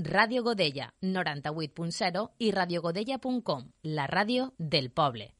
Radio 0.00 0.44
Godella 0.44 0.94
98.0 1.02 2.30
i 2.38 2.52
radiogodella.com, 2.52 3.64
la 3.82 4.06
ràdio 4.06 4.52
del 4.56 4.92
poble. 4.92 5.34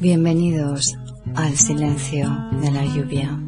Bienvenidos 0.00 0.96
al 1.36 1.56
silencio 1.56 2.28
de 2.60 2.72
la 2.72 2.84
lluvia. 2.84 3.47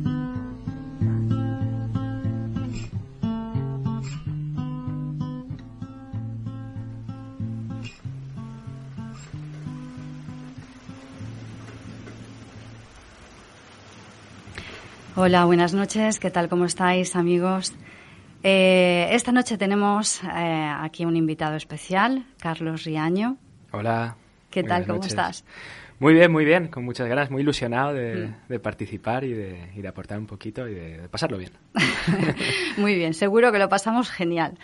Hola, 15.23 15.45
buenas 15.45 15.75
noches. 15.75 16.19
¿Qué 16.19 16.31
tal? 16.31 16.49
¿Cómo 16.49 16.65
estáis, 16.65 17.15
amigos? 17.15 17.75
Eh, 18.43 19.07
esta 19.11 19.33
noche 19.33 19.59
tenemos 19.59 20.23
eh, 20.25 20.73
aquí 20.81 21.05
un 21.05 21.15
invitado 21.15 21.57
especial, 21.57 22.25
Carlos 22.41 22.85
Riaño. 22.85 23.37
Hola. 23.71 24.17
¿Qué 24.51 24.63
tal? 24.63 24.87
¿Cómo 24.87 25.05
estás? 25.05 25.45
Muy 25.99 26.15
bien, 26.15 26.33
muy 26.33 26.47
bien, 26.47 26.69
con 26.69 26.87
muchas 26.87 27.07
ganas, 27.07 27.31
muy 27.31 27.43
ilusionado 27.43 27.93
de, 27.93 28.33
mm. 28.49 28.61
participar 28.61 29.25
y 29.25 29.35
de, 29.35 29.87
aportar 29.87 30.19
un 30.19 30.27
poquito 30.27 30.67
y 30.67 30.73
de, 30.73 31.09
pasarlo 31.11 31.37
bien. 31.37 31.53
muy 32.79 32.95
bien, 32.95 33.13
seguro 33.13 33.53
que 33.53 33.59
lo 33.59 33.69
pasamos 33.69 34.11
genial. 34.11 34.57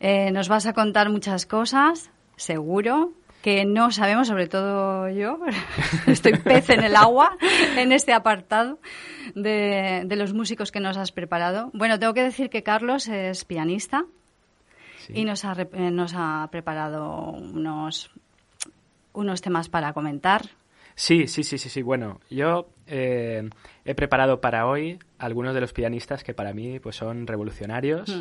Eh, 0.00 0.32
nos 0.32 0.48
vas 0.48 0.66
a 0.66 0.72
contar 0.72 1.08
muchas 1.08 1.46
cosas, 1.46 2.10
seguro, 2.34 3.12
que 3.42 3.64
no 3.64 3.90
sabemos, 3.90 4.28
sobre 4.28 4.46
todo 4.46 5.08
yo, 5.08 5.38
estoy 6.06 6.32
pez 6.38 6.70
en 6.70 6.82
el 6.84 6.96
agua 6.96 7.36
en 7.76 7.92
este 7.92 8.12
apartado 8.12 8.78
de, 9.34 10.06
los 10.10 10.34
músicos 10.34 10.70
que 10.70 10.80
nos 10.80 10.96
has 10.96 11.12
preparado. 11.12 11.70
Bueno, 11.72 11.98
tengo 11.98 12.14
que 12.14 12.22
decir 12.22 12.50
que 12.50 12.62
Carlos 12.62 13.08
es 13.08 13.44
pianista 13.44 14.04
y 15.08 15.24
nos 15.24 15.44
ha, 15.44 15.56
eh, 15.60 15.90
nos 15.90 16.12
ha 16.14 16.48
preparado 16.50 17.30
unos, 17.32 18.10
unos 19.12 19.40
temas 19.40 19.68
para 19.68 19.92
comentar. 19.92 20.42
Sí, 20.94 21.26
sí, 21.26 21.44
sí, 21.44 21.56
sí, 21.56 21.70
sí. 21.70 21.82
Bueno, 21.82 22.20
yo 22.28 22.68
eh, 22.86 23.48
he 23.84 23.94
preparado 23.94 24.40
para 24.40 24.66
hoy 24.66 24.98
algunos 25.18 25.54
de 25.54 25.62
los 25.62 25.72
pianistas 25.72 26.22
que 26.22 26.34
para 26.34 26.52
mí 26.52 26.78
pues 26.78 26.96
son 26.96 27.26
revolucionarios 27.26 28.14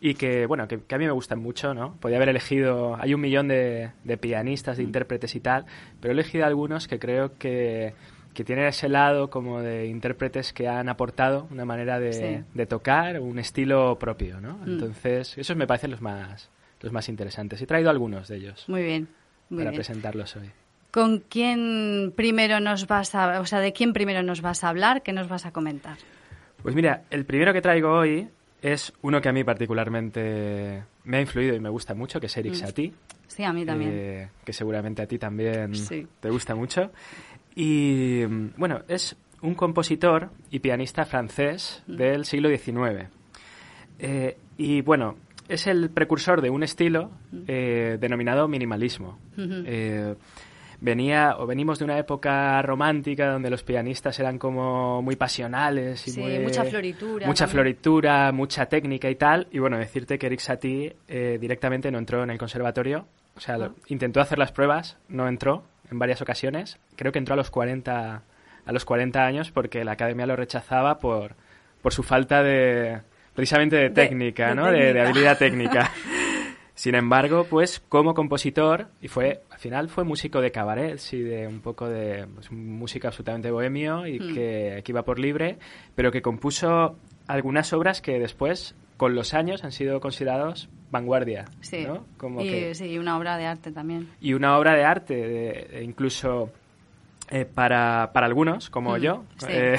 y 0.00 0.14
que, 0.14 0.46
bueno, 0.46 0.68
que, 0.68 0.80
a 0.94 0.98
mí 0.98 1.06
me 1.06 1.12
gustan 1.12 1.40
mucho, 1.40 1.74
¿no? 1.74 1.96
Podía 1.96 2.16
haber 2.16 2.28
elegido, 2.28 2.96
hay 3.00 3.14
un 3.14 3.20
millón 3.20 3.48
de, 3.48 3.90
pianistas, 4.20 4.76
de 4.76 4.82
intérpretes 4.82 5.34
y 5.34 5.40
tal, 5.40 5.64
pero 6.00 6.12
he 6.12 6.14
elegido 6.14 6.44
algunos 6.44 6.88
que 6.88 6.98
creo 6.98 7.38
que, 7.38 7.94
que 8.34 8.44
tienen 8.44 8.66
ese 8.66 8.88
lado 8.88 9.30
como 9.30 9.62
de 9.62 9.86
intérpretes 9.86 10.52
que 10.52 10.68
han 10.68 10.88
aportado 10.88 11.46
una 11.50 11.64
manera 11.64 11.98
de, 11.98 12.44
tocar, 12.68 13.20
un 13.20 13.38
estilo 13.38 13.98
propio, 13.98 14.40
¿no? 14.40 14.58
Mm. 14.58 14.68
Entonces, 14.68 15.38
esos 15.38 15.56
me 15.56 15.66
parecen 15.66 15.90
los 15.90 16.02
más, 16.02 16.50
los 16.80 16.92
más 16.92 17.08
interesantes. 17.08 17.62
He 17.62 17.66
traído 17.66 17.90
algunos 17.90 18.28
de 18.28 18.36
ellos. 18.36 18.64
Muy 18.68 18.82
bien. 18.82 19.08
para 19.48 19.72
presentarlos 19.72 20.36
hoy. 20.36 20.50
¿Con 20.90 21.18
quién 21.20 22.12
primero 22.14 22.60
nos 22.60 22.86
vas 22.86 23.14
a, 23.16 23.40
o 23.40 23.46
sea, 23.46 23.58
de 23.58 23.72
quién 23.72 23.92
primero 23.92 24.22
nos 24.22 24.42
vas 24.42 24.62
a 24.62 24.68
hablar? 24.68 25.02
¿Qué 25.02 25.12
nos 25.12 25.28
vas 25.28 25.44
a 25.44 25.52
comentar? 25.52 25.96
Pues 26.62 26.74
mira, 26.74 27.02
el 27.10 27.24
primero 27.24 27.52
que 27.52 27.60
traigo 27.60 27.90
hoy 27.90 28.28
es 28.64 28.94
uno 29.02 29.20
que 29.20 29.28
a 29.28 29.32
mí 29.32 29.44
particularmente 29.44 30.84
me 31.04 31.18
ha 31.18 31.20
influido 31.20 31.54
y 31.54 31.60
me 31.60 31.68
gusta 31.68 31.94
mucho, 31.94 32.18
que 32.18 32.26
es 32.26 32.36
Eric 32.38 32.54
mm. 32.54 32.56
Satie. 32.56 32.92
Sí, 33.26 33.44
a 33.44 33.52
mí 33.52 33.66
también. 33.66 33.90
Eh, 33.92 34.28
que 34.42 34.54
seguramente 34.54 35.02
a 35.02 35.06
ti 35.06 35.18
también 35.18 35.72
te 36.20 36.30
gusta 36.30 36.54
mucho. 36.54 36.90
Y 37.54 38.24
bueno, 38.56 38.80
es 38.88 39.16
un 39.42 39.54
compositor 39.54 40.30
y 40.50 40.60
pianista 40.60 41.04
francés 41.04 41.82
mm. 41.86 41.96
del 41.96 42.24
siglo 42.24 42.48
XIX. 42.48 43.10
Eh, 43.98 44.38
y 44.56 44.80
bueno, 44.80 45.16
es 45.46 45.66
el 45.66 45.90
precursor 45.90 46.40
de 46.40 46.48
un 46.48 46.62
estilo 46.62 47.10
mm. 47.32 47.42
eh, 47.46 47.98
denominado 48.00 48.48
minimalismo 48.48 49.18
venía 50.84 51.36
o 51.38 51.46
venimos 51.46 51.78
de 51.78 51.86
una 51.86 51.98
época 51.98 52.60
romántica 52.60 53.32
donde 53.32 53.48
los 53.48 53.62
pianistas 53.62 54.20
eran 54.20 54.38
como 54.38 55.00
muy 55.00 55.16
pasionales 55.16 56.06
y 56.06 56.10
sí, 56.10 56.38
mucha 56.42 56.64
floritura. 56.64 57.26
Mucha 57.26 57.46
floritura, 57.46 58.32
mucha 58.32 58.66
técnica 58.66 59.08
y 59.08 59.14
tal. 59.14 59.48
Y 59.50 59.60
bueno, 59.60 59.78
decirte 59.78 60.18
que 60.18 60.26
Eric 60.26 60.40
Satie 60.40 60.96
eh, 61.08 61.38
directamente 61.40 61.90
no 61.90 61.96
entró 61.96 62.22
en 62.22 62.30
el 62.30 62.38
conservatorio. 62.38 63.06
O 63.34 63.40
sea, 63.40 63.56
ah. 63.56 63.70
intentó 63.88 64.20
hacer 64.20 64.38
las 64.38 64.52
pruebas, 64.52 64.98
no 65.08 65.26
entró 65.26 65.64
en 65.90 65.98
varias 65.98 66.20
ocasiones. 66.20 66.78
Creo 66.96 67.12
que 67.12 67.18
entró 67.18 67.32
a 67.32 67.36
los 67.38 67.50
40, 67.50 68.22
a 68.66 68.72
los 68.72 68.84
40 68.84 69.24
años 69.24 69.50
porque 69.50 69.84
la 69.84 69.92
academia 69.92 70.26
lo 70.26 70.36
rechazaba 70.36 70.98
por, 70.98 71.34
por 71.80 71.94
su 71.94 72.02
falta 72.02 72.42
de 72.42 73.00
precisamente 73.34 73.76
de 73.76 73.90
técnica, 73.90 74.54
¿no? 74.54 74.70
de, 74.70 75.00
habilidad 75.00 75.38
técnica. 75.38 75.90
Sin 76.74 76.96
embargo, 76.96 77.46
pues 77.48 77.80
como 77.88 78.14
compositor, 78.14 78.88
y 79.00 79.08
fue, 79.08 79.42
al 79.50 79.58
final 79.58 79.88
fue 79.88 80.02
músico 80.04 80.40
de 80.40 80.50
cabaret 80.50 81.00
y 81.12 81.20
de 81.20 81.46
un 81.46 81.60
poco 81.60 81.88
de 81.88 82.26
pues, 82.34 82.50
música 82.50 83.08
absolutamente 83.08 83.50
bohemio 83.50 84.06
y 84.06 84.18
hmm. 84.18 84.34
que, 84.34 84.82
que, 84.84 84.92
iba 84.92 85.04
por 85.04 85.20
libre, 85.20 85.58
pero 85.94 86.10
que 86.10 86.20
compuso 86.20 86.96
algunas 87.28 87.72
obras 87.72 88.00
que 88.00 88.18
después, 88.18 88.74
con 88.96 89.14
los 89.14 89.34
años, 89.34 89.62
han 89.62 89.70
sido 89.72 90.00
considerados 90.00 90.68
vanguardia. 90.90 91.44
Sí, 91.60 91.84
¿no? 91.86 92.04
Como 92.16 92.42
y, 92.42 92.48
que, 92.48 92.74
sí, 92.74 92.98
una 92.98 93.16
obra 93.18 93.36
de 93.36 93.46
arte 93.46 93.70
también. 93.70 94.08
Y 94.20 94.34
una 94.34 94.58
obra 94.58 94.74
de 94.74 94.84
arte, 94.84 95.14
de, 95.14 95.82
incluso 95.84 96.50
eh, 97.30 97.44
para, 97.44 98.10
para 98.12 98.26
algunos, 98.26 98.68
como 98.70 98.96
hmm, 98.96 99.00
yo, 99.00 99.24
eh, 99.48 99.76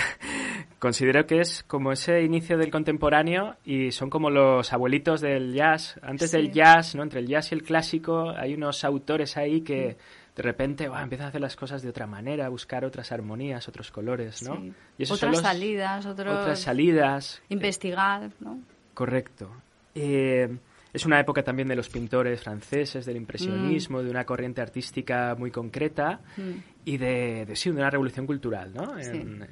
considero 0.85 1.25
que 1.25 1.39
es 1.39 1.63
como 1.63 1.91
ese 1.91 2.21
inicio 2.21 2.59
del 2.59 2.69
contemporáneo 2.69 3.55
y 3.65 3.89
son 3.91 4.11
como 4.11 4.29
los 4.29 4.71
abuelitos 4.71 5.19
del 5.19 5.51
jazz. 5.51 5.99
Antes 6.03 6.31
del 6.31 6.51
jazz, 6.51 6.93
¿no? 6.93 7.01
Entre 7.01 7.21
el 7.21 7.27
jazz 7.27 7.51
y 7.51 7.55
el 7.55 7.63
clásico 7.63 8.29
hay 8.29 8.53
unos 8.53 8.83
autores 8.83 9.35
ahí 9.35 9.61
que 9.61 9.97
de 10.35 10.43
repente 10.43 10.83
empiezan 10.83 11.25
a 11.25 11.29
hacer 11.29 11.41
las 11.41 11.55
cosas 11.55 11.81
de 11.81 11.89
otra 11.89 12.05
manera, 12.05 12.45
a 12.45 12.49
buscar 12.49 12.85
otras 12.85 13.11
armonías, 13.11 13.67
otros 13.67 13.89
colores, 13.89 14.43
¿no? 14.43 14.63
Y 14.99 15.11
otras 15.11 15.41
salidas, 15.41 16.05
otras 16.05 16.59
salidas. 16.59 17.41
Investigar, 17.49 18.29
¿no? 18.39 18.59
Correcto. 18.93 19.49
Eh, 19.95 20.55
es 20.95 21.05
una 21.05 21.19
época 21.19 21.43
también 21.43 21.67
de 21.67 21.75
los 21.75 21.89
pintores 21.89 22.41
franceses, 22.41 23.05
del 23.05 23.17
impresionismo, 23.17 24.01
de 24.01 24.09
una 24.09 24.23
corriente 24.23 24.61
artística 24.61 25.35
muy 25.37 25.51
concreta 25.51 26.21
mm. 26.37 26.51
y 26.85 26.97
de, 26.97 27.47
sí, 27.53 27.69
de 27.69 27.75
una 27.75 27.89
revolución 27.89 28.25
cultural, 28.25 28.71
¿no? 28.73 28.97
En, 28.97 29.45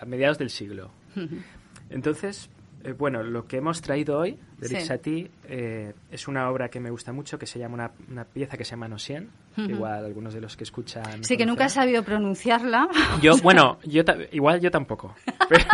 a 0.00 0.04
mediados 0.06 0.38
del 0.38 0.48
siglo. 0.48 0.90
Entonces, 1.90 2.48
eh, 2.82 2.92
bueno, 2.92 3.22
lo 3.22 3.44
que 3.46 3.58
hemos 3.58 3.82
traído 3.82 4.18
hoy 4.18 4.38
de 4.58 4.66
Eric 4.68 4.80
Satie 4.80 5.30
eh, 5.48 5.92
es 6.10 6.28
una 6.28 6.48
obra 6.48 6.70
que 6.70 6.80
me 6.80 6.90
gusta 6.90 7.12
mucho, 7.12 7.38
que 7.38 7.46
se 7.46 7.58
llama 7.58 7.92
una, 8.08 8.24
pieza 8.24 8.56
que 8.56 8.64
se 8.64 8.70
llama 8.70 8.88
Nosien, 8.88 9.28
que 9.54 9.62
igual 9.62 10.04
algunos 10.04 10.32
de 10.32 10.40
los 10.40 10.56
que 10.56 10.64
escuchan... 10.64 11.24
Sí, 11.24 11.36
que 11.36 11.44
nunca 11.44 11.66
he 11.66 11.68
sabido 11.68 12.02
pronunciarla. 12.02 12.88
Yo, 13.20 13.36
bueno, 13.42 13.78
yo 13.84 14.02
igual 14.32 14.60
yo 14.60 14.70
tampoco, 14.70 15.14
pero... 15.48 15.66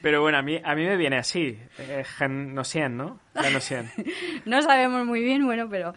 Pero 0.00 0.22
bueno, 0.22 0.38
a 0.38 0.42
mí, 0.42 0.60
a 0.62 0.74
mí 0.74 0.84
me 0.84 0.96
viene 0.96 1.18
así, 1.18 1.58
eh, 1.78 2.04
Nosien, 2.28 2.96
¿no? 2.96 3.20
no 4.44 4.62
sabemos 4.62 5.06
muy 5.06 5.22
bien, 5.22 5.44
bueno, 5.44 5.68
pero... 5.68 5.92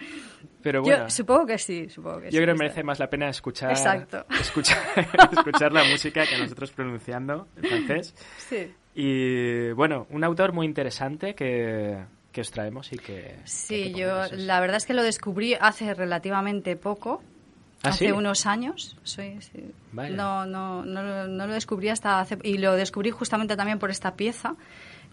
Pero 0.61 0.81
bueno, 0.81 1.05
yo 1.05 1.09
supongo 1.09 1.45
que 1.47 1.57
sí, 1.57 1.89
supongo 1.89 2.21
que 2.21 2.31
yo 2.31 2.39
creo 2.39 2.53
que 2.55 2.59
merece 2.59 2.83
más 2.83 2.99
la 2.99 3.09
pena 3.09 3.29
escuchar, 3.29 3.71
Exacto. 3.71 4.25
escuchar, 4.39 4.77
escuchar 5.31 5.71
la 5.71 5.83
música 5.85 6.25
que 6.25 6.37
nosotros 6.37 6.71
pronunciando 6.71 7.47
en 7.57 7.63
francés. 7.63 8.13
Sí. 8.37 8.71
Y 8.93 9.71
bueno, 9.71 10.05
un 10.09 10.23
autor 10.23 10.53
muy 10.53 10.65
interesante 10.67 11.33
que, 11.33 11.97
que 12.31 12.41
os 12.41 12.51
traemos 12.51 12.91
y 12.93 12.97
que... 12.97 13.37
Sí, 13.45 13.93
yo 13.93 14.25
la 14.31 14.59
verdad 14.59 14.77
es 14.77 14.85
que 14.85 14.93
lo 14.93 15.03
descubrí 15.03 15.55
hace 15.59 15.93
relativamente 15.93 16.75
poco 16.75 17.23
¿Ah, 17.83 17.89
hace 17.89 18.13
unos 18.13 18.45
años. 18.45 18.97
Sí, 19.03 19.37
No, 19.91 20.45
no, 20.45 20.85
no, 20.85 21.27
no, 21.27 21.47
lo 21.47 21.53
descubrí 21.53 21.89
hasta 21.89 22.19
hace... 22.19 22.37
Y 22.43 22.57
lo 22.57 22.75
descubrí 22.75 23.11
justamente 23.11 23.55
también 23.55 23.79
por 23.79 23.89
esta 23.89 24.15
pieza 24.15 24.55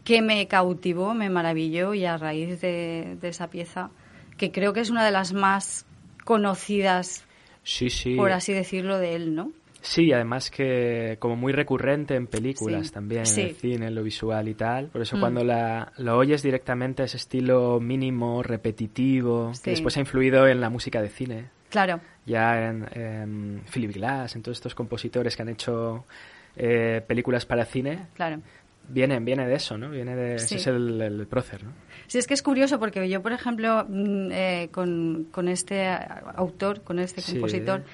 que 0.05 0.23
me 0.23 0.47
cautivó, 0.49 1.15
me 1.15 1.31
maravilló 1.31 1.95
y 1.95 2.05
a 2.05 2.17
raíz 2.17 2.61
de, 2.61 3.19
esa 3.23 3.51
pieza, 3.51 3.91
que 4.37 4.53
creo 4.53 4.73
que 4.73 4.81
es 4.81 4.91
una 4.91 5.05
de 5.05 5.11
las 5.11 5.33
más 5.33 5.87
conocidas, 6.25 7.25
sí, 7.63 7.91
sí. 7.91 8.15
por 8.15 8.33
así 8.33 8.53
decirlo, 8.53 8.99
de 8.99 9.17
él, 9.17 9.35
¿no? 9.35 9.53
Sí, 9.81 10.13
además 10.13 10.51
que 10.51 11.17
como 11.19 11.37
muy 11.37 11.53
recurrente 11.53 12.15
en 12.15 12.27
películas 12.27 12.91
también, 12.91 13.25
en 13.27 13.39
el 13.39 13.55
cine, 13.55 13.87
en 13.87 13.95
lo 13.95 14.03
visual 14.03 14.49
y 14.49 14.55
tal. 14.55 14.87
Por 14.89 15.03
eso 15.03 15.17
mm. 15.17 15.21
cuando 15.21 15.45
la, 15.45 15.93
lo 15.99 16.17
oyes 16.17 16.43
directamente, 16.43 17.05
ese 17.05 17.17
estilo 17.17 17.79
mínimo, 17.79 18.43
repetitivo, 18.43 19.53
que 19.63 19.71
después 19.71 19.97
ha 19.97 20.01
influido 20.01 20.49
en 20.49 20.61
la 20.61 20.69
música 20.69 21.01
de 21.01 21.09
cine. 21.09 21.58
Claro. 21.71 22.01
Ya 22.27 22.69
en, 22.69 23.63
Philip 23.73 23.95
Glass, 23.95 24.37
en 24.37 24.43
todos 24.43 24.59
estos 24.59 24.75
compositores 24.75 25.37
que 25.37 25.43
han 25.43 25.49
hecho 25.49 26.05
eh, 26.57 27.03
películas 27.07 27.47
para 27.47 27.65
cine. 27.65 28.07
Claro. 28.15 28.41
viene, 28.89 29.19
viene 29.21 29.47
de 29.47 29.55
eso, 29.55 29.77
¿no? 29.77 29.91
Viene 29.91 30.15
de... 30.15 30.35
Ese 30.37 30.57
es 30.57 30.67
el, 30.67 31.01
el 31.01 31.27
prócer, 31.27 31.65
¿no? 31.65 31.73
Sí, 32.07 32.19
es 32.19 32.27
que 32.27 32.35
es 32.35 32.43
curioso 32.43 32.79
porque 32.79 33.09
yo, 33.09 33.23
por 33.23 33.33
ejemplo, 33.33 33.85
mm, 33.89 34.33
eh, 34.33 34.69
con, 34.73 35.29
con, 35.31 35.49
este 35.49 35.89
autor, 36.35 36.83
con 36.83 36.99
este 36.99 37.23
compositor, 37.23 37.85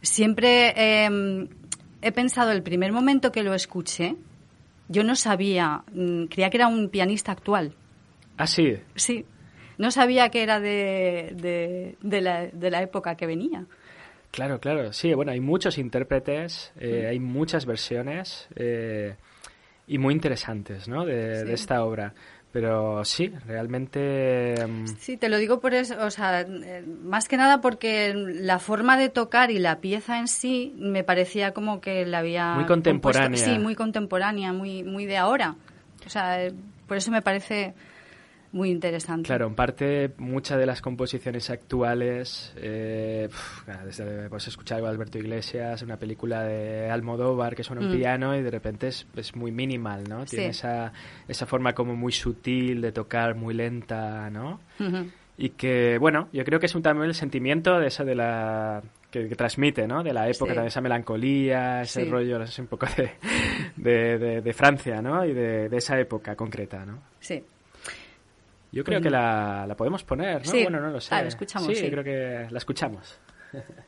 siempre 0.00 0.72
eh, 0.76 1.48
he 2.00 2.12
pensado 2.12 2.52
el 2.52 2.62
primer 2.62 2.92
momento 2.92 3.30
que 3.32 3.42
lo 3.42 3.54
escuché, 3.54 4.16
yo 4.88 5.04
no 5.04 5.16
sabía, 5.16 5.82
mm, 5.92 6.24
creía 6.24 6.50
que 6.50 6.56
era 6.56 6.68
un 6.68 6.88
pianista 6.88 7.32
actual. 7.32 7.74
Ah, 8.38 8.46
sí. 8.46 8.78
Sí, 8.94 9.26
no 9.78 9.90
sabía 9.90 10.28
que 10.28 10.42
era 10.42 10.60
de, 10.60 11.32
de, 11.34 11.96
de, 12.02 12.20
la, 12.20 12.46
de 12.46 12.70
la 12.70 12.82
época 12.82 13.16
que 13.16 13.26
venía. 13.26 13.64
Claro, 14.30 14.60
claro. 14.60 14.92
Sí, 14.92 15.14
bueno, 15.14 15.32
hay 15.32 15.40
muchos 15.40 15.78
intérpretes, 15.78 16.72
eh, 16.78 17.06
hay 17.08 17.18
muchas 17.18 17.64
versiones 17.64 18.46
eh, 18.56 19.14
y 19.86 19.96
muy 19.98 20.12
interesantes, 20.12 20.86
¿no? 20.88 21.06
De, 21.06 21.44
de, 21.44 21.54
esta 21.54 21.82
obra. 21.82 22.12
Pero 22.52 23.04
sí, 23.04 23.32
realmente. 23.46 24.54
mm, 24.66 24.86
Sí, 24.98 25.16
te 25.16 25.28
lo 25.28 25.36
digo 25.36 25.60
por 25.60 25.74
eso, 25.74 25.94
o 26.04 26.10
sea, 26.10 26.40
eh, 26.42 26.82
más 27.04 27.28
que 27.28 27.36
nada 27.36 27.60
porque 27.60 28.12
la 28.14 28.58
forma 28.58 28.96
de 28.96 29.08
tocar 29.10 29.50
y 29.50 29.58
la 29.58 29.80
pieza 29.80 30.18
en 30.18 30.28
sí 30.28 30.74
me 30.78 31.04
parecía 31.04 31.52
como 31.52 31.80
que 31.80 32.04
la 32.06 32.18
había. 32.18 32.54
Muy 32.54 32.64
contemporánea. 32.66 33.28
compuesto- 33.38 33.52
sí, 33.54 33.58
muy 33.58 33.74
contemporánea, 33.74 34.52
muy, 34.52 34.82
muy 34.82 35.04
de 35.06 35.16
ahora. 35.18 35.56
O 36.06 36.10
sea, 36.10 36.42
eh, 36.44 36.52
por 36.86 36.96
eso 36.96 37.10
me 37.10 37.22
parece 37.22 37.74
muy 38.52 38.70
interesante. 38.70 39.26
Claro, 39.26 39.46
en 39.46 39.54
parte 39.54 40.12
muchas 40.18 40.58
de 40.58 40.66
las 40.66 40.80
composiciones 40.80 41.50
actuales, 41.50 42.52
eh, 42.56 43.28
desde 43.84 44.28
pues, 44.28 44.48
escuchar 44.48 44.76
algo 44.76 44.88
de 44.88 44.94
Alberto 44.94 45.18
Iglesias, 45.18 45.82
una 45.82 45.96
película 45.98 46.42
de 46.44 46.90
Almodóvar 46.90 47.54
que 47.54 47.62
suena 47.64 47.82
un 47.82 47.92
Mm. 47.92 47.96
piano 47.96 48.36
y 48.36 48.42
de 48.42 48.50
repente 48.50 48.88
es, 48.88 49.06
es 49.16 49.36
muy 49.36 49.52
minimal, 49.52 50.04
¿no? 50.08 50.24
Tiene 50.24 50.48
esa, 50.48 50.92
esa 51.28 51.46
forma 51.46 51.74
como 51.74 51.94
muy 51.94 52.12
sutil 52.12 52.80
de 52.80 52.92
tocar, 52.92 53.34
muy 53.34 53.54
lenta, 53.54 54.30
¿no? 54.30 54.60
Y 55.36 55.50
que, 55.50 55.98
bueno, 55.98 56.28
yo 56.32 56.44
creo 56.44 56.58
que 56.58 56.66
es 56.66 56.74
un, 56.74 56.82
también 56.82 57.08
el 57.08 57.14
sentimiento 57.14 57.78
de 57.78 57.86
esa 57.88 58.04
de 58.04 58.14
la... 58.14 58.82
Que, 59.10 59.26
que 59.26 59.36
transmite, 59.36 59.86
¿no? 59.86 60.02
De 60.02 60.12
la 60.12 60.28
época, 60.28 60.50
Sí. 60.50 60.54
también 60.54 60.66
esa 60.66 60.80
melancolía, 60.82 61.80
ese 61.80 62.04
Sí. 62.04 62.10
rollo, 62.10 62.42
es 62.42 62.58
un 62.58 62.66
poco 62.66 62.84
de, 62.96 63.10
de, 63.76 64.18
de- 64.18 64.40
de 64.42 64.52
Francia, 64.52 65.00
¿no? 65.00 65.24
Y 65.24 65.32
de, 65.32 65.68
de 65.70 65.76
esa 65.78 65.98
época 65.98 66.36
concreta, 66.36 66.84
¿no? 66.84 66.98
Sí. 67.20 67.42
Yo 68.70 68.84
creo 68.84 69.00
que 69.00 69.10
la, 69.10 69.64
la 69.66 69.76
podemos 69.76 70.04
poner, 70.04 70.44
¿no? 70.44 70.50
Sí. 70.50 70.62
Bueno, 70.62 70.80
no 70.80 70.90
lo 70.90 71.00
sé. 71.00 71.14
Ah, 71.14 71.22
la 71.22 71.28
escuchamos, 71.28 71.68
Sí, 71.68 71.74
sí. 71.76 71.90
creo 71.90 72.04
que 72.04 72.46
la 72.50 72.58
escuchamos. 72.58 73.18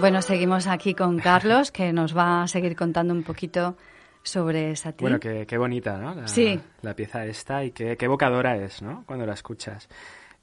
Bueno, 0.00 0.22
seguimos 0.22 0.66
aquí 0.66 0.94
con 0.94 1.18
Carlos, 1.18 1.70
que 1.70 1.92
nos 1.92 2.16
va 2.16 2.42
a 2.42 2.48
seguir 2.48 2.74
contando 2.74 3.12
un 3.12 3.22
poquito 3.22 3.76
sobre 4.22 4.74
Satie. 4.76 5.04
Bueno, 5.04 5.20
qué, 5.20 5.46
qué 5.46 5.58
bonita, 5.58 5.98
¿no? 5.98 6.14
La, 6.14 6.26
Sí. 6.28 6.58
La 6.82 6.94
pieza 6.94 7.24
esta 7.26 7.64
y 7.64 7.70
qué, 7.72 7.96
qué 7.96 8.04
evocadora 8.06 8.56
es, 8.56 8.80
¿no? 8.82 9.04
Cuando 9.06 9.26
la 9.26 9.34
escuchas. 9.34 9.88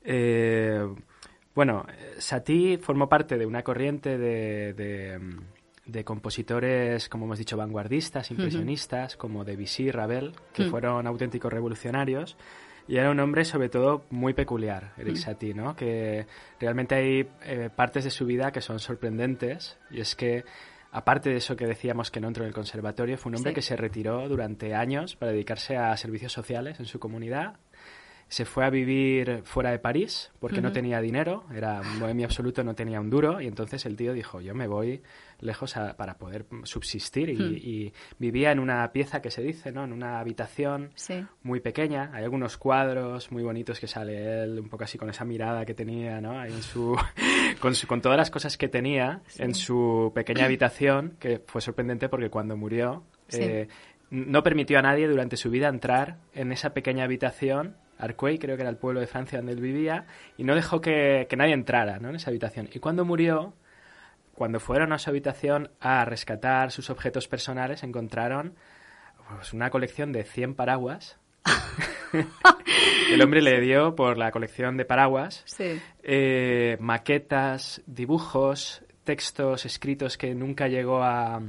Eh, 0.04 0.80
bueno, 1.56 1.86
Satie 2.20 2.78
formó 2.78 3.10
parte 3.10 3.38
de 3.38 3.46
una 3.46 3.64
corriente 3.64 4.18
de, 4.18 4.74
de, 4.74 5.20
de 5.86 6.04
compositores, 6.04 7.10
como 7.10 7.26
hemos 7.26 7.40
dicho, 7.40 7.58
vanguardistas, 7.58 8.30
impresionistas, 8.32 9.18
como 9.18 9.44
Debussy, 9.44 9.90
Ravel, 9.92 10.34
que 10.54 10.66
Mm. 10.66 10.70
fueron 10.70 11.08
auténticos 11.08 11.52
revolucionarios. 11.52 12.38
Y 12.88 12.98
era 12.98 13.12
un 13.12 13.20
hombre, 13.20 13.44
sobre 13.46 13.70
todo, 13.70 14.06
muy 14.10 14.34
peculiar, 14.34 14.94
Eric 14.98 15.14
Mm. 15.16 15.18
Satie, 15.18 15.54
¿no? 15.54 15.76
Que 15.76 16.26
realmente 16.60 16.96
hay 16.96 17.28
eh, 17.44 17.70
partes 17.76 18.04
de 18.06 18.10
su 18.10 18.26
vida 18.26 18.52
que 18.52 18.62
son 18.62 18.80
sorprendentes. 18.80 19.78
Y 19.92 20.00
es 20.00 20.16
que, 20.16 20.46
aparte 20.92 21.30
de 21.30 21.36
eso 21.38 21.56
que 21.58 21.66
decíamos 21.68 22.12
que 22.12 22.22
no 22.22 22.30
entró 22.30 22.44
en 22.44 22.48
el 22.50 22.54
conservatorio, 22.54 23.18
fue 23.18 23.30
un 23.32 23.36
hombre 23.36 23.52
Sí. 23.52 23.56
que 23.56 23.62
se 23.62 23.76
retiró 23.76 24.28
durante 24.30 24.74
años 24.74 25.16
para 25.18 25.32
dedicarse 25.34 25.76
a 25.76 25.96
servicios 25.98 26.32
sociales 26.32 26.80
en 26.80 26.86
su 26.86 26.98
comunidad. 27.00 27.58
Se 28.30 28.44
fue 28.44 28.66
a 28.66 28.70
vivir 28.70 29.42
fuera 29.46 29.72
de 29.72 29.80
París 29.80 30.32
porque 30.40 30.60
no 30.62 30.74
tenía 30.74 31.00
dinero, 31.00 31.46
era 31.56 31.80
un 31.80 32.00
bohemio 32.02 32.26
absoluto, 32.26 32.62
no 32.62 32.76
tenía 32.76 33.00
un 33.00 33.10
duro. 33.10 33.40
Y 33.40 33.48
entonces 33.48 33.86
el 33.86 33.96
tío 33.96 34.12
dijo: 34.12 34.42
Yo 34.42 34.54
me 34.54 34.68
voy 34.68 35.02
lejos 35.40 35.78
a- 35.78 35.96
para 35.96 36.18
poder 36.18 36.46
subsistir. 36.64 37.30
Y, 37.30 37.36
y 37.42 37.94
vivía 38.20 38.52
en 38.52 38.60
una 38.60 38.92
pieza 38.92 39.22
que 39.22 39.32
se 39.32 39.42
dice, 39.42 39.72
¿no? 39.72 39.86
En 39.86 39.94
una 39.94 40.20
habitación 40.20 40.92
Sí. 40.96 41.24
muy 41.44 41.62
pequeña. 41.62 42.12
Hay 42.14 42.26
algunos 42.26 42.58
cuadros 42.58 43.32
muy 43.32 43.44
bonitos 43.44 43.80
que 43.80 43.88
sale 43.88 44.44
él, 44.44 44.60
un 44.60 44.68
poco 44.68 44.84
así 44.84 44.98
con 44.98 45.10
esa 45.10 45.24
mirada 45.24 45.66
que 45.66 45.74
tenía, 45.74 46.20
¿no? 46.20 46.38
Ahí 46.38 46.52
en 46.52 46.62
su, 46.64 46.98
con, 47.62 47.76
su- 47.76 47.88
con 47.88 48.02
todas 48.02 48.18
las 48.18 48.30
cosas 48.30 48.58
que 48.58 48.68
tenía 48.68 49.22
Sí. 49.28 49.44
en 49.44 49.56
su 49.56 50.12
pequeña 50.14 50.44
habitación, 50.46 51.16
que 51.20 51.42
fue 51.48 51.62
sorprendente 51.62 52.10
porque 52.10 52.30
cuando 52.30 52.58
murió 52.58 53.04
Sí. 53.30 53.40
eh, 53.42 53.68
no 54.10 54.44
permitió 54.44 54.80
a 54.80 54.82
nadie 54.82 55.08
durante 55.08 55.38
su 55.38 55.50
vida 55.50 55.68
entrar 55.70 56.18
en 56.34 56.52
esa 56.52 56.74
pequeña 56.74 57.06
habitación. 57.06 57.78
Arcueil, 58.00 58.40
creo 58.40 58.56
que 58.56 58.62
era 58.62 58.70
el 58.70 58.78
pueblo 58.78 59.00
de 59.00 59.08
Francia 59.08 59.40
donde 59.40 59.54
él 59.54 59.62
vivía, 59.62 60.06
y 60.38 60.44
no 60.44 60.56
dejó 60.56 60.82
que, 60.82 61.28
que 61.30 61.36
nadie 61.36 61.54
entrara 61.54 62.00
¿no? 62.00 62.10
en 62.10 62.16
esa 62.16 62.30
habitación. 62.30 62.70
Y 62.74 62.80
cuando 62.80 63.06
murió, 63.06 63.54
cuando 64.34 64.60
fueron 64.60 64.94
a 64.94 65.00
su 65.00 65.10
habitación 65.10 65.70
a 65.80 66.06
rescatar 66.06 66.72
sus 66.72 66.90
objetos 66.90 67.28
personales, 67.28 67.84
encontraron 67.84 68.54
pues, 69.36 69.54
una 69.54 69.70
colección 69.70 70.12
de 70.12 70.24
100 70.24 70.56
paraguas. 70.56 71.18
El 73.12 73.22
hombre 73.22 73.42
le 73.42 73.60
dio 73.62 73.96
por 73.96 74.18
la 74.18 74.32
colección 74.32 74.78
de 74.78 74.86
paraguas 74.86 75.44
Sí. 75.46 75.80
eh, 76.04 76.78
maquetas, 76.80 77.82
dibujos, 77.86 78.84
textos 79.04 79.66
escritos 79.66 80.18
que 80.18 80.34
nunca 80.36 80.68
llegó 80.68 81.04
a 81.04 81.42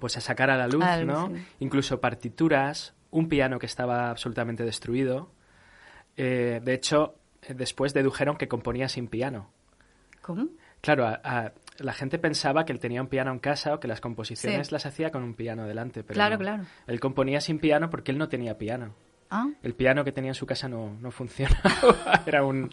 pues 0.00 0.16
a 0.16 0.20
sacar 0.22 0.48
a 0.50 0.56
la 0.56 0.66
luz, 0.68 0.84
¿no? 1.04 1.28
sí. 1.28 1.44
Incluso 1.60 2.00
partituras, 2.00 2.94
un 3.10 3.28
piano 3.28 3.58
que 3.58 3.66
estaba 3.66 4.08
absolutamente 4.08 4.64
destruido. 4.64 5.30
Eh, 6.16 6.60
de 6.62 6.74
hecho, 6.74 7.14
eh, 7.42 7.54
después 7.54 7.94
dedujeron 7.94 8.36
que 8.36 8.48
componía 8.48 8.88
sin 8.88 9.08
piano. 9.08 9.50
¿Cómo? 10.20 10.48
Claro, 10.80 11.06
a- 11.06 11.20
a- 11.24 11.52
la 11.78 11.92
gente 11.92 12.18
pensaba 12.18 12.64
que 12.64 12.72
él 12.72 12.78
tenía 12.80 13.00
un 13.00 13.08
piano 13.08 13.30
en 13.32 13.38
casa 13.38 13.74
o 13.74 13.80
que 13.80 13.88
las 13.88 14.00
composiciones 14.00 14.68
Sí. 14.68 14.72
las 14.74 14.84
hacía 14.86 15.10
con 15.10 15.22
un 15.22 15.34
piano 15.34 15.66
delante, 15.66 16.02
pero 16.02 16.14
Claro, 16.14 16.34
no. 16.36 16.40
claro. 16.40 16.64
Él 16.86 17.00
componía 17.00 17.40
sin 17.40 17.58
piano 17.58 17.88
porque 17.90 18.10
él 18.12 18.18
no 18.18 18.28
tenía 18.28 18.58
piano. 18.58 18.94
Ah, 19.30 19.46
El 19.62 19.74
piano 19.74 20.04
que 20.04 20.12
tenía 20.12 20.30
en 20.32 20.34
su 20.34 20.44
casa 20.44 20.68
no, 20.68 20.94
no 21.00 21.10
funcionaba. 21.10 21.62
era 22.26 22.44
un 22.44 22.70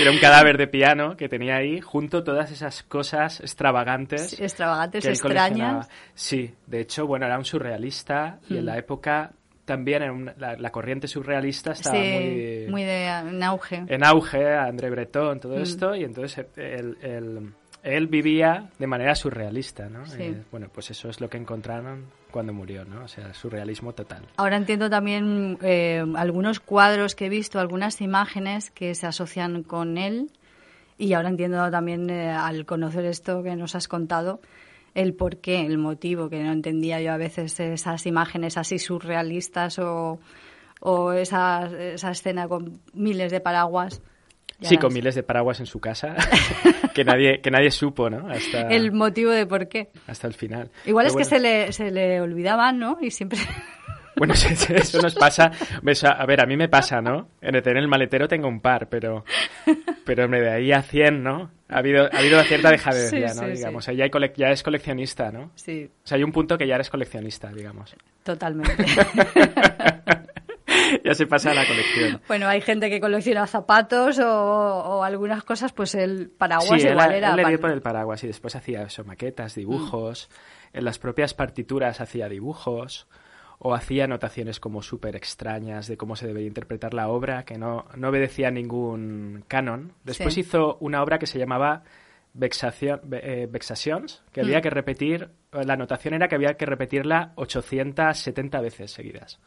era 0.00 0.10
un 0.10 0.18
cadáver 0.18 0.58
de 0.58 0.66
piano 0.68 1.16
que 1.16 1.28
tenía 1.28 1.56
ahí 1.56 1.80
junto 1.80 2.22
todas 2.24 2.50
esas 2.52 2.82
cosas 2.84 3.40
extravagantes. 3.40 4.30
sí, 4.30 4.42
extravagantes, 4.42 5.04
que 5.04 5.10
él 5.12 5.20
coleccionaba. 5.20 5.80
extrañas. 5.80 5.88
Sí, 6.14 6.54
de 6.66 6.80
hecho, 6.80 7.06
bueno, 7.06 7.26
era 7.26 7.36
un 7.38 7.44
surrealista 7.44 8.38
y 8.48 8.56
en 8.58 8.62
Mm. 8.62 8.66
la 8.66 8.78
época 8.78 9.32
también 9.66 10.02
era 10.02 10.12
una- 10.12 10.34
la, 10.38 10.56
la 10.56 10.70
corriente 10.70 11.06
surrealista 11.08 11.72
estaba 11.72 11.96
Sí, 11.96 12.10
muy, 12.12 12.66
muy 12.70 12.84
de 12.84 13.06
en 13.08 13.42
auge. 13.42 13.84
en 13.86 14.02
auge, 14.04 14.56
André 14.56 14.88
Breton, 14.88 15.38
todo 15.40 15.58
Mm. 15.58 15.62
esto, 15.62 15.94
y 15.94 16.04
entonces 16.04 16.46
él, 16.56 16.96
él- 17.02 17.52
él 17.82 18.06
vivía 18.08 18.70
de 18.78 18.86
manera 18.86 19.14
surrealista, 19.14 19.88
¿no? 19.88 20.06
Sí. 20.06 20.22
Eh, 20.22 20.42
bueno, 20.50 20.68
pues 20.72 20.90
eso 20.90 21.08
es 21.10 21.20
lo 21.20 21.28
que 21.28 21.36
encontraron 21.36 22.06
cuando 22.32 22.52
murió, 22.52 22.84
¿no? 22.84 23.04
O 23.04 23.08
sea, 23.08 23.32
surrealismo 23.34 23.92
total. 23.92 24.22
Ahora 24.38 24.56
entiendo 24.56 24.88
también 24.90 25.56
eh, 25.62 26.04
algunos 26.16 26.58
cuadros 26.60 27.14
que 27.14 27.26
he 27.26 27.28
visto, 27.28 27.60
algunas 27.60 28.00
imágenes 28.00 28.70
que 28.70 28.94
se 28.94 29.06
asocian 29.06 29.62
con 29.62 29.98
él. 29.98 30.30
Y 30.98 31.12
ahora 31.12 31.28
entiendo 31.28 31.70
también, 31.70 32.08
eh, 32.10 32.30
al 32.30 32.64
conocer 32.66 33.04
esto 33.04 33.42
que 33.42 33.54
nos 33.54 33.74
has 33.74 33.86
contado, 33.86 34.40
el 34.96 35.14
por 35.14 35.36
qué, 35.36 35.60
el 35.60 35.76
motivo, 35.76 36.30
que 36.30 36.42
no 36.42 36.52
entendía 36.52 37.00
yo 37.02 37.12
a 37.12 37.18
veces 37.18 37.60
esas 37.60 38.06
imágenes 38.06 38.56
así 38.56 38.78
surrealistas 38.78 39.78
o, 39.78 40.18
o 40.80 41.12
esa, 41.12 41.66
esa 41.66 42.10
escena 42.10 42.48
con 42.48 42.80
miles 42.94 43.30
de 43.30 43.40
paraguas. 43.40 44.02
Ya 44.58 44.70
Sí, 44.70 44.78
con 44.78 44.94
miles 44.94 45.14
de 45.14 45.22
paraguas 45.22 45.60
en 45.60 45.66
su 45.66 45.80
casa 45.80 46.16
que 46.94 47.04
nadie 47.04 47.42
que 47.42 47.50
nadie 47.50 47.70
supo, 47.70 48.08
¿no? 48.08 48.26
Hasta 48.26 48.68
El 48.68 48.90
motivo 48.92 49.30
de 49.30 49.44
por 49.44 49.68
qué. 49.68 49.90
hasta 50.06 50.28
el 50.28 50.32
final. 50.32 50.70
Igual 50.86 51.08
Pero 51.08 51.20
es 51.20 51.28
que 51.28 51.36
se 51.36 51.40
le, 51.40 51.72
se 51.72 51.90
le 51.90 52.22
olvidaban, 52.22 52.78
¿no? 52.78 52.96
Y 53.02 53.10
siempre... 53.10 53.38
Bueno, 54.16 54.34
eso 54.68 55.02
nos 55.02 55.14
pasa. 55.14 55.50
A 56.18 56.26
ver, 56.26 56.40
a 56.40 56.46
mí 56.46 56.56
me 56.56 56.68
pasa, 56.68 57.00
¿no? 57.00 57.28
En 57.40 57.54
el, 57.54 57.88
maletero 57.88 58.28
tengo 58.28 58.48
un 58.48 58.60
par, 58.60 58.88
pero, 58.88 59.24
pero 60.04 60.24
hombre, 60.24 60.40
de 60.40 60.50
ahí 60.50 60.72
a 60.72 60.82
100, 60.82 61.22
¿no? 61.22 61.50
Ha 61.68 61.78
habido, 61.78 62.08
ha 62.12 62.18
habido 62.18 62.42
cierta 62.44 62.70
dejadencia, 62.70 63.28
Sí, 63.28 63.40
¿no? 63.40 63.46
sí, 63.46 63.52
Digamos, 63.52 63.84
sí. 63.84 63.90
O 63.90 63.94
sea, 63.94 63.98
ya, 63.98 64.04
hay 64.04 64.32
ya 64.36 64.50
es 64.50 64.62
coleccionista, 64.62 65.32
¿no? 65.32 65.50
Sí, 65.54 65.90
O 66.04 66.06
sea, 66.06 66.16
hay 66.16 66.24
un 66.24 66.32
punto 66.32 66.56
que 66.56 66.66
ya 66.66 66.76
eres 66.76 66.90
coleccionista, 66.90 67.52
digamos. 67.52 67.94
totalmente. 68.22 68.84
ya 71.04 71.14
se 71.14 71.26
pasa 71.26 71.50
a 71.50 71.54
la 71.54 71.66
colección. 71.66 72.20
Bueno, 72.28 72.48
hay 72.48 72.60
gente 72.60 72.88
que 72.88 73.00
colecciona 73.00 73.46
zapatos 73.46 74.18
o, 74.18 74.30
o 74.30 75.02
algunas 75.02 75.42
cosas, 75.42 75.72
pues 75.72 75.94
el 75.94 76.30
paraguas 76.30 76.80
sí, 76.80 76.88
igual 76.88 77.10
él 77.10 77.16
era. 77.18 77.34
le 77.34 77.44
dio 77.46 77.60
por 77.60 77.70
el 77.70 77.82
paraguas 77.82 78.22
y 78.24 78.28
después 78.28 78.54
hacía 78.56 78.82
eso, 78.82 79.04
maquetas, 79.04 79.54
dibujos. 79.54 80.30
En 80.72 80.84
las 80.84 80.98
propias 80.98 81.34
partituras 81.34 82.00
hacía 82.00 82.28
dibujos 82.28 83.06
o 83.58 83.74
hacía 83.74 84.04
anotaciones 84.04 84.60
como 84.60 84.82
súper 84.82 85.16
extrañas 85.16 85.86
de 85.88 85.96
cómo 85.96 86.14
se 86.16 86.26
debería 86.26 86.48
interpretar 86.48 86.92
la 86.94 87.08
obra, 87.08 87.44
que 87.44 87.56
no, 87.58 87.86
no 87.96 88.08
obedecía 88.10 88.48
a 88.48 88.50
ningún 88.50 89.44
canon. 89.48 89.92
Después 90.04 90.34
Sí. 90.34 90.40
hizo 90.40 90.76
una 90.80 91.02
obra 91.02 91.18
que 91.18 91.26
se 91.26 91.38
llamaba 91.38 91.82
Vexación, 92.34 93.00
ve- 93.04 93.20
eh, 93.22 93.46
Vexacions, 93.50 94.22
que 94.30 94.42
había 94.42 94.58
Mm. 94.58 94.62
que 94.62 94.70
repetir, 94.70 95.30
la 95.52 95.72
anotación 95.72 96.12
era 96.12 96.28
que 96.28 96.34
había 96.34 96.54
que 96.54 96.66
repetirla 96.66 97.32
870 97.36 98.60
veces 98.60 98.90
seguidas. 98.90 99.40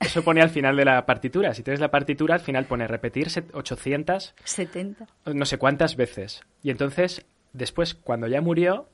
Eso 0.00 0.22
pone 0.24 0.42
al 0.42 0.50
final 0.50 0.76
de 0.76 0.84
la 0.84 1.06
partitura. 1.06 1.54
Si 1.54 1.62
tienes 1.62 1.80
la 1.80 1.90
partitura, 1.90 2.34
al 2.34 2.40
final 2.40 2.66
pone 2.66 2.86
repetir 2.88 3.30
set- 3.30 3.54
800 3.54 4.34
70. 4.44 5.06
no 5.26 5.44
sé 5.46 5.58
cuántas 5.58 5.96
veces. 5.96 6.42
Y 6.62 6.70
entonces, 6.70 7.24
después, 7.52 7.94
cuando 7.94 8.26
ya 8.26 8.40
murió, 8.40 8.88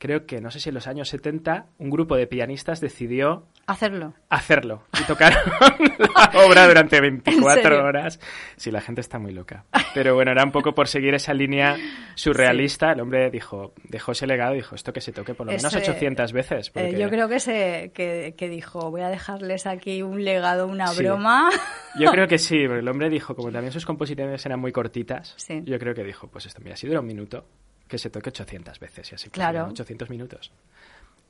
creo 0.00 0.24
que, 0.26 0.40
no 0.40 0.50
sé 0.50 0.58
si 0.58 0.70
en 0.70 0.74
los 0.74 0.86
años 0.88 1.08
70, 1.10 1.66
un 1.78 1.90
grupo 1.90 2.16
de 2.16 2.26
pianistas 2.26 2.80
decidió 2.80 3.46
Hacerlo. 3.66 4.14
hacerlo. 4.30 4.82
Y 5.00 5.04
tocaron 5.04 5.38
la 5.98 6.40
obra 6.44 6.66
durante 6.66 7.00
24 7.00 7.62
serio? 7.62 7.84
horas. 7.84 8.18
Sí, 8.56 8.70
la 8.72 8.80
gente 8.80 9.00
está 9.02 9.18
muy 9.20 9.32
loca. 9.32 9.66
Pero 9.94 10.14
bueno, 10.14 10.32
era 10.32 10.42
un 10.42 10.50
poco 10.50 10.74
por 10.74 10.88
seguir 10.88 11.14
esa 11.14 11.34
línea 11.34 11.76
surrealista. 12.16 12.92
El 12.92 13.00
hombre 13.00 13.30
dijo, 13.30 13.72
dejó 13.84 14.12
ese 14.12 14.26
legado 14.26 14.54
y 14.54 14.56
dijo, 14.58 14.74
esto 14.74 14.92
que 14.92 15.00
se 15.00 15.12
toque 15.12 15.34
por 15.34 15.46
lo 15.46 15.52
menos 15.52 15.64
Ese- 15.72 15.78
800 15.90 16.32
veces. 16.32 16.72
Eh, 16.74 16.96
yo 16.98 17.08
creo 17.10 17.28
que, 17.28 17.38
se, 17.38 17.92
que, 17.94 18.34
que 18.36 18.48
dijo, 18.48 18.90
voy 18.90 19.02
a 19.02 19.08
dejarles 19.08 19.66
aquí 19.66 20.02
un 20.02 20.24
legado, 20.24 20.66
una 20.66 20.88
Sí. 20.88 21.02
broma. 21.04 21.50
Yo 21.98 22.10
creo 22.10 22.26
que 22.26 22.38
sí, 22.38 22.64
porque 22.66 22.80
el 22.80 22.88
hombre 22.88 23.08
dijo, 23.10 23.36
como 23.36 23.52
también 23.52 23.72
sus 23.72 23.84
composiciones 23.86 24.44
eran 24.46 24.58
muy 24.60 24.72
cortitas, 24.72 25.34
Sí. 25.36 25.62
yo 25.64 25.78
creo 25.78 25.94
que 25.94 26.02
dijo, 26.04 26.28
pues 26.28 26.46
esto, 26.46 26.60
mira, 26.62 26.76
si 26.76 26.86
dura 26.86 27.00
un 27.00 27.06
minuto, 27.06 27.46
que 27.90 27.98
se 27.98 28.08
toque 28.08 28.30
800 28.30 28.78
veces 28.80 29.12
y 29.12 29.14
así. 29.16 29.28
Claro. 29.30 29.58
mira, 29.60 29.70
800 29.72 30.08
minutos. 30.08 30.52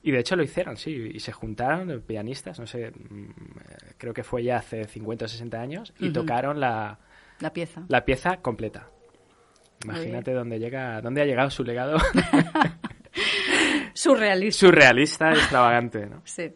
Y 0.02 0.12
de 0.12 0.21
hecho 0.21 0.37
lo 0.37 0.43
hicieron, 0.43 0.76
sí, 0.76 1.11
y 1.14 1.21
se 1.21 1.33
juntaron 1.33 2.02
pianistas, 2.07 2.59
no 2.61 2.67
sé, 2.67 2.90
mm, 2.90 3.31
creo 3.99 4.14
que 4.14 4.23
fue 4.23 4.43
ya 4.45 4.59
hace 4.59 4.85
50 4.85 5.25
o 5.25 5.29
60 5.29 5.61
años, 5.61 5.93
y 5.99 6.11
tocaron 6.11 6.59
la, 6.61 6.99
La 7.40 7.52
pieza. 7.52 7.83
la 7.88 8.05
pieza 8.05 8.37
completa. 8.38 8.88
Imagínate 9.85 10.33
dónde 10.33 10.59
llega, 10.59 11.00
dónde 11.00 11.23
ha 11.23 11.25
llegado 11.25 11.50
su 11.50 11.64
legado 11.64 11.97
Surrealista. 13.95 14.67
surrealista 14.67 15.31
extravagante, 15.33 16.07
¿no? 16.07 16.23
Sí. 16.25 16.50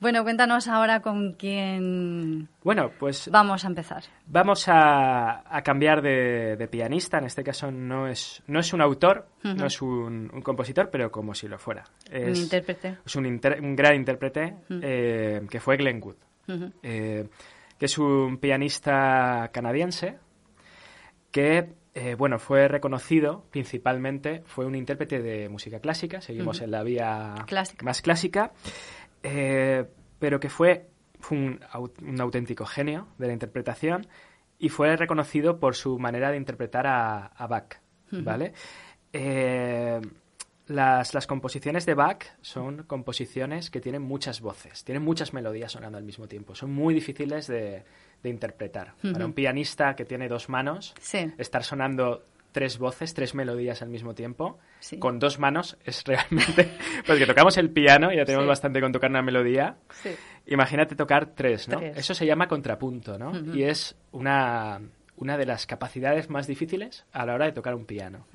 Bueno, 0.00 0.22
cuéntanos 0.22 0.68
ahora 0.68 1.00
con 1.00 1.32
quién 1.32 2.48
Bueno, 2.62 2.90
pues 3.00 3.28
vamos 3.32 3.64
a 3.64 3.68
empezar. 3.68 4.04
Vamos 4.26 4.68
a, 4.68 5.42
a 5.56 5.62
cambiar 5.62 6.02
de, 6.02 6.56
de 6.56 6.68
pianista. 6.68 7.18
En 7.18 7.24
este 7.24 7.42
caso 7.42 7.72
no 7.72 8.06
es, 8.06 8.40
no 8.46 8.60
es 8.60 8.72
un 8.72 8.80
autor, 8.80 9.26
no 9.42 9.66
es 9.66 9.82
un, 9.82 10.30
un 10.32 10.40
compositor, 10.42 10.88
pero 10.90 11.10
como 11.10 11.34
si 11.34 11.48
lo 11.48 11.58
fuera. 11.58 11.84
Un 12.12 12.16
Es, 12.16 12.38
intérprete. 12.38 12.98
es 13.04 13.16
un, 13.16 13.26
inter- 13.26 13.60
un 13.60 13.74
gran 13.74 13.96
intérprete 13.96 14.54
eh, 14.70 15.44
que 15.50 15.58
fue 15.60 15.76
Glenn 15.76 16.00
Wood, 16.00 16.16
Ujú. 16.48 16.72
eh, 16.82 17.28
que 17.76 17.86
es 17.86 17.98
un 17.98 18.38
pianista 18.38 19.50
canadiense 19.52 20.18
que 21.32 21.74
eh, 21.94 22.14
bueno, 22.14 22.38
fue 22.38 22.68
reconocido 22.68 23.44
principalmente, 23.50 24.42
fue 24.46 24.64
un 24.66 24.76
intérprete 24.76 25.20
de 25.20 25.48
música 25.48 25.80
clásica, 25.80 26.20
seguimos 26.20 26.60
en 26.60 26.70
la 26.70 26.84
vía 26.84 27.34
más 27.82 28.00
clásica, 28.02 28.52
eh, 29.22 29.84
pero 30.18 30.40
que 30.40 30.48
fue, 30.48 30.88
un, 31.30 31.60
auténtico 32.20 32.64
genio 32.66 33.08
de 33.18 33.26
la 33.26 33.32
interpretación 33.32 34.06
y 34.58 34.68
fue 34.68 34.96
reconocido 34.96 35.58
por 35.58 35.74
su 35.74 35.98
manera 35.98 36.30
de 36.30 36.36
interpretar 36.36 36.86
a, 36.86 37.46
Bach, 37.48 37.76
¿vale? 38.10 38.52
Eh, 39.12 40.00
las, 40.66 41.14
las, 41.14 41.26
composiciones 41.26 41.86
de 41.86 41.94
Bach 41.94 42.24
son 42.42 42.82
composiciones 42.82 43.70
que 43.70 43.80
tienen 43.80 44.02
muchas 44.02 44.40
voces, 44.40 44.84
tienen 44.84 45.02
muchas 45.02 45.32
melodías 45.32 45.72
sonando 45.72 45.96
al 45.96 46.04
mismo 46.04 46.28
tiempo, 46.28 46.54
son 46.54 46.72
muy 46.72 46.92
difíciles 46.92 47.46
de, 47.46 47.84
de 48.22 48.30
interpretar. 48.30 48.94
Para 49.00 49.24
un 49.24 49.32
pianista 49.32 49.94
que 49.94 50.04
tiene 50.04 50.28
dos 50.28 50.48
manos, 50.48 50.94
estar 51.38 51.64
sonando 51.64 52.24
tres 52.58 52.76
voces, 52.76 53.14
tres 53.14 53.36
melodías 53.36 53.82
al 53.82 53.88
mismo 53.88 54.16
tiempo, 54.16 54.58
con 54.98 55.20
dos 55.20 55.38
manos 55.38 55.78
es 55.84 56.02
realmente... 56.02 56.68
Porque 57.06 57.24
tocamos 57.24 57.56
el 57.56 57.70
piano, 57.70 58.12
y 58.12 58.16
ya 58.16 58.24
tenemos 58.24 58.48
bastante 58.48 58.80
con 58.80 58.90
tocar 58.90 59.10
una 59.10 59.22
melodía. 59.22 59.76
Imagínate 60.44 60.96
tocar 60.96 61.36
tres, 61.36 61.68
¿no? 61.68 61.78
Eso 61.78 62.14
se 62.14 62.26
llama 62.26 62.48
contrapunto, 62.48 63.16
¿no? 63.16 63.30
Y 63.54 63.62
es 63.62 63.94
una, 64.10 64.80
una 65.18 65.38
de 65.38 65.46
las 65.46 65.68
capacidades 65.68 66.30
más 66.30 66.48
difíciles 66.48 67.04
a 67.12 67.24
la 67.26 67.34
hora 67.34 67.44
de 67.44 67.52
tocar 67.52 67.76
un 67.76 67.84
piano. 67.84 68.26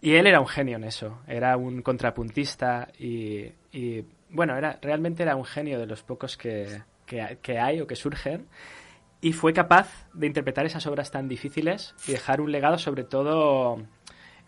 Y 0.00 0.14
él 0.14 0.26
era 0.26 0.40
un 0.40 0.48
genio 0.48 0.78
en 0.78 0.84
eso, 0.84 1.20
era 1.28 1.58
un 1.58 1.82
contrapuntista 1.82 2.88
y, 2.98 3.52
y 3.70 4.02
bueno, 4.30 4.56
era, 4.56 4.78
realmente 4.80 5.24
era 5.24 5.36
un 5.36 5.44
genio 5.44 5.78
de 5.78 5.84
los 5.84 6.02
pocos 6.02 6.38
que, 6.38 6.80
que, 7.04 7.36
que 7.42 7.58
hay 7.58 7.82
o 7.82 7.86
que 7.86 7.96
surgen 7.96 8.46
y 9.22 9.32
fue 9.32 9.54
capaz 9.54 9.88
de 10.12 10.26
interpretar 10.26 10.66
esas 10.66 10.84
obras 10.86 11.12
tan 11.12 11.28
difíciles 11.28 11.94
y 12.06 12.12
dejar 12.12 12.40
un 12.40 12.50
legado 12.50 12.76
sobre 12.76 13.04
todo 13.04 13.80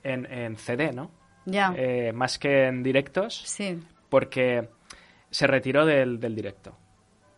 en, 0.03 0.57
CD, 0.57 0.93
¿no? 0.93 1.11
Ya. 1.47 1.73
Eh, 1.77 2.13
más 2.13 2.39
que 2.39 2.67
en 2.67 2.83
directos. 2.83 3.41
Sí. 3.47 3.81
Porque 4.09 4.69
se 5.31 5.47
retiró 5.47 5.87
del, 5.87 6.19
directo. 6.19 6.77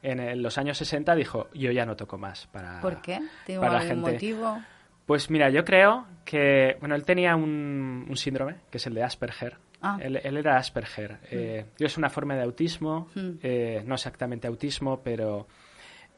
En, 0.03 0.43
los 0.43 0.57
años 0.57 0.79
60 0.79 1.15
dijo, 1.15 1.49
yo 1.53 1.71
ya 1.73 1.85
no 1.85 1.95
toco 1.95 2.17
más 2.17 2.47
para 2.47 2.81
¿Por 2.81 3.03
qué? 3.03 3.21
¿Tiene 3.45 3.67
algún 3.67 4.01
motivo? 4.01 4.59
Pues 5.05 5.31
mira, 5.31 5.51
yo 5.51 5.63
creo 5.65 6.07
que, 6.25 6.79
bueno, 6.81 6.95
él 6.95 7.05
tenía 7.05 7.37
un, 7.37 8.11
síndrome, 8.15 8.57
que 8.71 8.79
es 8.79 8.87
el 8.87 8.95
de 8.95 9.03
Asperger. 9.03 9.59
Ah. 9.83 9.99
Él, 10.01 10.17
era 10.17 10.57
Asperger. 10.57 11.13
Mm. 11.13 11.17
Eh, 11.31 11.67
es 11.79 11.99
una 11.99 12.09
forma 12.09 12.35
de 12.35 12.43
autismo, 12.43 13.09
mm. 13.15 13.31
eh, 13.43 13.83
no 13.87 13.95
exactamente 13.95 14.49
autismo, 14.49 15.03
pero 15.05 15.47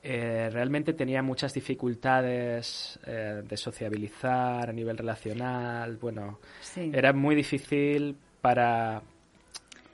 eh, 0.02 0.48
realmente 0.52 0.92
tenía 0.92 1.22
muchas 1.22 1.52
dificultades 1.54 2.98
eh, 3.06 3.42
de 3.46 3.56
sociabilizar 3.56 4.70
a 4.70 4.72
nivel 4.72 4.96
relacional. 4.96 5.96
Bueno, 5.96 6.38
era 6.76 7.12
muy 7.12 7.34
difícil 7.34 8.16
para, 8.40 9.02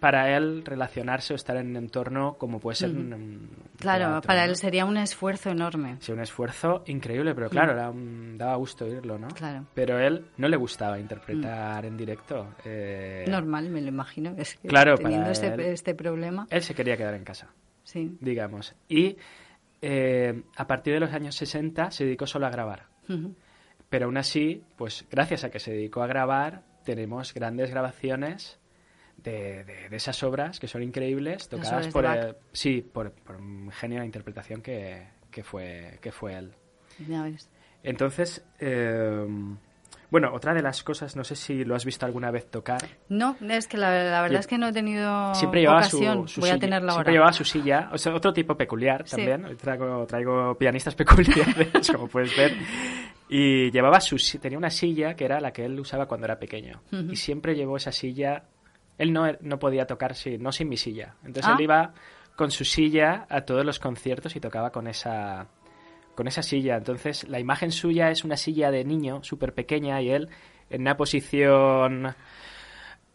para 0.00 0.36
él 0.36 0.62
relacionarse 0.64 1.32
o 1.32 1.36
estar 1.36 1.56
en 1.56 1.68
un 1.68 1.76
entorno 1.76 2.36
como 2.38 2.60
puede 2.60 2.76
ser 2.76 2.90
un, 2.90 3.48
Claro, 3.78 4.20
para 4.20 4.44
él 4.44 4.56
sería 4.56 4.84
un 4.84 4.98
esfuerzo 4.98 5.50
enorme. 5.50 5.96
Sí, 6.00 6.12
un 6.12 6.20
esfuerzo 6.20 6.84
increíble, 6.86 7.34
pero 7.34 7.48
claro, 7.48 7.74
daba 7.74 8.56
gusto 8.56 8.84
oírlo, 8.84 9.18
¿no? 9.18 9.28
Claro. 9.28 9.64
Pero 9.74 9.98
él 9.98 10.26
no 10.36 10.48
le 10.48 10.56
gustaba 10.56 10.98
interpretar 10.98 11.86
en 11.86 11.96
directo. 11.96 12.54
Eh... 12.64 13.24
Normal, 13.26 13.70
me 13.70 13.80
lo 13.80 13.88
imagino. 13.88 14.34
Es 14.36 14.56
que 14.56 14.68
claro, 14.68 14.96
teniendo 14.96 15.30
este, 15.30 15.72
este 15.72 15.94
problema. 15.94 16.46
Él 16.50 16.62
se 16.62 16.74
quería 16.74 16.96
quedar 16.96 17.14
en 17.14 17.24
casa. 17.24 17.48
Sí. 17.84 18.16
Digamos. 18.20 18.74
Y 18.88 19.16
eh, 19.86 20.44
a 20.56 20.66
partir 20.66 20.94
de 20.94 21.00
los 21.00 21.12
años 21.12 21.34
60 21.34 21.90
se 21.90 22.06
dedicó 22.06 22.26
solo 22.26 22.46
a 22.46 22.50
grabar. 22.50 22.86
Pero 23.90 24.06
aún 24.06 24.16
así, 24.16 24.64
pues 24.76 25.04
gracias 25.10 25.44
a 25.44 25.50
que 25.50 25.58
se 25.58 25.72
dedicó 25.72 26.02
a 26.02 26.06
grabar, 26.06 26.62
tenemos 26.84 27.34
grandes 27.34 27.70
grabaciones 27.70 28.58
de, 29.18 29.62
de, 29.64 29.94
esas 29.94 30.22
obras 30.22 30.58
que 30.58 30.68
son 30.68 30.82
increíbles, 30.82 31.50
tocadas 31.50 31.88
por, 31.88 32.06
sí, 32.52 32.80
por, 32.80 33.12
un 33.38 33.70
genio 33.72 34.00
de 34.00 34.06
interpretación 34.06 34.62
que, 34.62 35.06
que, 35.30 35.44
fue, 35.44 35.98
que 36.00 36.12
fue 36.12 36.34
él. 36.34 36.54
Entonces, 37.82 38.42
eh, 38.60 39.26
bueno, 40.14 40.32
otra 40.32 40.54
de 40.54 40.62
las 40.62 40.84
cosas, 40.84 41.16
no 41.16 41.24
sé 41.24 41.34
si 41.34 41.64
lo 41.64 41.74
has 41.74 41.84
visto 41.84 42.06
alguna 42.06 42.30
vez 42.30 42.48
tocar. 42.48 42.86
No, 43.08 43.36
es 43.50 43.66
que 43.66 43.76
la, 43.76 43.90
verdad 43.90 44.32
es 44.32 44.46
que 44.46 44.56
no 44.58 44.68
he 44.68 44.72
tenido 44.72 45.34
siempre 45.34 45.62
llevaba 45.62 45.80
ocasión. 45.80 46.28
Su, 46.28 46.40
Voy 46.40 46.50
a 46.50 46.56
tenerla 46.56 46.92
ahora. 46.92 46.94
Siempre 46.94 47.12
llevaba 47.14 47.32
su 47.32 47.44
silla, 47.44 47.90
o 47.92 47.98
sea, 47.98 48.14
otro 48.14 48.32
tipo 48.32 48.56
peculiar 48.56 49.02
también. 49.02 49.56
Traigo, 49.56 50.06
traigo 50.06 50.56
pianistas 50.56 50.94
peculiares, 50.94 51.90
como 51.90 52.06
puedes 52.06 52.36
ver. 52.36 52.54
Y 53.28 53.72
llevaba 53.72 54.00
su, 54.00 54.16
tenía 54.38 54.56
una 54.56 54.70
silla 54.70 55.16
que 55.16 55.24
era 55.24 55.40
la 55.40 55.52
que 55.52 55.64
él 55.64 55.80
usaba 55.80 56.06
cuando 56.06 56.26
era 56.26 56.38
pequeño. 56.38 56.80
Y 56.92 57.16
siempre 57.16 57.56
llevó 57.56 57.76
esa 57.76 57.90
silla. 57.90 58.44
Él 58.96 59.12
no, 59.12 59.26
no 59.40 59.58
podía 59.58 59.84
tocar 59.84 60.14
sin, 60.14 60.40
no 60.40 60.52
sin 60.52 60.68
mi 60.68 60.76
silla. 60.76 61.16
Entonces 61.24 61.50
él 61.50 61.56
ah. 61.58 61.62
iba 61.64 61.94
con 62.36 62.52
su 62.52 62.64
silla 62.64 63.26
a 63.28 63.40
todos 63.40 63.66
los 63.66 63.80
conciertos 63.80 64.36
y 64.36 64.38
tocaba 64.38 64.70
con 64.70 64.86
esa 64.86 65.48
con 66.14 66.28
esa 66.28 66.42
silla. 66.42 66.76
Entonces, 66.76 67.28
la 67.28 67.40
imagen 67.40 67.70
suya 67.70 68.10
es 68.10 68.24
una 68.24 68.36
silla 68.36 68.70
de 68.70 68.84
niño 68.84 69.22
súper 69.22 69.54
pequeña 69.54 70.00
y 70.00 70.10
él 70.10 70.28
en 70.70 70.82
una 70.82 70.96
posición 70.96 72.14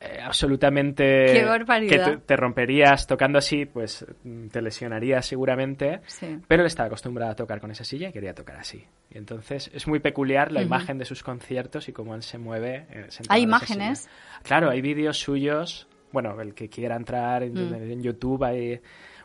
eh, 0.02 0.20
absolutamente 0.24 1.04
que 1.26 2.20
te, 2.26 2.36
romperías 2.38 3.06
tocando 3.06 3.38
así, 3.38 3.66
pues 3.66 4.06
te 4.50 4.62
lesionarías 4.62 5.26
seguramente. 5.26 6.00
Pero 6.48 6.62
él 6.62 6.68
estaba 6.68 6.88
acostumbrado 6.88 7.34
a 7.34 7.36
tocar 7.36 7.60
con 7.60 7.72
esa 7.72 7.84
silla 7.84 8.10
y 8.10 8.14
quería 8.14 8.34
tocar 8.34 8.58
así. 8.58 8.86
Y 9.10 9.18
entonces 9.18 9.70
es 9.74 9.88
muy 9.88 10.00
peculiar 10.00 10.54
la 10.54 10.62
imagen 10.62 10.98
de 10.98 11.06
sus 11.06 11.22
conciertos 11.22 11.90
y 11.90 11.92
cómo 11.92 12.16
él 12.16 12.24
se 12.24 12.38
mueve. 12.38 12.86
Eh, 12.92 13.08
¿Hay 13.28 13.42
imágenes? 13.42 14.10
Claro, 14.44 14.70
hay 14.70 14.82
vídeos 14.82 15.18
suyos. 15.18 15.88
Bueno, 16.14 16.40
el 16.40 16.54
que 16.54 16.70
quiera 16.70 16.96
entrar 16.96 17.44
en, 17.44 17.54
mm. 17.54 17.92
en 17.92 18.02
YouTube 18.02 18.44
hay 18.44 18.80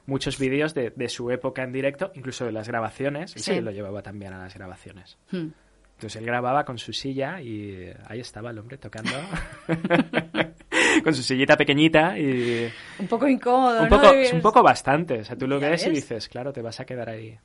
muchos 0.06 0.38
vídeos 0.38 0.74
de, 0.74 0.90
de, 0.90 1.08
su 1.08 1.30
época 1.30 1.62
en 1.62 1.72
directo, 1.72 2.12
incluso 2.14 2.44
de 2.44 2.52
las 2.52 2.68
grabaciones. 2.68 3.32
Sí. 3.36 3.60
lo 3.60 3.70
llevaba 3.70 4.02
también 4.02 4.32
a 4.32 4.38
las 4.38 4.54
grabaciones. 4.54 5.18
Hmm. 5.30 5.48
Entonces 5.96 6.16
él 6.16 6.26
grababa 6.26 6.64
con 6.64 6.76
su 6.78 6.92
silla 6.92 7.40
y 7.40 7.88
ahí 8.06 8.20
estaba 8.20 8.50
el 8.50 8.58
hombre 8.58 8.78
tocando. 8.78 9.12
con 11.04 11.14
su 11.14 11.22
sillita 11.22 11.56
pequeñita 11.56 12.18
y... 12.18 12.68
Un 12.98 13.06
poco 13.06 13.28
incómodo, 13.28 13.82
un 13.82 13.88
Poco, 13.88 14.10
un 14.32 14.40
poco 14.40 14.62
bastante. 14.62 15.20
O 15.20 15.24
sea, 15.24 15.36
tú 15.36 15.46
lo 15.46 15.60
ves, 15.60 15.86
y 15.86 15.90
dices, 15.90 16.28
claro, 16.28 16.52
te 16.52 16.62
vas 16.62 16.80
a 16.80 16.84
quedar 16.84 17.08
ahí. 17.08 17.38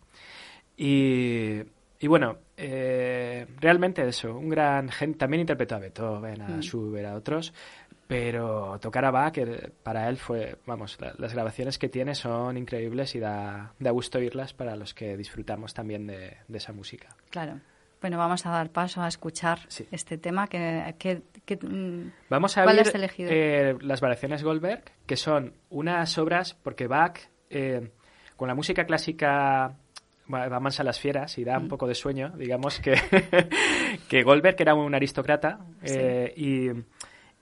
Y, 0.76 1.60
y 2.00 2.08
bueno, 2.08 2.38
eh, 2.58 3.46
realmente 3.60 4.08
eso, 4.08 4.36
un 4.36 4.50
gran... 4.50 4.90
También 5.18 5.42
interpretó 5.42 5.76
a 5.76 5.80
Beethoven, 5.80 6.42
a 6.42 6.48
hmm. 6.50 6.62
Schubert, 6.62 7.08
a 7.08 7.16
otros, 7.16 7.54
pero 8.10 8.80
tocar 8.80 9.06
a 9.06 9.12
Bach, 9.12 9.38
para 9.84 10.10
él 10.10 10.18
fue, 10.18 10.58
vamos, 10.66 10.98
las 11.20 11.32
grabaciones 11.32 11.78
que 11.78 11.90
tiene 11.90 12.16
son 12.16 12.58
increíbles 12.58 13.14
y 13.14 13.20
da, 13.20 13.76
da 13.78 13.92
gusto 13.92 14.18
oírlas 14.18 14.52
para 14.52 14.76
los 14.76 14.96
que 14.96 15.16
disfrutamos 15.16 15.76
también 15.76 16.08
de, 16.08 16.38
esa 16.52 16.74
música. 16.74 17.10
Claro. 17.30 17.60
Bueno, 18.02 18.18
vamos 18.18 18.48
a 18.48 18.50
dar 18.50 18.72
paso 18.72 19.04
a 19.04 19.08
escuchar 19.08 19.60
este 19.92 20.18
tema. 20.18 20.48
Que, 20.48 21.22
mm, 21.62 22.12
vamos 22.32 22.58
a 22.58 22.66
ver 22.66 22.84
eh, 23.20 23.78
las 23.80 24.02
variaciones 24.02 24.42
Goldberg, 24.42 24.86
que 25.06 25.16
son 25.16 25.54
unas 25.70 26.18
obras, 26.18 26.56
porque 26.56 26.88
Bach, 26.88 27.20
eh, 27.52 27.92
con 28.36 28.48
la 28.48 28.56
música 28.56 28.86
clásica 28.86 29.76
va 30.34 30.60
mansa 30.60 30.84
las 30.84 31.00
fieras 31.00 31.38
y 31.38 31.44
da 31.44 31.58
un 31.58 31.66
mm. 31.66 31.70
poco 31.70 31.88
de 31.88 31.96
sueño, 31.96 32.34
digamos 32.38 32.80
que, 32.80 32.94
que 34.10 34.24
Goldberg 34.24 34.56
era 34.60 34.76
un 34.76 34.94
aristócrata 34.94 35.60
eh, 35.82 36.34
y 36.36 36.70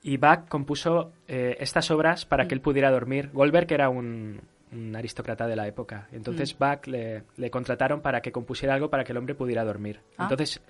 y 0.08 0.16
Bach 0.16 0.48
compuso 0.48 1.12
eh, 1.26 1.56
estas 1.60 1.90
obras 1.90 2.24
para 2.24 2.48
que 2.48 2.54
él 2.54 2.62
pudiera 2.62 2.90
dormir. 2.90 3.28
Goldberg 3.30 3.70
era 3.70 3.90
un, 3.90 4.40
aristócrata 4.96 5.46
de 5.46 5.54
la 5.54 5.66
época. 5.66 6.08
Entonces 6.12 6.54
mm. 6.54 6.58
Bach 6.58 6.86
le, 6.86 7.50
contrataron 7.50 8.00
para 8.00 8.22
que 8.22 8.32
compusiera 8.32 8.74
algo 8.74 8.88
para 8.88 9.04
que 9.04 9.12
el 9.12 9.18
hombre 9.18 9.34
pudiera 9.34 9.64
dormir. 9.64 10.00
Ah. 10.16 10.22
Entonces, 10.22 10.62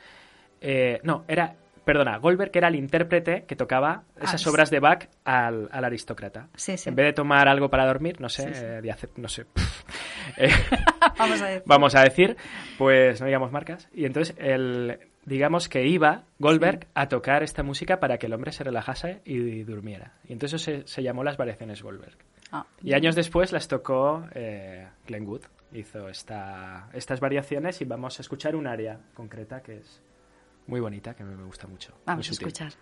eh, 0.61 0.99
no, 1.05 1.25
era, 1.29 1.55
perdona, 1.85 2.19
Goldberg 2.19 2.51
era 2.53 2.67
el 2.67 2.75
intérprete 2.75 3.45
que 3.45 3.55
tocaba 3.55 4.03
esas 4.21 4.45
ah, 4.45 4.51
obras 4.51 4.71
de 4.71 4.81
Bach 4.81 5.09
al, 5.25 5.69
aristócrata. 5.71 6.49
En 6.67 6.97
vez 6.97 7.07
de 7.07 7.13
tomar 7.13 7.47
algo 7.47 7.71
para 7.71 7.87
dormir, 7.87 8.21
no 8.21 8.29
sé, 8.29 8.51
eh, 8.53 8.81
de 8.83 8.91
hacer, 8.91 9.11
no 9.19 9.29
sé. 9.29 9.47
vamos, 11.17 11.41
a 11.41 11.47
decir. 11.47 11.63
vamos 11.65 11.95
a 11.95 12.03
decir, 12.03 12.37
pues 12.77 13.21
no 13.21 13.27
digamos 13.27 13.53
marcas. 13.53 13.89
Y 13.93 14.05
entonces 14.05 14.35
el, 14.37 14.99
digamos 15.29 15.69
que 15.69 15.87
iba 15.87 16.25
Goldberg 16.39 16.87
a 16.95 17.09
tocar 17.09 17.43
esta 17.43 17.63
música 17.63 18.01
para 18.01 18.19
que 18.19 18.27
el 18.27 18.33
hombre 18.33 18.53
se 18.53 18.65
relajase 18.65 19.21
y, 19.25 19.63
durmiera. 19.63 20.15
Y 20.25 20.33
entonces 20.33 20.63
se, 20.63 20.87
se, 20.87 21.03
llamó 21.03 21.23
las 21.23 21.37
variaciones 21.37 21.83
Goldberg. 21.83 22.17
Ah. 22.51 22.65
y 22.83 22.95
años 22.95 23.15
después 23.15 23.53
las 23.53 23.69
tocó 23.69 24.25
eh, 24.35 24.89
Glenn 25.07 25.27
Wood. 25.27 25.43
Hizo 25.73 26.09
esta, 26.09 26.89
estas 26.95 27.21
variaciones 27.21 27.83
y 27.83 27.85
vamos 27.85 28.19
a 28.19 28.23
escuchar 28.23 28.57
un 28.57 28.67
área 28.67 28.99
concreta 29.13 29.63
que 29.63 29.77
es 29.77 30.03
muy 30.67 30.81
bonita, 30.81 31.15
que 31.15 31.25
me 31.25 31.45
gusta 31.45 31.67
mucho. 31.67 31.93
Vamos 32.07 32.29
a 32.29 32.33
escuchar. 32.33 32.73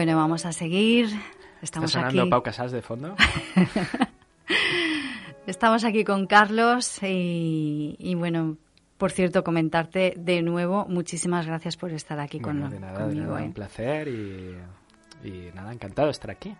Bueno, 0.00 0.16
vamos 0.16 0.46
a 0.46 0.52
seguir. 0.52 1.10
Estamos 1.60 1.90
¿Está 1.90 2.00
sonando 2.00 2.22
aquí. 2.22 2.30
Pau 2.30 2.42
Casals 2.42 2.72
de 2.72 2.80
fondo? 2.80 3.14
Estamos 5.46 5.84
aquí 5.84 6.04
con 6.04 6.26
Carlos 6.26 7.02
y, 7.02 7.96
y, 7.98 8.14
bueno, 8.14 8.56
por 8.96 9.10
cierto, 9.10 9.44
comentarte 9.44 10.14
de 10.16 10.40
nuevo, 10.40 10.86
muchísimas 10.88 11.46
gracias 11.46 11.76
por 11.76 11.92
estar 11.92 12.18
aquí 12.18 12.38
bueno, 12.38 12.62
con, 12.62 12.70
de 12.70 12.80
nada, 12.80 13.00
conmigo. 13.00 13.20
de 13.20 13.26
nada, 13.26 13.42
¿eh? 13.42 13.44
un 13.44 13.52
placer 13.52 14.08
y, 14.08 14.56
y, 15.22 15.50
nada, 15.54 15.70
encantado 15.70 16.06
de 16.06 16.12
estar 16.12 16.30
aquí. 16.30 16.56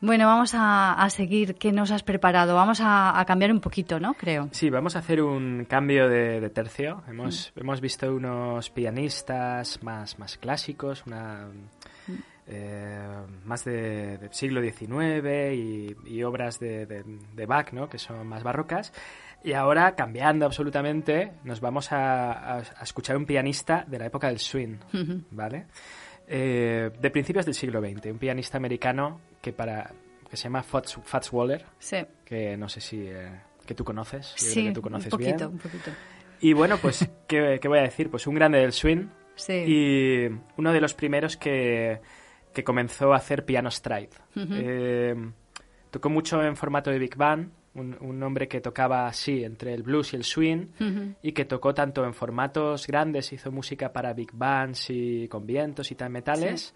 Bueno, 0.00 0.26
vamos 0.26 0.54
a, 0.54 0.94
a 0.94 1.10
seguir. 1.10 1.56
¿Qué 1.56 1.72
nos 1.72 1.90
has 1.90 2.02
preparado? 2.02 2.54
Vamos 2.54 2.80
a, 2.80 3.20
a, 3.20 3.24
cambiar 3.26 3.52
un 3.52 3.60
poquito, 3.60 4.00
¿no? 4.00 4.14
Creo. 4.14 4.48
Sí, 4.52 4.70
vamos 4.70 4.96
a 4.96 5.00
hacer 5.00 5.20
un 5.20 5.66
cambio 5.68 6.08
de, 6.08 6.40
de 6.40 6.48
tercio. 6.48 7.02
Hemos, 7.06 7.52
mm. 7.54 7.60
hemos 7.60 7.82
visto 7.82 8.14
unos 8.14 8.70
pianistas 8.70 9.82
más, 9.82 10.18
más 10.18 10.38
clásicos, 10.38 11.04
una... 11.06 11.48
Eh, 12.48 13.08
más 13.44 13.64
de, 13.64 14.18
de, 14.18 14.28
siglo 14.32 14.62
XIX 14.62 15.52
y, 15.52 15.96
y 16.06 16.22
obras 16.22 16.60
de, 16.60 16.86
de, 16.86 17.02
de, 17.34 17.46
Bach, 17.46 17.72
¿no? 17.72 17.88
que 17.88 17.98
son 17.98 18.26
más 18.26 18.44
barrocas. 18.44 18.92
Y 19.42 19.52
ahora, 19.52 19.94
cambiando 19.96 20.46
absolutamente, 20.46 21.32
nos 21.42 21.60
vamos 21.60 21.90
a, 21.90 22.32
a, 22.32 22.58
a 22.58 22.82
escuchar 22.82 23.16
un 23.16 23.26
pianista 23.26 23.84
de 23.88 23.98
la 23.98 24.06
época 24.06 24.28
del 24.28 24.38
swing, 24.38 24.76
uh 24.92 24.96
-huh. 24.96 25.24
¿vale? 25.30 25.66
Eh, 26.28 26.90
de 27.00 27.10
principios 27.10 27.44
del 27.46 27.54
siglo 27.54 27.80
XX, 27.80 28.06
un 28.06 28.18
pianista 28.18 28.56
americano 28.58 29.20
que 29.40 29.52
para 29.52 29.92
que 30.28 30.36
se 30.36 30.44
llama 30.44 30.62
Fats, 30.64 30.98
Fats 31.04 31.32
Waller, 31.32 31.64
sí. 31.78 31.98
que 32.24 32.56
no 32.56 32.68
sé 32.68 32.80
si 32.80 33.06
eh, 33.06 33.30
que 33.64 33.74
tú 33.74 33.84
conoces, 33.84 34.32
sí, 34.36 34.54
creo 34.54 34.66
que 34.66 34.72
tú 34.72 34.82
conoces 34.82 35.12
un 35.12 35.18
poquito, 35.18 35.36
bien. 35.36 35.50
un 35.50 35.58
poquito. 35.58 35.90
Y 36.40 36.52
bueno, 36.52 36.78
pues 36.78 37.08
¿qué, 37.28 37.58
¿qué, 37.60 37.68
voy 37.68 37.78
a 37.78 37.82
decir? 37.82 38.10
Pues 38.10 38.26
un 38.26 38.34
grande 38.34 38.58
del 38.58 38.72
swing 38.72 39.06
sí. 39.36 39.52
y 39.52 40.26
uno 40.56 40.72
de 40.72 40.80
los 40.80 40.94
primeros 40.94 41.36
que 41.36 42.00
que 42.56 42.64
comenzó 42.64 43.12
a 43.12 43.16
hacer 43.16 43.44
piano 43.44 43.70
stride. 43.70 44.16
Uh 44.34 44.40
-huh. 44.40 44.48
eh, 44.50 45.14
tocó 45.90 46.08
mucho 46.08 46.42
en 46.42 46.56
formato 46.56 46.90
de 46.90 46.98
big 46.98 47.14
band, 47.14 47.50
un, 47.74 47.94
un, 48.00 48.22
hombre 48.22 48.48
que 48.48 48.62
tocaba 48.62 49.06
así 49.06 49.44
entre 49.44 49.74
el 49.74 49.82
blues 49.82 50.14
y 50.14 50.16
el 50.16 50.24
swing 50.24 50.68
uh 50.80 50.84
-huh. 50.84 51.14
y 51.20 51.32
que 51.32 51.44
tocó 51.44 51.74
tanto 51.74 52.06
en 52.06 52.14
formatos 52.14 52.86
grandes, 52.86 53.30
hizo 53.34 53.52
música 53.52 53.92
para 53.92 54.14
big 54.14 54.30
bands 54.32 54.88
y 54.88 55.28
con 55.28 55.46
vientos 55.46 55.90
y 55.92 55.96
tal 55.96 56.08
metales. 56.08 56.60
Sí. 56.62 56.74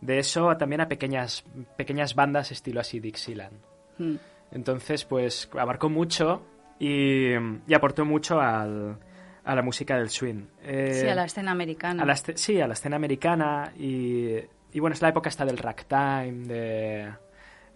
De 0.00 0.18
eso 0.18 0.56
también 0.56 0.80
a 0.80 0.88
pequeñas 0.88 1.44
pequeñas 1.76 2.16
bandas 2.16 2.50
estilo 2.50 2.80
así 2.80 2.98
Dixieland. 2.98 3.56
Uh 4.00 4.02
-huh. 4.02 4.18
Entonces, 4.50 5.04
pues 5.04 5.48
abarcó 5.56 5.88
mucho 5.88 6.42
y, 6.80 7.34
y 7.68 7.74
aportó 7.74 8.04
mucho 8.04 8.40
al, 8.40 8.98
a 9.44 9.54
la 9.54 9.62
música 9.62 9.96
del 9.96 10.08
swing. 10.08 10.46
Eh, 10.64 10.98
sí, 11.02 11.08
a 11.08 11.14
la 11.14 11.24
escena 11.24 11.52
americana. 11.52 12.02
A 12.02 12.06
la 12.06 12.16
sí, 12.16 12.60
a 12.60 12.66
la 12.66 12.72
escena 12.74 12.96
americana 12.96 13.72
y 13.78 14.38
y 14.74 14.80
bueno, 14.80 14.92
es 14.94 15.00
la 15.00 15.08
época 15.08 15.28
esta 15.30 15.44
del 15.46 15.56
ragtime, 15.56 16.46
de, 16.46 17.08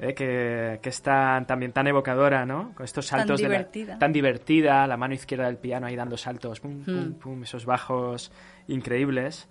eh, 0.00 0.14
que, 0.14 0.78
que 0.82 0.88
es 0.90 1.00
tan, 1.00 1.46
también 1.46 1.72
tan 1.72 1.86
evocadora, 1.86 2.44
¿no? 2.44 2.72
Con 2.74 2.84
estos 2.84 3.06
saltos 3.06 3.40
tan 3.40 3.48
de 3.50 3.56
divertida. 3.56 3.92
La, 3.94 3.98
tan 3.98 4.12
divertida, 4.12 4.86
la 4.86 4.96
mano 4.98 5.14
izquierda 5.14 5.46
del 5.46 5.56
piano 5.56 5.86
ahí 5.86 5.96
dando 5.96 6.16
saltos, 6.16 6.60
pum, 6.60 6.82
Hmm. 6.82 6.84
pum, 6.84 7.12
pum, 7.14 7.42
esos 7.44 7.64
bajos 7.64 8.30
increíbles. 8.66 9.48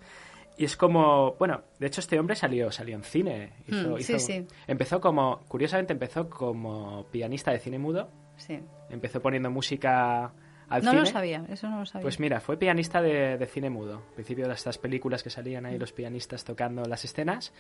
Y 0.59 0.65
es 0.65 0.75
como, 0.75 1.33
bueno, 1.37 1.61
de 1.79 1.87
hecho 1.87 1.99
este 2.01 2.19
hombre 2.19 2.35
salió, 2.35 2.71
salió 2.71 2.95
en 2.95 3.03
cine. 3.03 3.53
Hizo, 3.67 3.89
Mm, 3.95 3.97
sí, 4.01 4.13
hizo, 4.15 4.19
sí. 4.19 4.47
Empezó 4.67 4.99
como, 4.99 5.41
curiosamente 5.47 5.93
empezó 5.93 6.29
como 6.29 7.05
pianista 7.11 7.51
de 7.51 7.59
cine 7.59 7.77
mudo. 7.77 8.09
Sí. 8.37 8.59
Empezó 8.89 9.21
poniendo 9.21 9.51
música 9.51 10.31
al 10.69 10.83
no 10.83 10.91
cine. 10.91 11.01
lo 11.01 11.05
sabía, 11.05 11.45
eso 11.49 11.69
no 11.69 11.79
lo 11.79 11.85
sabía. 11.85 12.01
Pues 12.03 12.19
mira, 12.19 12.39
fue 12.39 12.57
pianista 12.57 13.01
de, 13.01 13.37
de, 13.37 13.45
cine 13.47 13.69
mudo. 13.69 14.03
Al 14.09 14.13
principio 14.15 14.47
de 14.47 14.53
estas 14.53 14.77
películas 14.77 15.23
que 15.23 15.29
salían 15.29 15.65
ahí 15.65 15.77
los 15.77 15.93
pianistas 15.93 16.43
tocando 16.43 16.83
las 16.85 17.03
escenas. 17.05 17.53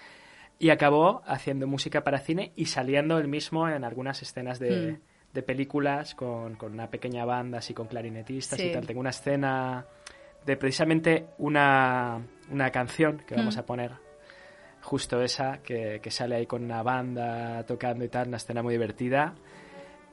Y 0.59 0.69
acabó 0.71 1.21
haciendo 1.27 1.67
música 1.67 2.03
para 2.03 2.17
cine 2.19 2.51
y 2.55 2.65
saliendo 2.65 3.17
él 3.19 3.27
mismo 3.27 3.69
en 3.69 3.83
algunas 3.83 4.21
escenas 4.23 4.57
de, 4.59 4.93
Mm. 4.93 4.99
de 5.33 5.43
películas 5.43 6.15
con, 6.15 6.55
con, 6.55 6.73
una 6.73 6.89
pequeña 6.89 7.25
banda 7.25 7.59
así 7.59 7.73
con 7.75 7.87
clarinetistas 7.87 8.59
Sí. 8.59 8.69
y 8.69 8.73
tal. 8.73 8.87
Tengo 8.87 8.99
una 9.01 9.11
escena 9.11 9.85
de 10.45 10.57
precisamente 10.57 11.27
una, 11.37 12.19
una 12.49 12.71
canción 12.71 13.21
que 13.27 13.35
vamos 13.35 13.55
Mm. 13.55 13.59
a 13.59 13.65
poner. 13.65 13.91
Justo 14.81 15.21
esa, 15.21 15.57
que, 15.61 15.99
que 16.01 16.09
sale 16.11 16.35
ahí 16.35 16.45
con 16.45 16.63
una 16.63 16.81
banda 16.81 17.63
tocando 17.65 18.05
y 18.05 18.09
tal, 18.09 18.29
una 18.29 18.37
escena 18.37 18.63
muy 18.63 18.73
divertida. 18.73 19.35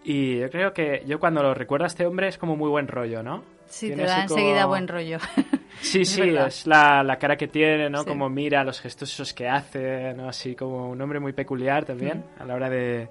Y 0.05 0.38
yo 0.38 0.51
creo 0.51 0.73
que 0.75 1.03
yo 1.07 1.19
cuando 1.19 1.43
lo 1.43 1.55
recuerdo 1.55 1.85
a 1.85 1.88
este 1.88 2.05
hombre 2.07 2.29
es 2.29 2.38
como 2.38 2.57
muy 2.57 2.69
buen 2.69 2.87
rollo, 2.88 3.23
¿no? 3.23 3.43
Sí, 3.67 3.87
Tiene 3.87 4.03
te 4.03 4.09
da 4.09 4.27
como- 4.27 4.38
enseguida 4.38 4.67
buen 4.67 4.88
rollo. 4.88 5.19
Sí, 5.81 6.03
Es 6.03 6.11
sí, 6.11 6.21
verdad. 6.21 6.47
es 6.47 6.67
la, 6.69 7.03
la 7.03 7.19
cara 7.19 7.37
que 7.37 7.49
tiene, 7.49 7.90
¿no? 7.90 8.03
Sí. 8.03 8.07
Como 8.07 8.29
mira, 8.31 8.62
los 8.62 8.81
gestos 8.81 9.12
esos 9.12 9.35
que 9.35 9.49
hace, 9.49 10.14
¿no? 10.14 10.29
Así 10.29 10.55
como 10.55 10.88
un 10.88 11.01
hombre 11.03 11.19
muy 11.19 11.33
peculiar 11.33 11.85
también 11.85 12.19
Mm. 12.38 12.43
a 12.43 12.45
la 12.47 12.55
hora 12.55 12.71
de, 12.71 13.09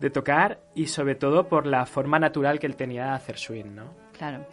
de 0.00 0.10
tocar 0.10 0.60
y 0.74 0.86
sobre 0.86 1.14
todo 1.14 1.48
por 1.48 1.66
la 1.66 1.86
forma 1.86 2.18
natural 2.18 2.58
que 2.58 2.66
él 2.66 2.76
tenía 2.76 3.04
de 3.06 3.10
hacer 3.12 3.38
swing, 3.38 3.74
¿no? 3.74 3.94
claro. 4.16 4.46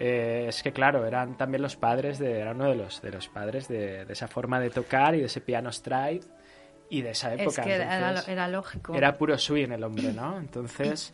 Eh, 0.00 0.46
es 0.48 0.62
que 0.62 0.72
claro, 0.72 1.04
eran 1.06 1.36
también 1.36 1.60
los 1.62 1.74
padres 1.76 2.18
de, 2.20 2.40
era 2.40 2.52
uno 2.52 2.68
de 2.68 2.74
los, 2.76 3.00
de 3.02 3.10
los 3.10 3.28
padres 3.28 3.66
de, 3.68 4.04
de 4.04 4.12
esa 4.12 4.28
forma 4.28 4.60
de 4.60 4.70
tocar 4.70 5.14
y 5.14 5.20
de 5.20 5.26
ese 5.26 5.40
piano 5.40 5.72
stride 5.72 6.20
y 6.90 7.02
de 7.02 7.10
esa 7.10 7.34
época. 7.34 7.62
Es 7.62 7.66
que 7.66 7.74
era, 7.74 8.22
era, 8.26 8.48
lógico. 8.48 8.94
era 8.94 9.16
puro 9.16 9.36
swing 9.38 9.70
el 9.72 9.82
hombre, 9.84 10.12
¿no? 10.12 10.38
Entonces, 10.38 11.12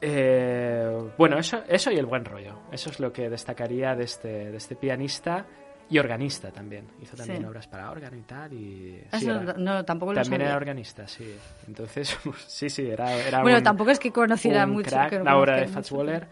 eh, 0.00 1.10
bueno, 1.16 1.38
eso, 1.38 1.62
eso 1.68 1.90
y 1.90 1.96
el 1.96 2.06
buen 2.06 2.24
rollo. 2.24 2.54
Eso 2.72 2.90
es 2.90 3.00
lo 3.00 3.12
que 3.12 3.28
destacaría 3.28 3.94
de 3.94 4.04
este, 4.04 4.50
de 4.50 4.56
este 4.56 4.76
pianista 4.76 5.44
y 5.90 5.98
organista 5.98 6.50
también. 6.50 6.86
Hizo 7.00 7.16
también 7.16 7.40
Sí. 7.40 7.44
obras 7.46 7.66
para 7.66 7.90
órgano 7.90 8.16
y 8.16 8.22
tal. 8.22 8.52
Y, 8.52 9.02
Eso 9.10 9.18
sí, 9.18 9.26
era- 9.28 9.54
no, 9.56 9.84
tampoco 9.84 10.12
lo 10.12 10.20
también 10.20 10.40
sabía. 10.40 10.46
era 10.48 10.56
organista, 10.56 11.08
sí. 11.08 11.34
Entonces, 11.66 12.16
sí, 12.46 12.68
sí, 12.70 12.86
era, 12.88 13.12
era 13.14 13.42
bueno, 13.42 13.58
un- 13.58 13.64
tampoco 13.64 13.90
es 13.90 13.98
que 13.98 14.12
conociera 14.12 14.66
mucho. 14.66 14.90
crack, 14.90 15.10
que 15.10 15.18
lo 15.18 15.24
la 15.24 15.36
obra 15.38 15.56
de 15.56 15.68
Fats. 15.68 15.90
Waller. 15.92 16.28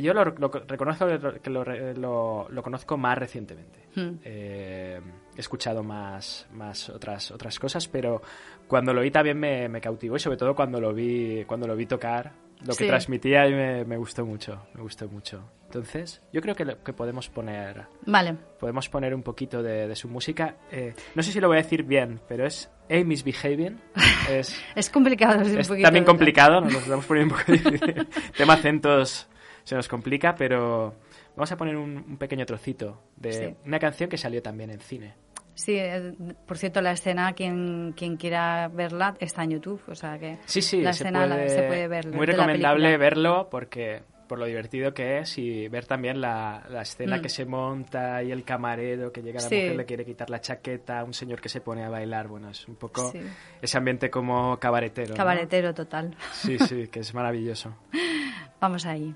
Yo 0.00 0.14
lo, 0.14 0.24
lo 0.24 0.48
reconozco 0.68 1.04
que 1.42 1.50
lo, 1.50 1.64
lo- 1.64 2.48
lo 2.48 2.62
conozco 2.62 2.96
más 2.96 3.18
recientemente. 3.18 3.80
Hmm. 3.96 4.18
Eh, 4.22 5.00
he 5.40 5.42
escuchado 5.42 5.82
más, 5.82 6.46
más 6.52 6.88
otras, 6.90 7.30
otras 7.30 7.58
cosas, 7.58 7.88
pero 7.88 8.22
cuando 8.68 8.92
lo 8.94 9.00
vi 9.00 9.10
también 9.10 9.38
me, 9.38 9.68
me 9.68 9.80
cautivó 9.80 10.16
y 10.16 10.20
sobre 10.20 10.36
todo 10.36 10.54
cuando 10.54 10.80
lo 10.80 10.92
vi, 10.94 11.44
cuando 11.46 11.66
lo 11.66 11.74
vi 11.76 11.86
tocar, 11.86 12.32
lo 12.60 12.74
que 12.74 12.84
Sí. 12.84 12.86
transmitía 12.86 13.46
y 13.48 13.54
me, 13.54 13.84
me 13.84 13.96
gustó 13.96 14.24
mucho, 14.26 14.66
me 14.74 14.82
gustó 14.82 15.08
mucho. 15.08 15.42
Entonces, 15.64 16.20
yo 16.32 16.40
creo 16.42 16.54
que, 16.54 16.64
lo- 16.64 16.82
que 16.82 16.92
podemos 16.92 17.28
poner 17.28 17.86
Vale. 18.04 18.34
podemos 18.58 18.88
poner 18.88 19.14
un 19.14 19.22
poquito 19.22 19.62
de, 19.62 19.86
de 19.88 19.96
su 19.96 20.08
música. 20.08 20.56
Eh, 20.70 20.92
no 21.14 21.22
sé 21.22 21.30
si 21.32 21.40
lo 21.40 21.46
voy 21.48 21.58
a 21.58 21.62
decir 21.62 21.84
bien, 21.84 22.20
pero 22.28 22.44
es 22.44 22.70
Amy's 22.90 23.24
Behaving. 23.24 23.80
Es, 24.30 24.60
Es 24.74 24.90
complicado. 24.90 25.40
Es, 25.42 25.48
un 25.52 25.56
poquito 25.62 25.86
también 25.86 26.04
complicado, 26.04 26.60
nos 26.60 26.72
lo 26.72 26.78
estamos 26.80 27.06
poniendo 27.06 27.34
un 27.34 27.40
poco 27.40 27.52
difícil. 27.70 28.08
Tema 28.36 28.54
acentos 28.54 29.28
se 29.64 29.74
nos 29.76 29.88
complica, 29.88 30.34
pero 30.34 30.94
vamos 31.36 31.50
a 31.52 31.56
poner 31.56 31.76
un, 31.76 31.96
un 32.08 32.16
pequeño 32.18 32.44
trocito 32.46 33.00
de 33.16 33.32
Sí. 33.32 33.54
una 33.64 33.78
canción 33.78 34.10
que 34.10 34.18
salió 34.18 34.42
también 34.42 34.70
en 34.70 34.80
cine. 34.80 35.14
Sí, 35.60 35.74
eh, 35.76 36.14
por 36.46 36.56
cierto, 36.56 36.80
la 36.80 36.92
escena, 36.92 37.32
quien, 37.34 37.92
quien 37.96 38.16
quiera 38.16 38.68
verla, 38.68 39.14
está 39.20 39.44
en 39.44 39.50
YouTube. 39.50 39.82
O 39.88 39.94
sea 39.94 40.18
que 40.18 40.38
Sí, 40.46 40.62
sí, 40.62 40.80
la 40.80 40.92
se, 40.94 41.04
escena 41.04 41.26
puede, 41.26 41.42
la- 41.44 41.48
se 41.50 41.62
puede 41.64 41.86
ver. 41.88 42.08
Muy 42.14 42.24
recomendable 42.26 42.96
verlo 42.96 43.48
porque 43.50 44.02
por 44.26 44.38
lo 44.38 44.46
divertido 44.46 44.94
que 44.94 45.18
es 45.18 45.36
y 45.38 45.66
ver 45.68 45.86
también 45.86 46.20
la, 46.20 46.64
la 46.70 46.82
escena 46.82 47.16
Mm. 47.18 47.20
que 47.22 47.28
se 47.28 47.44
monta 47.44 48.22
y 48.22 48.30
el 48.30 48.44
camarero 48.44 49.12
que 49.12 49.22
llega 49.22 49.40
la 49.42 49.48
Sí. 49.48 49.56
mujer 49.56 49.76
le 49.76 49.84
quiere 49.84 50.04
quitar 50.04 50.30
la 50.30 50.40
chaqueta, 50.40 51.02
un 51.04 51.12
señor 51.12 51.40
que 51.40 51.48
se 51.48 51.60
pone 51.60 51.84
a 51.84 51.88
bailar, 51.90 52.28
bueno, 52.28 52.48
es 52.48 52.66
un 52.68 52.76
poco 52.76 53.10
Sí. 53.10 53.18
ese 53.60 53.76
ambiente 53.76 54.08
como 54.08 54.56
cabaretero. 54.58 55.10
¿no? 55.10 55.16
Cabaretero 55.16 55.74
total. 55.74 56.16
Sí, 56.32 56.58
sí, 56.60 56.86
que 56.88 57.00
es 57.00 57.12
maravilloso. 57.12 57.76
Vamos 58.60 58.86
ahí. 58.86 59.14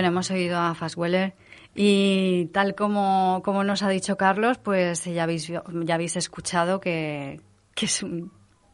Bueno, 0.00 0.12
hemos 0.12 0.30
oído 0.30 0.58
a 0.58 0.74
Fassweller 0.74 1.34
y 1.74 2.46
tal 2.54 2.74
como, 2.74 3.42
como 3.44 3.64
nos 3.64 3.82
ha 3.82 3.90
dicho 3.90 4.16
Carlos, 4.16 4.56
pues 4.56 5.04
ya 5.04 5.24
habéis, 5.24 5.48
ya 5.48 5.94
habéis 5.94 6.16
escuchado 6.16 6.80
que, 6.80 7.38
que 7.74 7.84
es 7.84 8.02
un, 8.02 8.32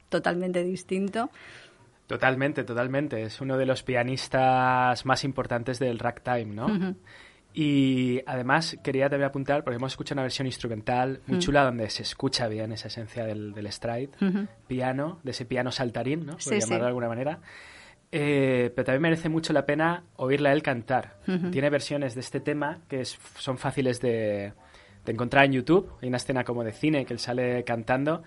totalmente 0.09 0.63
distinto. 0.63 1.29
Totalmente, 2.07 2.63
totalmente. 2.63 3.25
Es 3.25 3.41
uno 3.41 3.57
de 3.59 3.67
los 3.67 3.83
pianistas 3.83 5.05
más 5.05 5.25
importantes 5.25 5.81
del 5.81 5.99
ragtime, 5.99 6.55
¿no? 6.55 6.95
Y 7.53 8.23
además 8.25 8.79
quería 8.85 9.11
también 9.11 9.29
apuntar, 9.29 9.65
porque 9.65 9.79
hemos 9.79 9.95
escuchado 9.95 10.15
una 10.15 10.23
versión 10.23 10.47
instrumental 10.47 11.23
muy 11.27 11.41
chula 11.41 11.65
donde 11.65 11.91
se 11.91 12.05
escucha 12.05 12.47
bien 12.47 12.71
esa 12.71 12.87
esencia 12.87 13.25
del, 13.25 13.53
del 13.53 13.73
stride, 13.73 14.11
piano, 14.69 15.19
de 15.25 15.33
ese 15.33 15.45
piano 15.45 15.73
saltarín, 15.73 16.25
¿no? 16.25 16.37
Por 16.37 16.55
llamarlo 16.55 16.85
de 16.85 16.89
alguna 16.89 17.09
manera. 17.09 17.41
Eh, 18.19 18.73
pero 18.75 18.87
también 18.87 19.03
merece 19.03 19.29
mucho 19.29 19.53
la 19.53 19.67
pena 19.67 20.05
oírla 20.17 20.51
él 20.53 20.63
cantar. 20.63 21.19
Tiene 21.53 21.69
versiones 21.69 22.15
de 22.15 22.21
este 22.21 22.41
tema 22.41 22.79
que 22.89 23.05
son 23.05 23.59
fáciles 23.59 24.01
de, 24.01 24.55
de, 25.05 25.13
encontrar 25.13 25.45
en 25.45 25.53
YouTube. 25.53 25.93
Hay 26.01 26.09
una 26.09 26.17
escena 26.17 26.43
como 26.43 26.65
de 26.65 26.73
cine 26.73 27.05
que 27.05 27.13
él 27.13 27.19
sale 27.19 27.63
cantando 27.65 28.23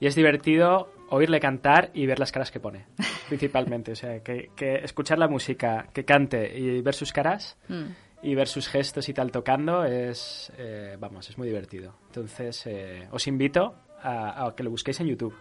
y 0.00 0.06
es 0.06 0.14
divertido 0.14 0.90
oírle 1.10 1.40
cantar 1.40 1.90
y 1.92 2.06
ver 2.06 2.18
las 2.18 2.32
caras 2.32 2.50
que 2.50 2.58
pone, 2.58 2.86
principalmente. 3.28 3.92
O 3.92 3.96
sea, 3.96 4.20
que, 4.20 4.50
escuchar 4.82 5.18
la 5.18 5.28
música, 5.28 5.88
que 5.92 6.06
cante 6.06 6.58
y 6.58 6.80
ver 6.80 6.94
sus 6.94 7.12
caras 7.12 7.58
mm. 7.68 7.84
y 8.22 8.34
ver 8.34 8.48
sus 8.48 8.68
gestos 8.68 9.10
y 9.10 9.12
tal 9.12 9.30
tocando 9.30 9.84
es, 9.84 10.50
eh, 10.56 10.96
vamos, 10.98 11.28
es 11.28 11.36
muy 11.36 11.48
divertido. 11.48 11.96
Entonces, 12.06 12.66
eh, 12.66 13.08
os 13.10 13.26
invito 13.26 13.74
a, 14.00 14.46
a 14.46 14.54
que 14.56 14.62
lo 14.62 14.70
busquéis 14.70 15.00
en 15.00 15.08
YouTube, 15.08 15.34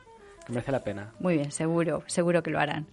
que 0.46 0.52
merece 0.52 0.74
la 0.74 0.84
pena. 0.84 1.14
Muy 1.20 1.36
bien, 1.36 1.52
seguro, 1.54 2.04
seguro 2.08 2.44
que 2.44 2.52
lo 2.52 2.60
harán. 2.60 2.88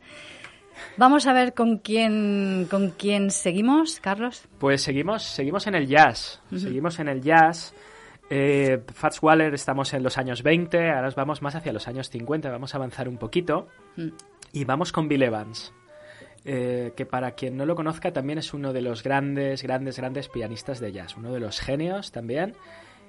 Vamos 0.97 1.27
a 1.27 1.33
ver 1.33 1.55
con 1.55 1.79
quién, 1.79 2.67
con 2.71 2.91
quién 2.91 3.31
seguimos, 3.31 4.01
Carlos. 4.01 4.43
Pues 4.59 4.83
seguimos, 4.83 5.23
seguimos 5.23 5.67
en 5.67 5.75
el 5.75 5.87
jazz. 5.87 6.41
Seguimos 6.55 6.99
en 6.99 7.09
el 7.09 7.23
jazz. 7.23 7.75
Eh, 8.29 8.81
Fats 8.95 9.21
Waller 9.23 9.53
estamos 9.55 9.93
en 9.93 10.05
los 10.05 10.17
años 10.17 10.45
20, 10.45 10.91
ahora 10.91 11.11
vamos 11.17 11.43
más 11.43 11.57
hacia 11.57 11.73
los 11.73 11.89
años 11.89 12.11
50, 12.11 12.49
vamos 12.49 12.73
a 12.75 12.77
avanzar 12.77 13.09
un 13.09 13.19
poquito. 13.19 13.67
Mm. 13.97 14.09
Y 14.53 14.65
vamos 14.65 14.93
con 14.93 15.09
Bill 15.09 15.25
Evans, 15.25 15.73
eh, 16.45 16.93
que 16.97 17.07
para 17.07 17.33
quien 17.33 17.57
no 17.57 17.67
lo 17.67 17.75
conozca 17.75 18.13
también 18.13 18.39
es 18.39 18.55
uno 18.55 18.73
de 18.73 18.83
los 18.83 19.03
grandes, 19.03 19.63
grandes, 19.63 19.97
grandes 19.97 20.29
pianistas 20.29 20.79
de 20.79 20.93
jazz, 20.93 21.17
uno 21.17 21.33
de 21.33 21.41
los 21.41 21.61
genios 21.61 22.13
también 22.13 22.55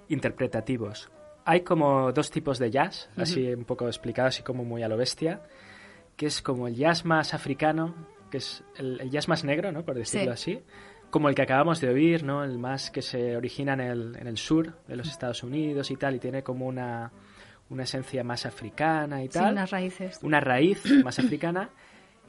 interpretativos. 0.09 1.11
Hay 1.45 1.61
como 1.61 2.11
dos 2.11 2.31
tipos 2.31 2.57
de 2.57 2.71
jazz, 2.71 3.09
así 3.15 3.51
un 3.53 3.65
poco 3.65 3.87
explicado, 3.87 4.27
así 4.27 4.43
como 4.43 4.63
muy 4.63 4.83
a 4.83 4.87
lo 4.87 4.97
bestia 4.97 5.41
que 6.21 6.27
es 6.27 6.43
como 6.43 6.67
el 6.67 6.75
jazz 6.75 7.03
más 7.03 7.33
africano, 7.33 7.95
que 8.29 8.37
es 8.37 8.63
el, 8.77 9.09
jazz 9.09 9.27
más 9.27 9.43
negro, 9.43 9.71
¿no? 9.71 9.83
Por 9.83 9.95
decirlo 9.95 10.33
así, 10.33 10.61
como 11.09 11.29
el 11.29 11.33
que 11.33 11.41
acabamos 11.41 11.81
de 11.81 11.89
oír, 11.89 12.23
¿no? 12.23 12.43
El 12.43 12.59
más 12.59 12.91
que 12.91 13.01
se 13.01 13.35
origina 13.35 13.73
en 13.73 13.79
el, 13.79 14.15
en 14.19 14.27
el 14.27 14.37
sur 14.37 14.71
de 14.87 14.95
los 14.97 15.09
Estados 15.09 15.41
Unidos 15.41 15.89
y 15.89 15.95
tal, 15.95 16.13
y 16.13 16.19
tiene 16.19 16.43
como 16.43 16.67
una, 16.67 17.11
una 17.71 17.85
esencia 17.85 18.23
más 18.23 18.45
africana 18.45 19.23
y 19.23 19.29
tal. 19.29 19.45
Sí, 19.45 19.51
unas 19.51 19.71
raíces. 19.71 20.19
Una 20.21 20.39
raíz 20.39 20.85
más 21.03 21.17
africana. 21.17 21.71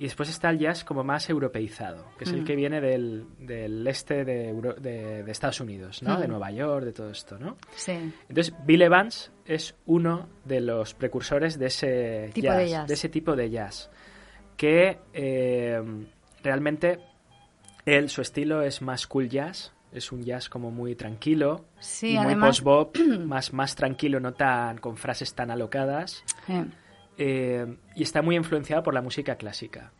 Y 0.02 0.06
después 0.06 0.28
está 0.30 0.50
el 0.50 0.58
jazz 0.58 0.82
como 0.82 1.04
más 1.04 1.30
europeizado, 1.30 2.06
que 2.18 2.24
es 2.24 2.32
el 2.32 2.42
que 2.42 2.56
viene 2.56 2.80
del, 2.80 3.24
del 3.38 3.86
este 3.86 4.24
de, 4.24 4.52
de, 4.80 5.30
Estados 5.30 5.60
Unidos, 5.60 6.02
¿no? 6.02 6.18
De 6.18 6.26
Nueva 6.26 6.50
York, 6.50 6.86
de 6.86 6.92
todo 6.92 7.08
esto, 7.08 7.38
¿no? 7.38 7.56
Sí. 7.76 7.92
Entonces, 8.28 8.52
Bill 8.66 8.82
Evans 8.82 9.30
es 9.44 9.76
uno 9.86 10.28
de 10.44 10.60
los 10.60 10.94
precursores 10.94 11.56
de 11.56 11.66
ese 11.66 12.30
tipo 12.34 12.48
jazz, 12.48 12.58
de, 12.58 12.68
jazz. 12.68 12.88
de 12.88 12.94
ese 12.94 13.08
tipo 13.10 13.36
de 13.36 13.48
jazz, 13.48 13.90
que 14.56 14.98
eh, 15.12 15.80
realmente 16.42 16.98
él, 17.86 18.08
su 18.08 18.22
estilo 18.22 18.62
es 18.62 18.82
más 18.82 19.06
cool 19.06 19.28
jazz, 19.28 19.72
es 19.92 20.10
un 20.10 20.24
jazz 20.24 20.48
como 20.48 20.72
muy 20.72 20.96
tranquilo 20.96 21.66
sí, 21.78 22.16
y 22.16 22.18
muy 22.18 22.34
post-bop, 22.34 22.96
más, 23.24 23.52
más 23.52 23.76
tranquilo, 23.76 24.18
no 24.18 24.32
tan 24.32 24.78
con 24.78 24.96
frases 24.96 25.32
tan 25.32 25.52
alocadas. 25.52 26.24
Eh, 27.18 27.76
y 27.94 28.02
está 28.02 28.22
muy 28.22 28.36
influenciado 28.36 28.82
por 28.82 28.94
la 28.94 29.02
música 29.02 29.36
clásica. 29.36 29.92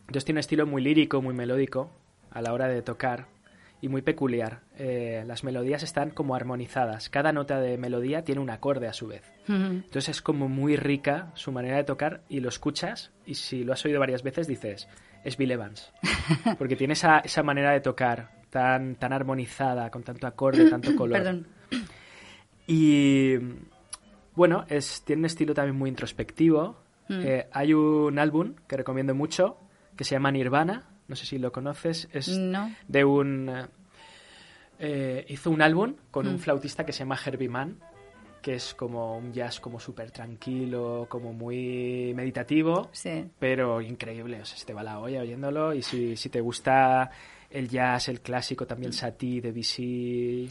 Entonces 0.00 0.24
tiene 0.24 0.38
un 0.38 0.40
estilo 0.40 0.66
muy 0.66 0.82
lírico, 0.82 1.20
muy 1.20 1.34
melódico 1.34 1.90
a 2.30 2.40
la 2.40 2.52
hora 2.52 2.68
de 2.68 2.82
tocar 2.82 3.26
y 3.80 3.88
muy 3.88 4.02
peculiar. 4.02 4.60
Eh, 4.76 5.22
las 5.26 5.44
melodías 5.44 5.82
están 5.82 6.10
como 6.10 6.34
armonizadas. 6.34 7.10
Cada 7.10 7.32
nota 7.32 7.60
de 7.60 7.76
melodía 7.78 8.24
tiene 8.24 8.40
un 8.40 8.50
acorde 8.50 8.88
a 8.88 8.92
su 8.92 9.06
vez. 9.06 9.22
Entonces 9.48 10.08
es 10.08 10.22
como 10.22 10.48
muy 10.48 10.76
rica 10.76 11.30
su 11.34 11.52
manera 11.52 11.76
de 11.76 11.84
tocar 11.84 12.22
y 12.28 12.40
lo 12.40 12.48
escuchas 12.48 13.12
y 13.24 13.34
si 13.34 13.64
lo 13.64 13.72
has 13.72 13.84
oído 13.84 14.00
varias 14.00 14.22
veces 14.22 14.46
dices, 14.46 14.88
es 15.24 15.36
Bill 15.36 15.52
Evans. 15.52 15.92
Porque 16.58 16.76
tiene 16.76 16.94
esa, 16.94 17.20
esa 17.20 17.42
manera 17.42 17.72
de 17.72 17.80
tocar 17.80 18.30
tan, 18.50 18.96
tan 18.96 19.12
armonizada, 19.12 19.90
con 19.90 20.02
tanto 20.02 20.26
acorde, 20.26 20.68
tanto 20.68 20.94
color. 20.96 21.18
Perdón. 21.18 21.46
Y 22.66 23.36
bueno, 24.38 24.64
es, 24.68 25.02
tiene 25.02 25.20
un 25.20 25.26
estilo 25.26 25.52
también 25.52 25.76
muy 25.76 25.90
introspectivo. 25.90 26.76
Mm. 27.08 27.20
Eh, 27.24 27.48
hay 27.52 27.74
un 27.74 28.18
álbum 28.18 28.54
que 28.68 28.76
recomiendo 28.76 29.12
mucho 29.12 29.58
que 29.96 30.04
se 30.04 30.14
llama 30.14 30.30
Nirvana. 30.30 30.88
No 31.08 31.16
sé 31.16 31.26
si 31.26 31.38
lo 31.38 31.50
conoces. 31.50 32.08
Es 32.12 32.30
de 32.86 33.04
un. 33.04 33.50
Eh, 34.78 35.26
hizo 35.28 35.50
un 35.50 35.60
álbum 35.60 35.96
con 36.12 36.28
un 36.28 36.36
mm. 36.36 36.38
flautista 36.38 36.86
que 36.86 36.92
se 36.92 37.00
llama 37.00 37.18
Herbie 37.22 37.48
Mann, 37.48 37.80
que 38.40 38.54
es 38.54 38.74
como 38.74 39.18
un 39.18 39.32
jazz 39.32 39.58
como 39.58 39.80
súper 39.80 40.12
tranquilo, 40.12 41.06
como 41.08 41.32
muy 41.32 42.12
meditativo, 42.14 42.90
pero 43.40 43.80
increíble. 43.80 44.40
O 44.40 44.44
sea, 44.44 44.56
se 44.56 44.66
te 44.66 44.72
va 44.72 44.84
la 44.84 45.00
olla 45.00 45.22
oyéndolo. 45.22 45.74
Y 45.74 45.82
si, 45.82 46.14
si 46.14 46.28
te 46.28 46.40
gusta 46.40 47.10
el 47.50 47.68
jazz, 47.68 48.08
el 48.08 48.20
clásico, 48.20 48.68
también 48.68 48.92
Satie, 48.92 49.40
Debussy 49.40 50.48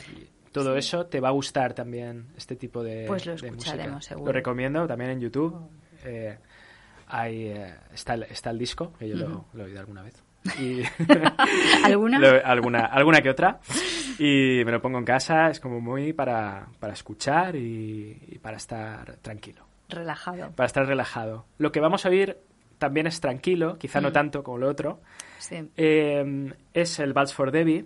todo 0.64 0.76
eso, 0.76 1.06
te 1.06 1.20
va 1.20 1.30
a 1.30 1.32
gustar 1.32 1.74
también 1.74 2.28
este 2.36 2.56
tipo 2.56 2.84
de, 2.84 3.06
pues 3.08 3.26
lo 3.26 3.34
escucharemos, 3.34 4.06
Seguro. 4.06 4.28
Lo 4.28 4.34
recomiendo 4.34 4.88
también 4.88 5.12
en 5.12 5.20
YouTube. 5.20 5.70
Eh, 6.04 6.38
hay, 7.08 7.48
eh, 7.48 7.76
está, 7.94 8.16
el, 8.16 8.24
está 8.24 8.50
el 8.50 8.58
disco, 8.58 8.94
que 8.98 9.08
yo 9.08 9.16
lo, 9.16 9.46
he 9.58 9.62
oído 9.64 9.80
alguna 9.80 10.04
vez. 10.04 10.24
Y 10.60 10.82
¿Alguna? 11.84 12.20
alguna? 12.46 12.86
Alguna 12.86 13.22
que 13.22 13.30
otra. 13.30 13.60
Y 14.18 14.64
me 14.66 14.72
lo 14.72 14.82
pongo 14.82 14.98
en 14.98 15.06
casa, 15.06 15.50
es 15.50 15.60
como 15.60 15.82
muy 15.82 16.14
para, 16.14 16.68
para 16.80 16.94
escuchar 16.94 17.56
y, 17.56 18.40
para 18.42 18.58
estar 18.58 19.18
tranquilo. 19.18 19.66
Relajado. 19.90 20.52
Para 20.52 20.68
estar 20.68 20.86
relajado. 20.86 21.46
Lo 21.58 21.72
que 21.72 21.82
vamos 21.82 22.06
a 22.06 22.10
oír 22.10 22.38
también 22.78 23.08
es 23.08 23.20
tranquilo, 23.20 23.78
quizá 23.78 24.00
no 24.00 24.12
tanto 24.12 24.44
como 24.44 24.58
lo 24.58 24.70
otro. 24.70 25.02
Sí. 25.40 25.70
Eh, 25.76 26.54
es 26.74 27.00
el 27.00 27.14
Vals 27.14 27.34
for 27.34 27.52
Debbie 27.52 27.86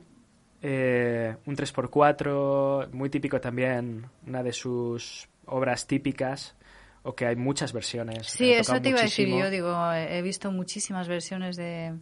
eh, 0.62 1.36
un 1.46 1.56
3x4, 1.56 2.92
muy 2.92 3.10
típico 3.10 3.42
también, 3.42 4.06
una 4.28 4.44
de 4.44 4.54
sus 4.54 5.28
obras 5.46 5.88
típicas, 5.88 6.56
o 7.04 7.16
que 7.16 7.26
hay 7.26 7.36
muchas 7.36 7.74
versiones. 7.74 8.28
Sí, 8.28 8.52
eso 8.52 8.80
te 8.82 8.90
iba 8.90 9.00
a 9.00 9.04
decir 9.04 9.28
yo, 9.28 9.50
digo, 9.50 9.92
he 9.94 10.22
visto 10.22 10.52
muchísimas 10.52 11.08
versiones 11.08 11.56
de, 11.56 11.94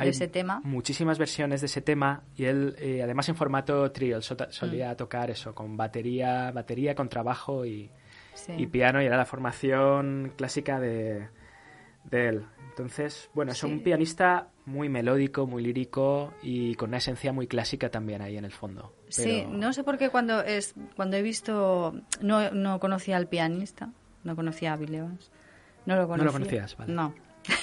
ese 0.00 0.28
tema. 0.28 0.60
Muchísimas 0.64 1.18
versiones 1.18 1.60
de 1.60 1.66
ese 1.66 1.80
tema 1.80 2.22
y 2.36 2.44
él, 2.44 2.74
eh, 2.78 3.02
además 3.02 3.28
en 3.28 3.36
formato 3.36 3.90
trio, 3.92 4.20
solía 4.20 4.92
mm. 4.92 4.96
tocar 4.96 5.30
eso, 5.30 5.54
con 5.54 5.76
batería, 5.76 6.50
batería, 6.50 6.94
con 6.94 7.08
trabajo 7.08 7.64
y, 7.64 7.90
y 8.56 8.66
piano, 8.66 9.00
y 9.00 9.06
era 9.06 9.16
la 9.16 9.26
formación 9.26 10.32
clásica 10.36 10.80
de, 10.80 11.28
de 12.04 12.28
él. 12.28 12.46
Entonces, 12.76 13.30
bueno, 13.32 13.52
es 13.52 13.64
un 13.64 13.80
pianista 13.80 14.48
muy 14.66 14.90
melódico, 14.90 15.46
muy 15.46 15.62
lírico 15.62 16.34
y 16.42 16.74
con 16.74 16.90
una 16.90 16.98
esencia 16.98 17.32
muy 17.32 17.46
clásica 17.46 17.88
también 17.88 18.20
ahí 18.20 18.36
en 18.36 18.44
el 18.44 18.52
fondo. 18.52 18.92
Sí, 19.08 19.46
no 19.48 19.72
sé 19.72 19.82
por 19.82 19.96
qué 19.96 20.10
cuando 20.10 20.42
es 20.42 20.74
cuando 20.94 21.16
he 21.16 21.22
visto 21.22 21.94
no, 22.20 22.50
no 22.50 22.78
conocía 22.78 23.16
al 23.16 23.28
pianista, 23.28 23.88
no 24.24 24.36
conocía 24.36 24.74
a 24.74 24.76
Bill 24.76 24.94
Evans. 24.94 25.30
No 25.86 25.96
lo 25.96 26.06
conocía. 26.06 26.18
No 26.18 26.24
lo 26.24 26.32
conocías, 26.32 26.76
vale. 26.76 26.92
No. 26.92 27.14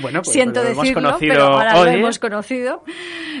Bueno, 0.00 0.22
pues 0.22 0.32
Siento 0.32 0.62
lo 0.62 0.68
decirlo, 0.68 1.00
hemos 1.00 1.02
conocido 1.02 1.34
pero 1.34 1.44
ahora 1.46 1.74
lo 1.74 1.80
hoy, 1.80 1.88
¿eh? 1.88 1.98
hemos 1.98 2.18
conocido 2.18 2.84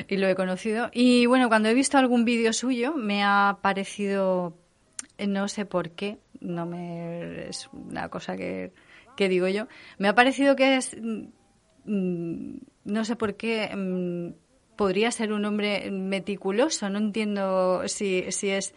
y 0.08 0.16
lo 0.16 0.28
he 0.28 0.34
conocido. 0.34 0.90
Y 0.92 1.24
bueno, 1.26 1.48
cuando 1.48 1.68
he 1.68 1.74
visto 1.74 1.96
algún 1.96 2.24
vídeo 2.24 2.52
suyo 2.52 2.92
me 2.94 3.22
ha 3.22 3.58
parecido, 3.62 4.56
no 5.18 5.48
sé 5.48 5.64
por 5.64 5.90
qué, 5.90 6.18
no 6.40 6.66
me 6.66 7.48
es 7.48 7.70
una 7.72 8.08
cosa 8.10 8.36
que 8.36 8.72
que 9.20 9.28
digo 9.28 9.48
yo, 9.48 9.68
me 9.98 10.08
ha 10.08 10.14
parecido 10.14 10.56
que 10.56 10.76
es, 10.76 10.96
mm, 10.98 12.54
no 12.84 13.04
sé 13.04 13.16
por 13.16 13.36
qué, 13.36 13.68
mm, 13.76 14.30
podría 14.76 15.10
ser 15.10 15.34
un 15.34 15.44
hombre 15.44 15.90
meticuloso, 15.90 16.88
no 16.88 16.96
entiendo 16.96 17.82
si, 17.86 18.32
si 18.32 18.48
es... 18.48 18.74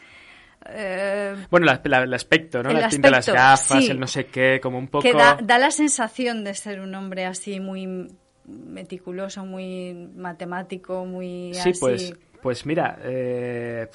Eh, 0.68 1.34
bueno, 1.50 1.66
el 1.66 2.14
aspecto, 2.14 2.62
¿no? 2.62 2.74
las 2.74 3.00
las 3.00 3.30
gafas, 3.30 3.88
el 3.88 4.02
no 4.02 4.08
sé 4.08 4.26
qué, 4.26 4.60
como 4.62 4.80
un 4.80 4.90
poco... 4.90 5.04
Que 5.04 5.14
da, 5.14 5.38
la 5.42 5.72
sensación 5.72 6.44
de 6.44 6.56
ser 6.56 6.82
un 6.82 6.94
hombre 6.94 7.24
así 7.24 7.62
muy 7.62 8.10
meticuloso, 8.44 9.46
muy 9.46 9.94
matemático, 10.14 11.06
muy 11.06 11.54
sí, 11.54 11.72
pues, 11.80 12.14
pues 12.42 12.66
mira... 12.66 13.00
Eh, 13.02 13.88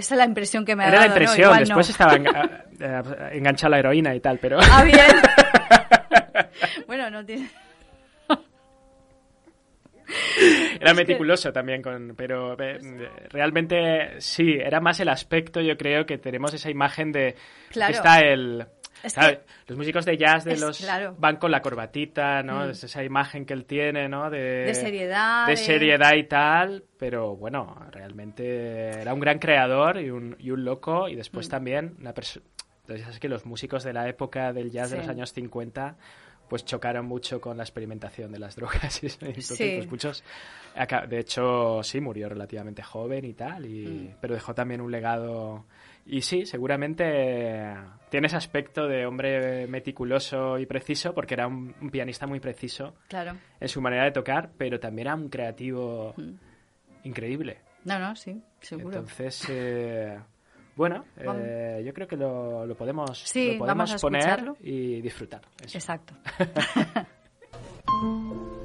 esa 0.00 0.14
es 0.14 0.18
la 0.18 0.24
impresión 0.24 0.64
que 0.64 0.74
me 0.74 0.84
ha 0.84 0.88
Era 0.88 0.98
dado. 1.00 1.08
la 1.08 1.20
impresión, 1.20 1.58
después 1.58 1.90
estaba 1.90 2.14
eh, 2.80 3.02
enganchada 3.32 3.70
la 3.70 3.78
heroína 3.78 4.14
y 4.14 4.20
tal, 4.20 4.38
pero... 4.38 4.58
Ah, 4.60 4.82
bien. 4.84 5.06
bueno, 6.86 7.10
no 7.10 7.24
tiene... 7.24 7.48
era 10.80 10.94
meticuloso 10.94 11.52
también, 11.52 11.82
con, 11.82 12.14
pero 12.16 12.56
eh, 12.60 12.78
realmente 13.30 14.20
sí, 14.20 14.54
era 14.58 14.80
más 14.80 14.98
el 15.00 15.08
aspecto, 15.08 15.60
yo 15.60 15.76
creo, 15.76 16.04
que 16.06 16.18
tenemos 16.18 16.52
esa 16.54 16.70
imagen 16.70 17.12
de 17.12 17.36
Claro. 17.70 17.92
que 17.92 17.96
está 17.96 18.20
el... 18.20 18.66
Es 19.02 19.14
claro, 19.14 19.38
que- 19.38 19.44
los 19.68 19.78
músicos 19.78 20.04
de 20.04 20.16
jazz 20.16 20.44
de 20.44 20.52
es- 20.52 20.60
los 20.60 20.78
claro. 20.78 21.14
van 21.18 21.36
con 21.36 21.50
la 21.50 21.60
corbatita, 21.62 22.42
¿no? 22.42 22.66
Mm. 22.66 22.70
Es 22.70 22.84
esa 22.84 23.02
imagen 23.04 23.44
que 23.46 23.54
él 23.54 23.64
tiene, 23.64 24.08
¿no? 24.08 24.28
De, 24.30 24.38
De 24.66 24.74
seriedad, 24.74 25.46
De 25.46 25.56
seriedad 25.56 26.14
y 26.14 26.24
tal, 26.24 26.84
pero 26.98 27.36
bueno, 27.36 27.76
realmente 27.90 29.00
era 29.00 29.14
un 29.14 29.20
gran 29.20 29.38
creador 29.38 29.98
y 30.00 30.10
un, 30.10 30.36
y 30.38 30.50
un 30.50 30.64
loco 30.64 31.08
y 31.08 31.14
después 31.16 31.48
Mm. 31.48 31.50
también 31.50 31.96
una 32.00 32.12
persona... 32.14 32.44
Entonces 32.82 33.08
es 33.08 33.20
que 33.20 33.28
los 33.28 33.46
músicos 33.46 33.84
de 33.84 33.92
la 33.92 34.08
época 34.08 34.52
del 34.52 34.70
jazz 34.70 34.90
de 34.90 34.98
los 34.98 35.08
años 35.08 35.32
50 35.32 35.96
pues 36.48 36.64
chocaron 36.64 37.06
mucho 37.06 37.40
con 37.40 37.56
la 37.56 37.62
experimentación 37.62 38.32
de 38.32 38.40
las 38.40 38.56
drogas 38.56 39.02
y 39.04 39.06
entonces 39.06 39.46
Sí. 39.56 39.74
pues 39.76 39.88
muchos 39.88 40.24
de 41.08 41.18
hecho 41.20 41.80
sí 41.84 42.00
murió 42.00 42.28
relativamente 42.28 42.82
joven 42.82 43.24
y 43.24 43.34
tal 43.34 43.66
y 43.66 43.86
Mm. 43.86 44.16
pero 44.20 44.34
dejó 44.34 44.52
también 44.54 44.80
un 44.80 44.90
legado 44.90 45.66
y 46.12 46.22
sí 46.22 46.44
seguramente 46.44 47.04
tiene 48.10 48.26
ese 48.26 48.36
aspecto 48.36 48.88
de 48.88 49.06
hombre 49.06 49.66
meticuloso 49.68 50.58
y 50.58 50.66
preciso 50.66 51.14
porque 51.14 51.34
era 51.34 51.46
un, 51.46 51.72
un 51.80 51.90
pianista 51.90 52.26
muy 52.26 52.40
preciso 52.40 52.94
Claro. 53.08 53.36
en 53.60 53.68
su 53.68 53.80
manera 53.80 54.04
de 54.04 54.10
tocar 54.10 54.50
pero 54.58 54.80
también 54.80 55.06
era 55.08 55.14
un 55.14 55.28
creativo 55.28 56.14
Mm. 56.16 56.32
increíble 57.04 57.58
No, 57.84 57.98
no, 57.98 58.14
sí, 58.16 58.42
seguro. 58.60 58.98
entonces 58.98 59.46
eh, 59.50 60.18
bueno, 60.76 61.04
eh, 61.16 61.82
yo 61.84 61.92
creo 61.94 62.08
que 62.08 62.16
lo, 62.16 62.64
lo 62.66 62.74
podemos, 62.74 63.18
Sí, 63.18 63.52
lo 63.52 63.58
podemos 63.58 63.90
vamos 63.90 63.94
a 63.94 63.98
poner 63.98 64.52
y 64.62 65.00
disfrutar. 65.02 65.42
Eso. 65.62 65.76
Exacto. 65.78 66.14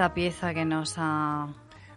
esta 0.00 0.14
pieza 0.14 0.54
que 0.54 0.64
nos 0.64 0.94
ha... 0.96 1.46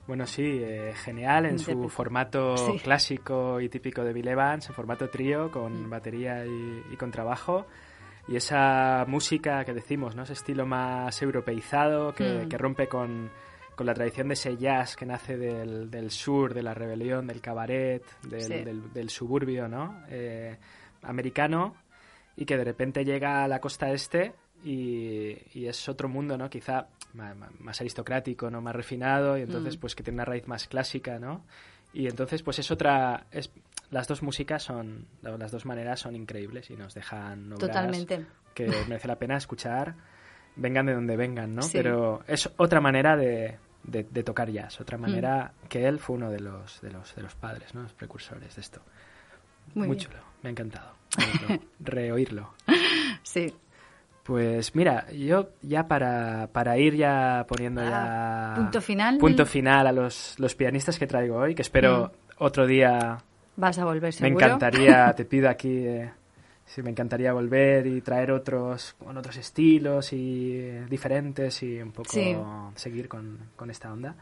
Bueno, 0.08 0.28
sí, 0.28 0.60
eh, 0.62 0.92
genial 0.94 1.46
en 1.46 1.58
su 1.58 1.88
formato 1.88 2.58
Sí. 2.58 2.78
clásico 2.80 3.62
y 3.62 3.70
típico 3.70 4.04
de 4.04 4.12
Bill 4.12 4.28
Evans, 4.28 4.68
en 4.68 4.76
formato 4.76 5.10
trío, 5.10 5.48
Mm. 5.48 5.52
con 5.52 5.90
batería 5.90 6.46
y, 6.46 6.84
y 6.92 6.98
contrabajo. 6.98 7.66
Y 8.28 8.36
esa 8.36 9.06
música 9.08 9.64
que 9.64 9.74
decimos, 9.74 10.18
¿no? 10.18 10.24
Ese 10.24 10.34
estilo 10.34 10.66
más 10.66 11.22
europeizado 11.22 12.14
que, 12.14 12.44
Mm. 12.44 12.50
que 12.50 12.58
rompe 12.58 12.88
con, 12.90 13.30
con 13.74 13.86
la 13.86 13.94
tradición 13.94 14.28
de 14.28 14.34
ese 14.34 14.58
jazz 14.58 14.98
que 14.98 15.06
nace 15.06 15.38
del, 15.38 15.90
del 15.90 16.12
sur, 16.12 16.54
de 16.54 16.62
la 16.64 16.74
rebelión, 16.74 17.26
del 17.26 17.40
cabaret, 17.40 18.04
del, 18.24 18.42
Sí. 18.42 18.54
del- 18.66 18.92
del 18.92 19.10
suburbio, 19.10 19.70
¿no? 19.70 20.02
Eh, 20.10 20.58
americano 21.04 21.74
y 22.36 22.44
que 22.44 22.58
de 22.58 22.66
repente 22.66 23.06
llega 23.06 23.46
a 23.46 23.48
la 23.48 23.62
costa 23.62 23.92
este 23.92 24.34
y, 24.66 25.38
y 25.54 25.68
es 25.68 25.88
otro 25.88 26.10
mundo, 26.10 26.38
¿no? 26.38 26.50
Quizá 26.50 26.88
ma- 27.14 27.36
más 27.60 27.80
aristocrático, 27.82 28.50
¿no? 28.50 28.62
Más 28.62 28.76
refinado 28.76 29.38
y 29.38 29.42
entonces 29.42 29.78
Mm. 29.78 29.80
pues 29.80 29.96
que 29.96 30.04
tiene 30.04 30.16
una 30.18 30.26
raíz 30.26 30.48
más 30.48 30.68
clásica, 30.68 31.20
¿no? 31.20 31.44
Y 31.94 32.08
entonces 32.08 32.42
pues 32.44 32.60
es 32.60 32.72
otra... 32.72 33.26
Es, 33.32 33.52
las 33.92 34.08
dos 34.08 34.24
músicas 34.24 34.64
son... 34.64 35.06
Las 35.22 35.52
dos 35.52 35.66
maneras 35.66 36.00
son 36.00 36.16
increíbles 36.16 36.70
y 36.72 36.76
nos 36.76 36.94
dejan 36.94 37.50
Totalmente. 37.60 38.26
que 38.56 38.66
merece 38.90 39.08
la 39.08 39.18
pena 39.20 39.38
escuchar, 39.38 39.96
vengan 40.56 40.86
de 40.88 40.94
donde 40.96 41.16
vengan, 41.18 41.54
¿no? 41.56 41.62
Sí. 41.62 41.78
Pero 41.78 42.24
es 42.28 42.50
otra 42.58 42.82
manera 42.82 43.16
de, 43.16 43.58
de- 43.84 44.04
de 44.10 44.24
tocar 44.24 44.50
jazz, 44.50 44.82
otra 44.82 44.98
Mm. 44.98 45.02
manera 45.02 45.54
que 45.70 45.86
él 45.88 46.00
fue 46.00 46.16
uno 46.16 46.32
de 46.32 46.40
los, 46.40 46.82
de 46.82 46.92
los, 46.92 47.14
de 47.16 47.22
los 47.22 47.36
padres, 47.36 47.76
¿no? 47.76 47.84
Los 47.84 47.94
precursores 47.94 48.56
de 48.56 48.62
esto. 48.62 48.82
Muy 49.76 49.88
Muy, 49.88 49.98
chulo, 49.98 50.18
me 50.42 50.50
ha 50.50 50.52
encantado 50.52 50.94
oírlo, 51.18 51.64
reoírlo. 51.80 52.54
Sí. 53.22 53.54
Pues 54.24 54.74
mira, 54.74 55.12
yo 55.12 55.50
ya 55.62 55.88
para, 55.88 56.48
para 56.54 56.78
ir 56.78 56.96
ya 56.96 57.46
poniendo 57.48 57.82
ya... 57.84 58.54
Ah, 58.54 58.56
punto 58.56 58.80
final. 58.82 59.18
punto 59.18 59.46
final 59.46 59.86
a 59.88 59.92
los, 59.92 60.36
los 60.40 60.56
pianistas 60.56 60.98
que 60.98 61.08
traigo 61.08 61.38
hoy, 61.38 61.54
que 61.56 61.62
espero 61.62 62.12
otro 62.38 62.66
día 62.66 63.18
Vas 63.58 63.78
a 63.80 63.84
volver 63.86 64.04
me 64.04 64.12
seguro. 64.14 64.46
encantaría, 64.46 65.14
te 65.18 65.26
pido 65.26 65.50
aquí, 65.50 65.86
eh, 65.86 66.10
sí, 66.66 66.82
me 66.82 66.90
encantaría 66.92 67.34
volver 67.34 67.86
y 67.86 68.00
traer 68.02 68.32
otros 68.32 68.94
con 68.98 69.18
otros 69.18 69.36
estilos 69.36 70.14
y 70.14 70.54
eh, 70.54 70.86
diferentes 70.90 71.62
y 71.62 71.82
un 71.82 71.92
poco 71.92 72.10
Sí. 72.12 72.34
seguir 72.76 73.10
con, 73.10 73.38
con 73.58 73.70
esta 73.70 73.92
onda. 73.92 74.16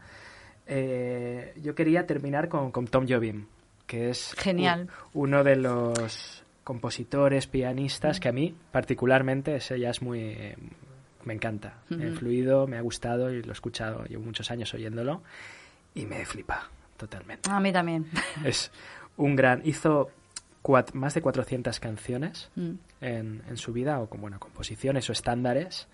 Eh, 0.66 1.54
yo 1.62 1.74
quería 1.74 2.06
terminar 2.06 2.48
con, 2.48 2.70
con 2.72 2.86
Tom 2.86 3.06
Jobim, 3.08 3.46
que 3.86 4.10
es 4.10 4.34
Genial. 4.38 4.88
uno 5.12 5.42
de 5.44 5.56
los 5.56 6.41
compositores, 6.64 7.46
pianistas 7.46 8.20
que 8.20 8.28
a 8.28 8.32
mí 8.32 8.54
particularmente 8.70 9.56
ese 9.56 9.78
ya 9.78 9.90
es 9.90 10.02
muy... 10.02 10.20
eh, 10.20 10.56
me 11.24 11.34
encanta, 11.34 11.78
me 11.88 12.04
ha 12.04 12.08
influido, 12.08 12.66
me 12.66 12.76
ha 12.78 12.80
gustado 12.80 13.30
y 13.32 13.42
lo 13.42 13.50
he 13.50 13.52
escuchado, 13.52 14.04
llevo 14.06 14.24
muchos 14.24 14.50
años 14.50 14.74
oyéndolo 14.74 15.22
y 15.94 16.04
me 16.06 16.24
flipa 16.26 16.68
totalmente. 16.96 17.48
A 17.50 17.60
mí 17.60 17.72
también. 17.72 18.06
Es 18.44 18.72
un 19.16 19.36
gran... 19.36 19.62
Hizo 19.64 20.10
más 20.94 21.14
de 21.14 21.22
400 21.22 21.78
canciones 21.80 22.50
Mm. 22.56 22.70
en, 23.00 23.42
en 23.48 23.56
su 23.56 23.72
vida, 23.72 24.00
o 24.00 24.08
con 24.08 24.20
bueno, 24.20 24.38
composiciones 24.40 25.08
o 25.10 25.12
estándares, 25.12 25.86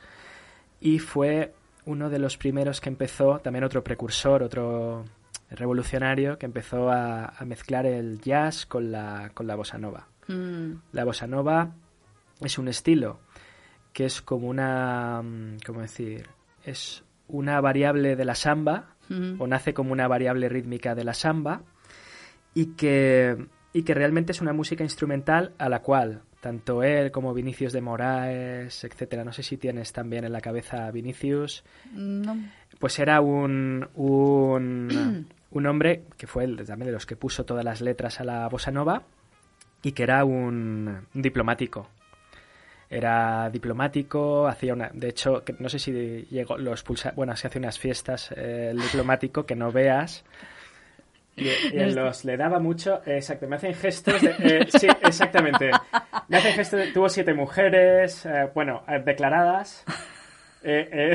y 0.81 0.99
fue 0.99 1.55
uno 1.87 2.11
de 2.11 2.19
los 2.19 2.37
primeros 2.37 2.81
que 2.81 2.89
empezó, 2.91 3.39
también 3.41 3.65
otro 3.65 3.83
precursor, 3.83 4.43
otro 4.43 5.05
revolucionario, 5.51 6.39
que 6.39 6.47
empezó 6.47 6.91
a, 6.91 7.27
a 7.39 7.45
mezclar 7.47 7.87
el 7.87 8.21
jazz 8.21 8.67
con 8.67 8.93
la, 8.93 9.31
con 9.35 9.47
la 9.47 9.57
bossa 9.57 9.79
nova. 9.79 10.07
Mm. 10.29 10.73
La 10.93 11.05
bossa 11.05 11.27
nova 11.27 11.73
es 12.41 12.59
un 12.59 12.69
estilo 12.69 13.19
que 13.93 14.05
es 14.05 14.23
como 14.23 14.49
una... 14.49 15.21
mm, 15.23 15.57
¿Cómo 15.67 15.81
decir? 15.81 16.29
Es 16.65 17.03
una 17.29 17.61
variable 17.61 18.15
de 18.17 18.25
la 18.25 18.35
samba, 18.35 18.95
Mm. 19.11 19.41
o 19.41 19.47
nace 19.47 19.73
como 19.73 19.93
una 19.93 20.07
variable 20.07 20.51
rítmica 20.51 20.95
de 20.95 21.03
la 21.03 21.15
samba 21.15 21.63
y 22.53 22.75
que, 22.75 23.47
y 23.73 23.83
que 23.83 23.95
realmente 23.95 24.33
es 24.33 24.43
una 24.43 24.53
música 24.53 24.85
instrumental 24.85 25.55
a 25.57 25.71
la 25.71 25.81
cual 25.81 26.21
tanto 26.43 26.83
él 26.83 27.11
como 27.11 27.33
Vinicius 27.33 27.73
de 27.73 27.81
Moraes, 27.81 28.85
etcétera, 28.85 29.25
no 29.25 29.33
sé 29.33 29.43
si 29.43 29.57
tienes 29.57 29.95
también 29.95 30.25
en 30.27 30.33
la 30.33 30.43
cabeza 30.43 30.87
a 30.87 30.91
Vinicius, 30.91 31.65
No. 31.95 32.37
pues 32.79 32.99
era 32.99 33.23
un, 33.23 33.89
un, 33.95 35.27
un 35.53 35.67
hombre 35.67 36.05
que 36.19 36.27
fue 36.27 36.45
el, 36.45 36.57
también 36.67 36.89
de 36.89 36.93
los 36.93 37.07
que 37.07 37.17
puso 37.17 37.47
todas 37.47 37.65
las 37.65 37.81
letras 37.81 38.21
a 38.21 38.25
la 38.25 38.47
bossa 38.51 38.71
nova 38.71 39.05
y 39.83 39.93
que 39.93 40.03
era 40.03 40.25
un, 40.25 41.07
diplomático. 41.13 41.89
Era 42.91 43.51
diplomático, 43.51 44.47
hacía 44.47 44.73
una... 44.73 44.91
De 44.93 45.09
hecho, 45.09 45.43
no 45.59 45.69
sé 45.69 45.79
si 45.79 46.27
llegó, 46.31 46.57
lo 46.57 46.71
expulsa... 46.71 47.13
Bueno, 47.15 47.37
se 47.37 47.47
hace 47.47 47.59
unas 47.59 47.79
fiestas, 47.79 48.33
eh, 48.33 48.69
el 48.71 48.81
diplomático, 48.81 49.45
que 49.45 49.55
no 49.55 49.71
veas. 49.71 50.25
Y, 51.41 51.79
los 51.95 52.25
le 52.25 52.37
daba 52.37 52.59
mucho... 52.59 53.03
exacto, 53.07 53.47
me 53.47 53.57
hacen 53.57 53.75
gestos 53.75 54.21
de... 54.21 54.35
eh, 54.39 54.67
sí, 54.69 54.89
exactamente. 55.03 55.71
Me 56.29 56.39
hacen 56.39 56.55
gestos 56.55 56.81
de... 56.81 56.93
Tuvo 56.93 57.09
siete 57.09 57.35
mujeres, 57.35 58.25
eh, 58.27 58.49
bueno, 58.55 58.83
eh, 58.89 59.03
declaradas. 59.05 59.85
Eh, 60.63 61.15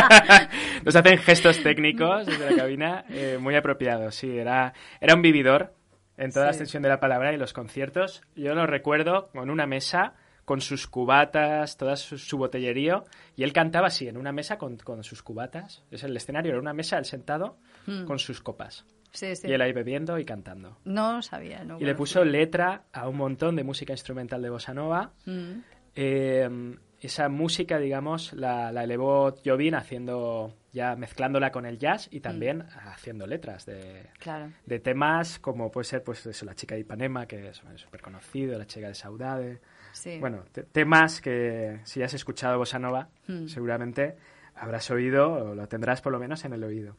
Nos 0.84 0.96
hacen 0.96 1.18
gestos 1.18 1.62
técnicos 1.62 2.26
desde 2.26 2.50
la 2.50 2.56
cabina 2.56 3.04
muy 3.40 3.54
apropiados. 3.54 4.14
Sí, 4.14 4.38
era, 4.38 4.72
era 5.00 5.14
un 5.14 5.22
vividor 5.22 5.74
en 6.18 6.30
toda 6.32 6.46
la 6.46 6.50
extensión 6.50 6.82
de 6.82 6.88
la 6.90 7.00
palabra 7.00 7.32
y 7.32 7.36
los 7.38 7.52
conciertos. 7.52 8.22
Yo 8.36 8.54
lo 8.54 8.66
recuerdo 8.66 9.28
con 9.30 9.48
una 9.50 9.66
mesa 9.66 10.14
con 10.44 10.60
sus 10.62 10.86
cubatas, 10.86 11.76
toda 11.76 11.94
su, 11.96 12.16
su 12.16 12.38
botellerío, 12.38 13.04
y 13.36 13.42
él 13.42 13.52
cantaba 13.52 13.88
así, 13.88 14.08
en 14.08 14.16
una 14.16 14.32
mesa 14.32 14.56
con, 14.56 14.78
con 14.78 15.04
sus 15.04 15.22
cubatas. 15.22 15.84
Es 15.90 16.04
el 16.04 16.16
escenario, 16.16 16.52
era 16.52 16.60
una 16.60 16.72
mesa, 16.72 16.96
él 16.98 17.04
sentado 17.04 17.58
Mm. 17.86 18.04
con 18.04 18.18
sus 18.18 18.40
copas. 18.42 18.84
Sí, 19.12 19.34
sí. 19.36 19.48
Y 19.48 19.52
él 19.52 19.60
ahí 19.62 19.72
bebiendo 19.72 20.18
y 20.18 20.24
cantando. 20.26 20.76
No 20.84 21.14
lo 21.16 21.22
sabía. 21.22 21.64
No 21.64 21.78
Y 21.80 21.84
le 21.84 21.94
puso 21.94 22.22
letra 22.24 22.84
a 22.92 23.08
un 23.08 23.16
montón 23.16 23.56
de 23.56 23.64
música 23.64 23.92
instrumental 23.94 24.42
de 24.42 24.50
bossa 24.50 24.74
nova. 24.74 25.12
Mm. 25.24 25.60
Eh, 25.94 26.76
esa 27.00 27.28
música, 27.28 27.78
digamos, 27.78 28.32
la, 28.32 28.72
la 28.72 28.84
elevó 28.84 29.34
Jobim 29.44 29.74
haciendo, 29.74 30.54
ya 30.72 30.94
mezclándola 30.96 31.50
con 31.50 31.64
el 31.66 31.78
jazz 31.78 32.08
y 32.10 32.20
también 32.20 32.62
haciendo 32.84 33.26
letras 33.26 33.64
de, 33.66 34.10
Claro. 34.18 34.52
de 34.66 34.78
temas 34.80 35.38
como 35.38 35.70
puede 35.70 35.84
ser, 35.84 36.02
pues 36.04 36.24
eso, 36.26 36.44
La 36.44 36.54
chica 36.54 36.74
de 36.74 36.82
Ipanema, 36.82 37.26
que 37.26 37.48
es 37.48 37.62
súper 37.76 38.02
conocido, 38.02 38.58
La 38.58 38.66
chica 38.66 38.88
de 38.88 38.94
Saudade. 38.94 39.60
Sí. 39.92 40.18
Bueno, 40.20 40.44
te- 40.52 40.64
temas 40.64 41.20
que 41.20 41.80
si 41.84 42.02
has 42.02 42.12
escuchado 42.14 42.58
bossa 42.58 42.78
nova, 42.78 43.08
Mm. 43.26 43.46
seguramente 43.46 44.16
habrás 44.54 44.90
oído 44.90 45.32
o 45.32 45.54
lo 45.54 45.66
tendrás 45.68 46.00
por 46.02 46.12
lo 46.12 46.18
menos 46.18 46.44
en 46.44 46.52
el 46.52 46.62
oído. 46.64 46.96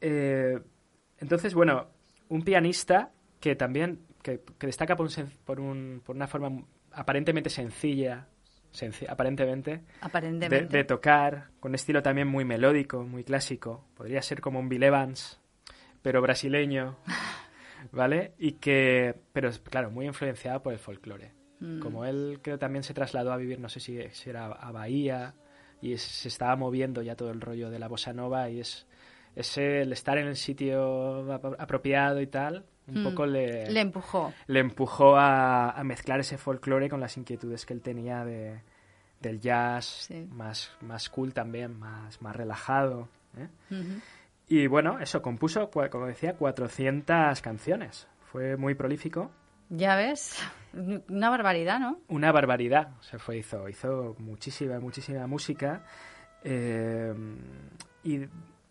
Eh, 0.00 0.58
entonces, 1.18 1.54
bueno, 1.54 1.88
un 2.28 2.42
pianista 2.42 3.10
que 3.40 3.56
también 3.56 4.00
que, 4.22 4.40
que 4.58 4.66
destaca 4.66 4.96
por, 4.96 5.06
un 5.06 5.30
por, 5.44 5.60
un- 5.60 6.02
por 6.04 6.16
una 6.16 6.26
forma 6.26 6.64
aparentemente 6.92 7.48
sencilla, 7.48 8.26
senci- 8.76 9.06
aparentemente, 9.08 9.70
de, 9.78 9.82
Aparentemente. 10.00 10.76
de 10.76 10.84
tocar, 10.84 11.48
con 11.60 11.74
estilo 11.74 12.02
también 12.02 12.28
muy 12.28 12.44
melódico, 12.44 13.02
muy 13.02 13.24
clásico. 13.24 13.84
Podría 13.96 14.22
ser 14.22 14.40
como 14.40 14.58
un 14.60 14.68
Bill 14.68 14.82
Evans, 14.84 15.40
pero 16.02 16.20
brasileño, 16.22 16.98
¿vale? 17.92 18.32
Y 18.38 18.52
que, 18.52 19.14
pero 19.32 19.50
claro, 19.64 19.90
muy 19.90 20.06
influenciado 20.06 20.62
por 20.62 20.72
el 20.72 20.78
folclore. 20.78 21.32
Mm. 21.60 21.80
Como 21.80 22.04
él 22.04 22.38
creo 22.42 22.58
también 22.58 22.82
se 22.82 22.94
trasladó 22.94 23.32
a 23.32 23.36
vivir, 23.36 23.58
no 23.60 23.68
sé 23.68 23.80
si, 23.80 23.98
si 24.12 24.30
era 24.30 24.46
a 24.46 24.72
Bahía, 24.72 25.34
y 25.80 25.92
es- 25.92 26.02
se 26.02 26.28
estaba 26.28 26.56
moviendo 26.56 27.02
ya 27.02 27.16
todo 27.16 27.30
el 27.30 27.40
rollo 27.40 27.70
de 27.70 27.78
la 27.78 27.88
bossa 27.88 28.12
nova, 28.12 28.48
y 28.50 28.60
es, 28.60 28.86
es 29.34 29.56
el 29.58 29.92
estar 29.92 30.18
en 30.18 30.26
el 30.28 30.36
sitio 30.36 31.32
ap- 31.32 31.60
apropiado 31.60 32.20
y 32.20 32.26
tal, 32.26 32.64
un 32.88 33.00
Mm. 33.00 33.04
poco 33.04 33.26
le, 33.26 33.70
Le 33.70 33.80
empujó. 33.80 34.32
le 34.46 34.60
empujó 34.60 35.16
a, 35.16 35.70
a 35.70 35.84
mezclar 35.84 36.20
ese 36.20 36.38
folclore 36.38 36.88
con 36.88 37.00
las 37.00 37.16
inquietudes 37.16 37.66
que 37.66 37.74
él 37.74 37.80
tenía 37.82 38.24
de, 38.24 38.60
del 39.20 39.40
jazz, 39.40 40.06
Sí. 40.08 40.26
más, 40.30 40.70
más 40.82 41.08
cool 41.10 41.32
también, 41.34 41.78
más, 41.78 42.20
más 42.22 42.36
relajado. 42.36 43.08
¿eh? 43.36 43.48
Y 44.48 44.66
bueno, 44.68 45.00
eso, 45.00 45.20
compuso, 45.22 45.68
como 45.70 46.06
decía, 46.06 46.34
400 46.34 47.40
canciones. 47.42 48.06
Fue 48.30 48.56
muy 48.56 48.74
prolífico. 48.74 49.30
Ya 49.68 49.96
ves. 49.96 50.38
Una 51.08 51.28
barbaridad, 51.30 51.80
¿no? 51.80 51.98
Una 52.08 52.30
barbaridad. 52.30 52.90
Se 53.00 53.18
fue, 53.18 53.38
hizo, 53.38 53.68
hizo 53.68 54.14
muchísima, 54.20 54.78
muchísima 54.78 55.26
música. 55.26 55.82
Eh, 56.44 57.12
y 58.04 58.20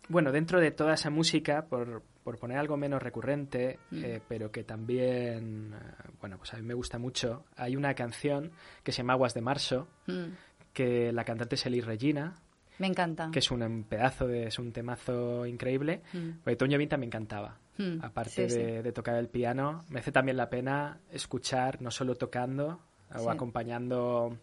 bueno, 0.08 0.32
dentro 0.32 0.60
de 0.60 0.70
toda 0.70 0.94
esa 0.94 1.10
música, 1.10 1.66
por, 1.66 2.02
por 2.26 2.38
poner 2.40 2.58
algo 2.58 2.76
menos 2.76 3.00
recurrente, 3.00 3.78
Mm. 3.92 4.04
eh, 4.04 4.20
pero 4.26 4.50
que 4.50 4.64
también, 4.64 5.72
eh, 5.72 6.08
bueno, 6.20 6.38
pues 6.38 6.52
a 6.54 6.56
mí 6.56 6.62
me 6.64 6.74
gusta 6.74 6.98
mucho, 6.98 7.44
hay 7.56 7.76
una 7.76 7.94
canción 7.94 8.50
que 8.82 8.90
se 8.90 8.96
llama 8.98 9.12
Aguas 9.12 9.32
de 9.32 9.42
Marzo, 9.42 9.86
Mm. 10.08 10.24
que 10.72 11.12
la 11.12 11.22
cantante 11.22 11.54
es 11.54 11.64
Elis 11.66 11.86
Regina, 11.86 12.34
Me 12.80 12.88
encanta. 12.88 13.30
que 13.32 13.38
es 13.38 13.48
un, 13.52 13.84
pedazo 13.84 14.26
de, 14.26 14.48
es 14.48 14.58
un 14.58 14.72
temazo 14.72 15.46
increíble. 15.46 16.02
Mm. 16.12 16.52
Toño 16.58 16.78
Bin 16.78 16.88
también 16.88 17.10
cantaba. 17.10 17.58
Mm, 17.78 18.02
Aparte 18.04 18.30
sí, 18.30 18.42
de, 18.42 18.76
sí. 18.78 18.82
de 18.82 18.92
tocar 18.92 19.14
el 19.14 19.28
piano, 19.28 19.84
merece 19.90 20.10
también 20.10 20.36
la 20.36 20.50
pena 20.50 20.98
escuchar, 21.12 21.80
no 21.80 21.92
solo 21.92 22.16
tocando 22.16 22.80
Sí. 23.14 23.18
o 23.24 23.30
acompañando, 23.30 24.36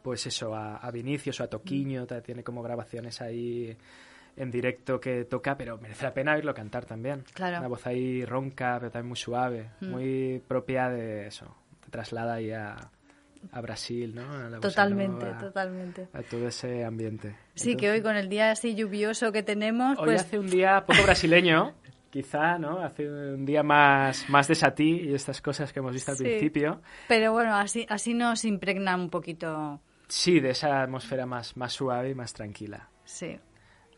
pues 0.00 0.26
eso, 0.28 0.54
a, 0.54 0.76
a 0.76 0.90
Vinicius 0.92 1.40
o 1.40 1.42
a 1.42 1.46
Mm. 1.46 1.50
Toquiño, 1.50 2.06
tiene 2.22 2.44
como 2.44 2.62
grabaciones 2.62 3.20
ahí 3.20 3.76
en 4.36 4.50
directo 4.50 4.98
que 5.00 5.24
toca, 5.24 5.56
pero 5.56 5.78
merece 5.78 6.04
la 6.04 6.12
pena 6.14 6.34
oírlo 6.34 6.54
cantar 6.54 6.84
también. 6.84 7.24
Claro. 7.34 7.58
Una 7.58 7.68
voz 7.68 7.86
ahí 7.86 8.24
ronca, 8.24 8.76
pero 8.80 8.90
también 8.90 9.08
muy 9.08 9.16
suave, 9.16 9.70
Mm. 9.80 9.90
muy 9.90 10.42
propia 10.46 10.88
de 10.88 11.26
eso. 11.28 11.54
Te 11.84 11.90
traslada 11.90 12.34
ahí 12.34 12.50
a, 12.50 12.76
a 13.52 13.60
Brasil, 13.60 14.14
¿no? 14.14 14.22
A 14.22 14.48
la 14.48 14.56
bossa 14.56 14.60
Totalmente, 14.68 15.26
nova, 15.26 15.38
totalmente. 15.38 16.08
A 16.12 16.22
todo 16.22 16.48
ese 16.48 16.84
ambiente. 16.84 17.36
Sí, 17.54 17.76
que 17.76 17.90
hoy 17.90 18.02
con 18.02 18.16
el 18.16 18.28
día 18.28 18.50
así 18.50 18.74
lluvioso 18.74 19.30
que 19.32 19.42
tenemos, 19.42 19.98
Hoy 19.98 20.06
pues 20.06 20.22
hace 20.22 20.38
un 20.38 20.48
día 20.50 20.84
poco 20.86 21.02
brasileño, 21.04 21.74
quizá, 22.10 22.58
¿no? 22.58 22.78
Hace 22.80 23.08
un 23.08 23.44
día 23.44 23.62
más, 23.62 24.28
más 24.30 24.48
de 24.48 24.54
Satí 24.54 25.00
y 25.10 25.14
estas 25.14 25.40
cosas 25.40 25.72
que 25.72 25.80
hemos 25.80 25.92
visto 25.92 26.12
al 26.12 26.16
principio. 26.16 26.80
Pero 27.08 27.32
bueno, 27.32 27.54
así, 27.54 27.84
así 27.88 28.14
nos 28.14 28.44
impregna 28.44 28.94
un 28.96 29.10
poquito. 29.10 29.80
Sí, 30.08 30.38
de 30.40 30.50
esa 30.50 30.82
atmósfera 30.82 31.26
más, 31.26 31.56
más 31.56 31.72
suave 31.72 32.10
y 32.10 32.14
más 32.14 32.32
tranquila. 32.32 32.88
Sí. 33.04 33.38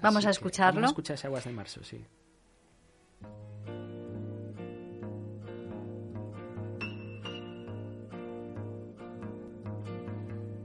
Vamos 0.01 0.19
Así 0.19 0.29
a 0.29 0.31
escucharlo. 0.31 0.81
Vamos 0.81 0.91
a 0.91 0.93
escuchar 0.93 1.15
ese 1.15 1.27
Aguas 1.27 1.45
de 1.45 1.53
Marzo, 1.53 1.83
sí. 1.85 2.05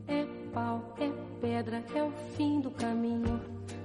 É 0.07 0.25
pau, 0.53 0.95
é 0.99 1.09
pedra, 1.39 1.83
é 1.95 2.03
o 2.03 2.11
fim 2.35 2.59
do 2.61 2.71
caminho. 2.71 3.39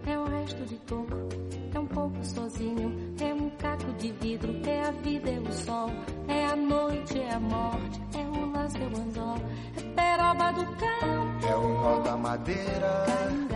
É 0.06 0.18
o 0.18 0.24
resto 0.24 0.64
de 0.64 0.76
toco, 0.80 1.28
é 1.74 1.78
um 1.78 1.86
pouco 1.86 2.24
sozinho. 2.24 3.14
É 3.20 3.34
um 3.34 3.50
caco 3.50 3.92
de 3.94 4.12
vidro, 4.12 4.54
é 4.64 4.82
a 4.82 4.90
vida, 4.90 5.30
é 5.30 5.38
o 5.38 5.52
sol. 5.52 5.90
É 6.28 6.46
a 6.46 6.56
noite, 6.56 7.18
é 7.18 7.32
a 7.32 7.40
morte, 7.40 8.00
é 8.14 8.22
o 8.24 8.52
laço, 8.52 8.76
é 8.76 8.86
o 8.86 9.00
anzol. 9.00 9.36
É 9.76 9.82
peroba 9.94 10.52
do 10.52 10.64
campo, 10.76 11.46
É 11.46 11.56
o 11.56 11.68
nó 11.68 12.00
da 12.00 12.16
madeira, 12.16 13.04
é 13.08 13.32
o 13.32 13.55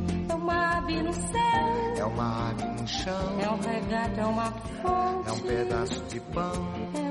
uma 0.51 0.77
ave 0.77 1.01
no 1.03 1.13
céu, 1.13 1.95
é 1.97 2.05
uma 2.05 2.49
ave 2.49 2.65
no 2.65 2.87
chão, 2.87 3.39
é 3.39 3.49
um 3.49 3.59
regato, 3.59 4.19
é 4.19 4.25
uma 4.25 4.51
fonte. 4.51 5.29
é 5.29 5.31
um 5.31 5.39
pedaço 5.39 6.01
de 6.09 6.19
pão, 6.19 6.51
É 6.93 7.10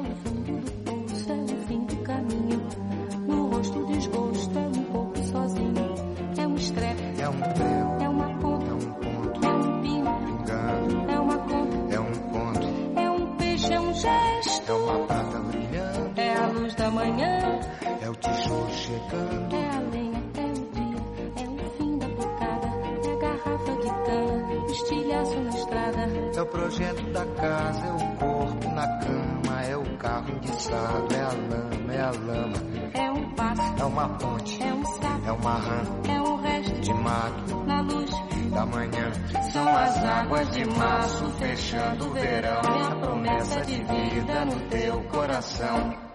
sapo, 35.61 36.09
é 36.09 36.15
é 36.15 36.23
um 36.23 36.37
resto. 36.37 36.81
de 36.81 36.95
mato 36.95 37.65
Na 37.67 37.81
luz, 37.83 38.11
da 38.51 38.67
manhã. 38.67 39.13
São 39.53 39.77
as 39.77 39.97
águas 40.05 40.51
de 40.51 40.65
março 40.65 41.31
fechando 41.39 42.07
o 42.07 42.13
verão. 42.13 42.61
É 42.63 42.83
a 42.83 42.97
promessa 42.97 43.61
de 43.65 43.75
vida 43.75 44.45
no 44.45 44.61
teu 44.69 45.03
coração. 45.05 46.10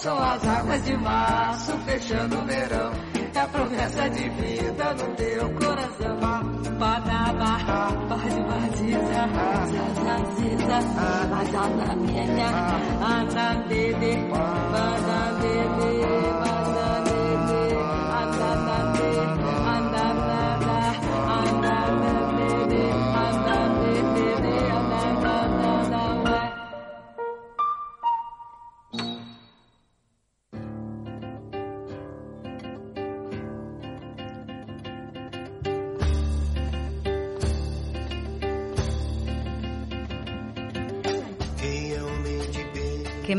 São 0.00 0.18
as 0.18 0.42
águas 0.46 0.82
de 0.84 0.96
março 0.96 1.72
fechando 1.84 2.38
o 2.38 2.44
verão. 2.46 2.90
É 3.34 3.38
a 3.38 3.46
promessa 3.48 4.08
de 4.08 4.28
vida 4.30 4.94
no 4.94 5.14
teu 5.14 5.50
coração. 5.50 6.18
Badaba, 6.78 7.58
bade 8.08 8.42
badiza, 8.48 9.28
zazaziza, 10.00 10.80
badana 11.28 11.96
minha, 11.96 12.48
anda 13.04 13.54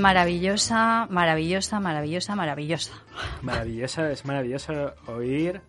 Maravillosa, 0.01 1.05
maravillosa, 1.09 1.79
maravillosa, 1.79 2.35
maravillosa. 2.35 2.91
Maravilloso, 3.43 4.05
es 4.07 4.25
maravilloso 4.25 4.95
oír 5.05 5.61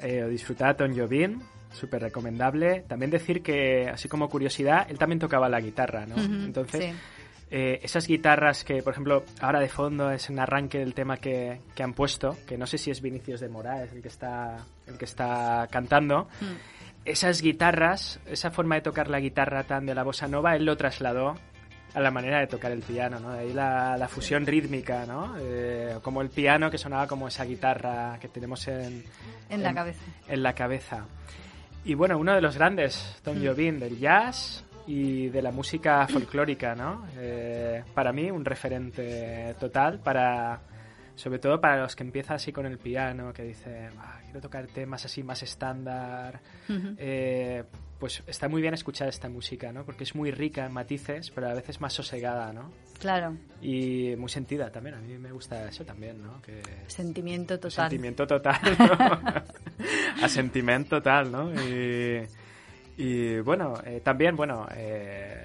eh, 0.00 0.22
o 0.22 0.28
disfrutar 0.28 0.68
a 0.70 0.76
Tom 0.76 0.96
Jobim, 0.96 1.40
súper 1.72 2.02
recomendable. 2.02 2.84
También 2.86 3.10
decir 3.10 3.42
que, 3.42 3.88
así 3.88 4.08
como 4.08 4.28
curiosidad, 4.28 4.86
él 4.88 4.98
también 4.98 5.18
tocaba 5.18 5.48
la 5.48 5.60
guitarra, 5.60 6.06
¿no? 6.06 6.14
Entonces, 6.16 6.84
sí. 6.84 6.92
eh, 7.50 7.80
esas 7.82 8.06
guitarras 8.06 8.62
que, 8.62 8.80
por 8.80 8.92
ejemplo, 8.92 9.24
ahora 9.40 9.58
de 9.58 9.68
fondo 9.68 10.08
es 10.12 10.30
un 10.30 10.38
arranque 10.38 10.78
del 10.78 10.94
tema 10.94 11.16
que, 11.16 11.60
que 11.74 11.82
han 11.82 11.94
puesto, 11.94 12.36
que 12.46 12.56
no 12.56 12.66
sé 12.66 12.78
si 12.78 12.92
es 12.92 13.00
Vinicius 13.00 13.40
de 13.40 13.48
Moraes 13.48 13.92
el 13.92 14.02
que 14.02 14.08
está, 14.08 14.58
el 14.86 14.96
que 14.96 15.04
está 15.04 15.66
cantando. 15.68 16.28
Esas 17.04 17.42
guitarras, 17.42 18.20
esa 18.26 18.52
forma 18.52 18.76
de 18.76 18.82
tocar 18.82 19.10
la 19.10 19.18
guitarra 19.18 19.64
tan 19.64 19.84
de 19.84 19.96
la 19.96 20.04
bossa 20.04 20.28
nova, 20.28 20.54
él 20.54 20.64
lo 20.64 20.76
trasladó 20.76 21.34
a 21.94 22.00
la 22.00 22.10
manera 22.10 22.40
de 22.40 22.46
tocar 22.48 22.72
el 22.72 22.80
piano, 22.82 23.20
¿no? 23.20 23.32
De 23.32 23.40
ahí 23.40 23.52
la, 23.52 23.96
la 23.96 24.08
fusión 24.08 24.44
rítmica, 24.46 25.06
¿no? 25.06 25.34
Eh, 25.38 25.96
como 26.02 26.20
el 26.22 26.28
piano 26.30 26.70
que 26.70 26.76
sonaba 26.78 27.06
como 27.06 27.28
esa 27.28 27.44
guitarra 27.44 28.18
que 28.20 28.28
tenemos 28.28 28.66
en, 28.68 29.04
En 29.48 29.62
la 29.62 29.72
cabeza. 29.72 30.00
en 30.28 30.42
la 30.42 30.52
cabeza. 30.54 31.06
Y 31.84 31.94
bueno, 31.94 32.18
uno 32.18 32.34
de 32.34 32.40
los 32.40 32.56
grandes, 32.56 33.20
Tom 33.22 33.38
Mm. 33.38 33.46
Jobim, 33.46 33.78
del 33.78 33.98
jazz 33.98 34.64
y 34.86 35.28
de 35.28 35.40
la 35.42 35.52
música 35.52 36.06
folclórica, 36.08 36.74
¿no? 36.74 37.06
Eh, 37.16 37.82
para 37.94 38.12
mí 38.12 38.30
un 38.30 38.44
referente 38.44 39.54
total 39.60 40.00
para, 40.00 40.60
sobre 41.14 41.38
todo 41.38 41.60
para 41.60 41.82
los 41.82 41.94
que 41.94 42.02
empiezan 42.02 42.36
así 42.36 42.52
con 42.52 42.66
el 42.66 42.78
piano, 42.78 43.32
que 43.32 43.42
dicen, 43.44 43.90
"Ah, 44.00 44.18
quiero 44.24 44.40
tocar 44.40 44.66
temas 44.66 45.04
así 45.04 45.22
más 45.22 45.42
estándar. 45.42 46.40
Eh, 46.98 47.62
pues 47.98 48.22
está 48.26 48.48
muy 48.48 48.60
bien 48.60 48.74
escuchar 48.74 49.08
esta 49.08 49.28
música, 49.28 49.72
¿no? 49.72 49.84
Porque 49.84 50.04
es 50.04 50.14
muy 50.14 50.30
rica 50.30 50.66
en 50.66 50.72
matices, 50.72 51.30
pero 51.30 51.48
a 51.48 51.54
veces 51.54 51.80
más 51.80 51.92
sosegada, 51.92 52.52
¿no? 52.52 52.70
Claro, 53.00 53.36
Y 53.62 54.14
muy 54.16 54.28
sentida 54.28 54.70
también. 54.70 54.94
A 54.96 55.00
mí 55.00 55.16
me 55.18 55.32
gusta 55.32 55.68
eso 55.68 55.84
también, 55.84 56.22
¿no? 56.22 56.40
Que 56.42 56.62
sentimiento 56.86 57.58
total. 57.58 57.90
Sentimiento 57.90 58.26
total, 58.26 58.60
¿no? 58.78 60.22
Asentimiento 60.22 60.96
total, 60.96 61.30
¿no? 61.32 61.52
Y, 61.54 62.22
y, 62.96 63.40
bueno, 63.40 63.74
eh, 63.84 64.00
también, 64.02 64.36
bueno, 64.36 64.66
eh, 64.74 65.44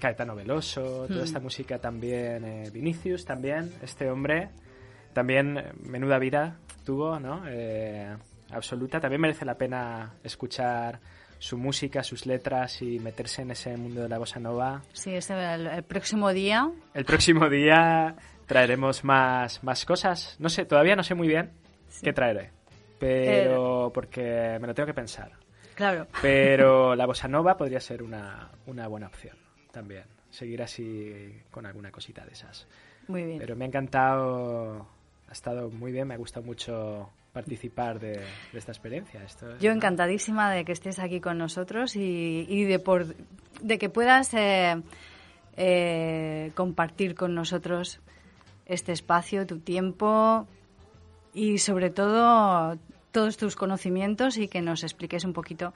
Caetano 0.00 0.34
Veloso, 0.34 1.06
toda 1.06 1.20
Hmm. 1.20 1.24
esta 1.24 1.40
música 1.40 1.78
también, 1.78 2.44
eh, 2.44 2.70
Vinicius 2.72 3.24
también, 3.24 3.72
este 3.82 4.10
hombre, 4.10 4.50
también 5.12 5.62
menuda 5.82 6.18
vida 6.18 6.58
tuvo, 6.84 7.18
¿no? 7.20 7.42
Eh, 7.48 8.16
absoluta, 8.50 9.00
también 9.00 9.20
merece 9.20 9.44
la 9.44 9.56
pena 9.56 10.14
escuchar 10.22 11.00
su 11.38 11.56
música, 11.56 12.02
sus 12.02 12.26
letras 12.26 12.82
y 12.82 12.98
meterse 12.98 13.42
en 13.42 13.52
ese 13.52 13.76
mundo 13.76 14.02
de 14.02 14.08
la 14.08 14.18
bossa 14.18 14.40
nova. 14.40 14.82
Sí, 14.92 15.14
ese, 15.14 15.34
el, 15.54 15.66
el 15.66 15.82
próximo 15.84 16.32
día. 16.32 16.70
El 16.94 17.04
próximo 17.04 17.48
día 17.48 18.16
traeremos 18.46 19.04
más, 19.04 19.62
más 19.62 19.84
cosas. 19.84 20.36
No 20.38 20.48
sé, 20.48 20.64
todavía 20.64 20.96
no 20.96 21.04
sé 21.04 21.14
muy 21.14 21.28
bien 21.28 21.52
qué 22.02 22.12
traeré. 22.12 22.50
Pero 22.98 23.92
porque 23.94 24.58
me 24.60 24.66
lo 24.66 24.74
tengo 24.74 24.88
que 24.88 24.94
pensar. 24.94 25.30
Claro. 25.74 26.08
Pero 26.20 26.94
la 26.96 27.06
bossa 27.06 27.28
nova 27.28 27.56
podría 27.56 27.78
ser 27.78 28.02
una, 28.02 28.50
una 28.66 28.88
buena 28.88 29.06
opción 29.06 29.36
también. 29.70 30.04
Seguir 30.30 30.62
así 30.62 31.40
con 31.50 31.66
alguna 31.66 31.92
cosita 31.92 32.24
de 32.24 32.32
esas. 32.32 32.66
Muy 33.06 33.22
bien. 33.22 33.38
Pero 33.38 33.54
me 33.54 33.64
ha 33.64 33.68
encantado, 33.68 34.86
ha 35.28 35.32
estado 35.32 35.70
muy 35.70 35.92
bien, 35.92 36.08
me 36.08 36.14
ha 36.14 36.18
gustado 36.18 36.44
mucho 36.44 37.10
participar 37.42 38.00
de, 38.00 38.12
de 38.52 38.58
esta 38.58 38.72
experiencia. 38.72 39.22
Esto 39.22 39.52
es- 39.54 39.60
Yo 39.60 39.70
encantadísima 39.70 40.50
de 40.50 40.64
que 40.64 40.72
estés 40.72 40.98
aquí 40.98 41.20
con 41.20 41.38
nosotros 41.38 41.94
y, 41.94 42.44
y 42.48 42.64
de, 42.64 42.78
por, 42.80 43.06
de 43.62 43.78
que 43.78 43.88
puedas 43.88 44.34
eh, 44.34 44.82
eh, 45.56 46.50
compartir 46.54 47.14
con 47.14 47.34
nosotros 47.34 48.00
este 48.66 48.92
espacio, 48.92 49.46
tu 49.46 49.58
tiempo 49.60 50.46
y 51.32 51.58
sobre 51.58 51.90
todo 51.90 52.76
todos 53.12 53.36
tus 53.36 53.54
conocimientos 53.56 54.36
y 54.36 54.48
que 54.48 54.60
nos 54.60 54.82
expliques 54.82 55.24
un 55.24 55.32
poquito 55.32 55.72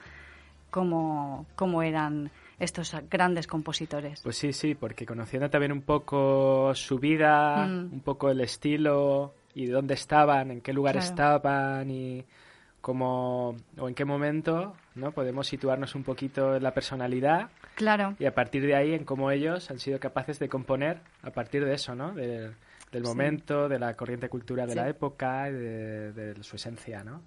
cómo, 0.69 1.45
cómo 1.55 1.81
eran 1.81 2.29
estos 2.59 2.95
grandes 3.09 3.47
compositores. 3.47 4.21
Pues 4.21 4.37
sí, 4.37 4.53
sí, 4.53 4.75
porque 4.75 5.05
conociendo 5.05 5.49
también 5.49 5.71
un 5.71 5.81
poco 5.81 6.71
su 6.75 6.99
vida, 6.99 7.65
Mm. 7.65 7.93
un 7.93 7.99
poco 8.01 8.29
el 8.29 8.41
estilo 8.41 9.33
y 9.55 9.65
de 9.67 9.73
dónde 9.73 9.93
estaban, 9.93 10.51
en 10.51 10.61
qué 10.61 10.73
lugar 10.73 10.93
Claro. 10.95 11.07
estaban 11.09 11.89
y 11.91 12.25
cómo 12.81 13.55
o 13.77 13.87
en 13.87 13.95
qué 13.95 14.03
momento, 14.05 14.75
¿no? 14.95 15.11
Podemos 15.13 15.47
situarnos 15.47 15.95
un 15.95 16.03
poquito 16.03 16.55
en 16.55 16.63
la 16.63 16.73
personalidad 16.73 17.49
Claro, 17.75 18.15
y 18.19 18.25
a 18.25 18.33
partir 18.35 18.65
de 18.65 18.75
ahí 18.75 18.93
en 18.93 19.05
cómo 19.05 19.31
ellos 19.31 19.71
han 19.71 19.79
sido 19.79 19.99
capaces 19.99 20.37
de 20.39 20.49
componer 20.49 20.99
a 21.21 21.31
partir 21.31 21.63
de 21.65 21.73
eso, 21.75 21.95
¿no? 21.95 22.13
De- 22.13 22.51
del 22.91 23.03
Sí. 23.03 23.09
momento, 23.09 23.69
de 23.69 23.79
la 23.79 23.95
corriente 23.95 24.29
cultural 24.29 24.67
de 24.67 24.73
Sí. 24.73 24.79
la 24.79 24.89
época 24.89 25.45
de, 25.45 26.11
de 26.13 26.43
su 26.43 26.57
esencia, 26.57 27.03
¿no? 27.03 27.21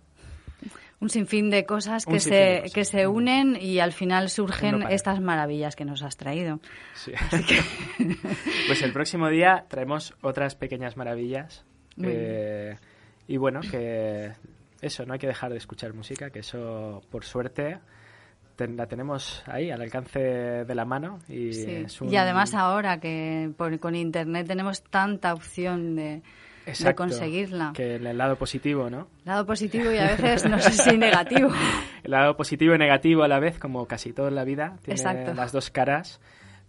un 1.00 1.10
sinfín 1.10 1.50
de 1.50 1.66
cosas 1.66 2.06
que 2.06 2.14
de 2.14 2.20
se, 2.20 2.56
cosas. 2.60 2.72
que 2.72 2.84
se 2.86 3.06
unen 3.06 3.58
y 3.60 3.80
al 3.80 3.92
final 3.92 4.30
surgen 4.30 4.78
No 4.80 4.88
estas 4.88 5.20
maravillas 5.20 5.76
que 5.76 5.84
nos 5.84 6.02
has 6.02 6.16
traído. 6.16 6.60
Sí. 6.94 7.12
pues 8.66 8.82
el 8.82 8.92
próximo 8.92 9.28
día 9.28 9.66
traemos 9.68 10.14
otras 10.22 10.54
pequeñas 10.54 10.96
maravillas. 10.96 11.64
Eh, 12.02 12.76
y 13.28 13.36
bueno, 13.36 13.60
que 13.60 14.32
eso, 14.80 15.04
no 15.06 15.14
hay 15.14 15.18
que 15.18 15.26
dejar 15.26 15.50
de 15.52 15.58
escuchar 15.58 15.94
música, 15.94 16.30
que 16.30 16.40
eso, 16.40 17.02
por 17.10 17.24
suerte, 17.24 17.78
ten- 18.56 18.76
la 18.76 18.86
tenemos 18.86 19.42
ahí, 19.46 19.70
al 19.70 19.80
alcance 19.82 20.18
de 20.20 20.74
la 20.74 20.84
mano. 20.84 21.18
Y, 21.28 21.52
Sí. 21.52 21.70
es 21.86 22.00
un- 22.00 22.12
Y 22.12 22.16
además 22.16 22.54
ahora 22.54 23.00
que 23.00 23.50
por- 23.56 23.78
con 23.80 23.94
internet 23.94 24.46
tenemos 24.46 24.82
tanta 24.84 25.32
opción 25.34 25.96
de, 25.96 26.22
de 26.66 26.94
conseguirla. 26.94 27.72
Que 27.74 27.96
el 27.96 28.16
lado 28.18 28.36
positivo, 28.36 28.90
¿no? 28.90 29.08
Lado 29.24 29.46
positivo 29.46 29.90
y 29.92 29.98
a 29.98 30.04
veces 30.16 30.48
no 30.48 30.58
sé 30.58 30.72
si 30.72 30.96
negativo. 30.98 31.48
El 32.04 32.10
lado 32.12 32.36
positivo 32.36 32.74
y 32.74 32.78
negativo 32.78 33.24
a 33.24 33.28
la 33.28 33.40
vez, 33.40 33.58
como 33.58 33.86
casi 33.86 34.12
todo 34.12 34.28
en 34.28 34.36
la 34.36 34.44
vida, 34.44 34.76
tiene 34.82 35.00
Exacto. 35.00 35.34
las 35.34 35.50
dos 35.52 35.70
caras. 35.70 36.20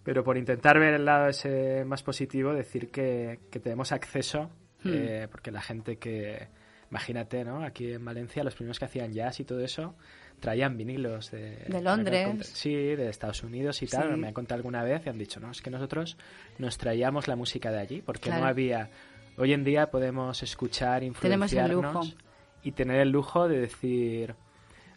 Pero 0.04 0.24
por 0.24 0.36
intentar 0.38 0.78
ver 0.80 0.94
el 0.94 1.04
lado 1.04 1.28
ese 1.28 1.84
más 1.84 2.02
positivo, 2.02 2.52
decir 2.54 2.90
que, 2.90 3.38
que 3.50 3.60
tenemos 3.60 3.92
acceso, 3.92 4.50
Hmm. 4.84 4.90
eh, 4.92 5.28
porque 5.30 5.50
la 5.50 5.60
gente 5.60 5.96
que 5.96 6.48
imagínate, 6.90 7.44
¿no? 7.44 7.62
Aquí 7.64 7.92
en 7.92 8.04
Valencia 8.04 8.42
los 8.44 8.54
primeros 8.54 8.78
que 8.78 8.84
hacían 8.86 9.12
jazz 9.12 9.40
y 9.40 9.44
todo 9.44 9.60
eso 9.60 9.94
traían 10.40 10.76
vinilos 10.76 11.30
de... 11.32 11.56
De 11.68 11.82
Londres. 11.82 12.46
Sí, 12.54 12.72
de 12.72 13.08
Estados 13.08 13.42
Unidos 13.42 13.82
y 13.82 13.86
tal. 13.86 14.16
Me 14.16 14.28
han 14.28 14.32
contado 14.34 14.56
alguna 14.56 14.82
vez 14.84 15.02
y 15.04 15.08
han 15.10 15.18
dicho, 15.18 15.40
no, 15.40 15.50
es 15.50 15.60
que 15.60 15.68
nosotros 15.70 16.16
nos 16.58 16.78
traíamos 16.78 17.26
la 17.28 17.36
música 17.36 17.70
de 17.72 17.78
allí 17.80 18.02
porque 18.02 18.28
Claro. 18.30 18.42
no 18.44 18.48
había... 18.48 18.88
Hoy 19.36 19.52
en 19.52 19.64
día 19.64 19.90
podemos 19.90 20.42
escuchar, 20.42 21.00
Tenemos 21.00 21.52
el 21.52 21.58
influenciarnos 21.58 22.06
lujo. 22.06 22.16
y 22.62 22.72
tener 22.72 23.00
el 23.00 23.10
lujo 23.10 23.48
de 23.48 23.60
decir, 23.60 24.34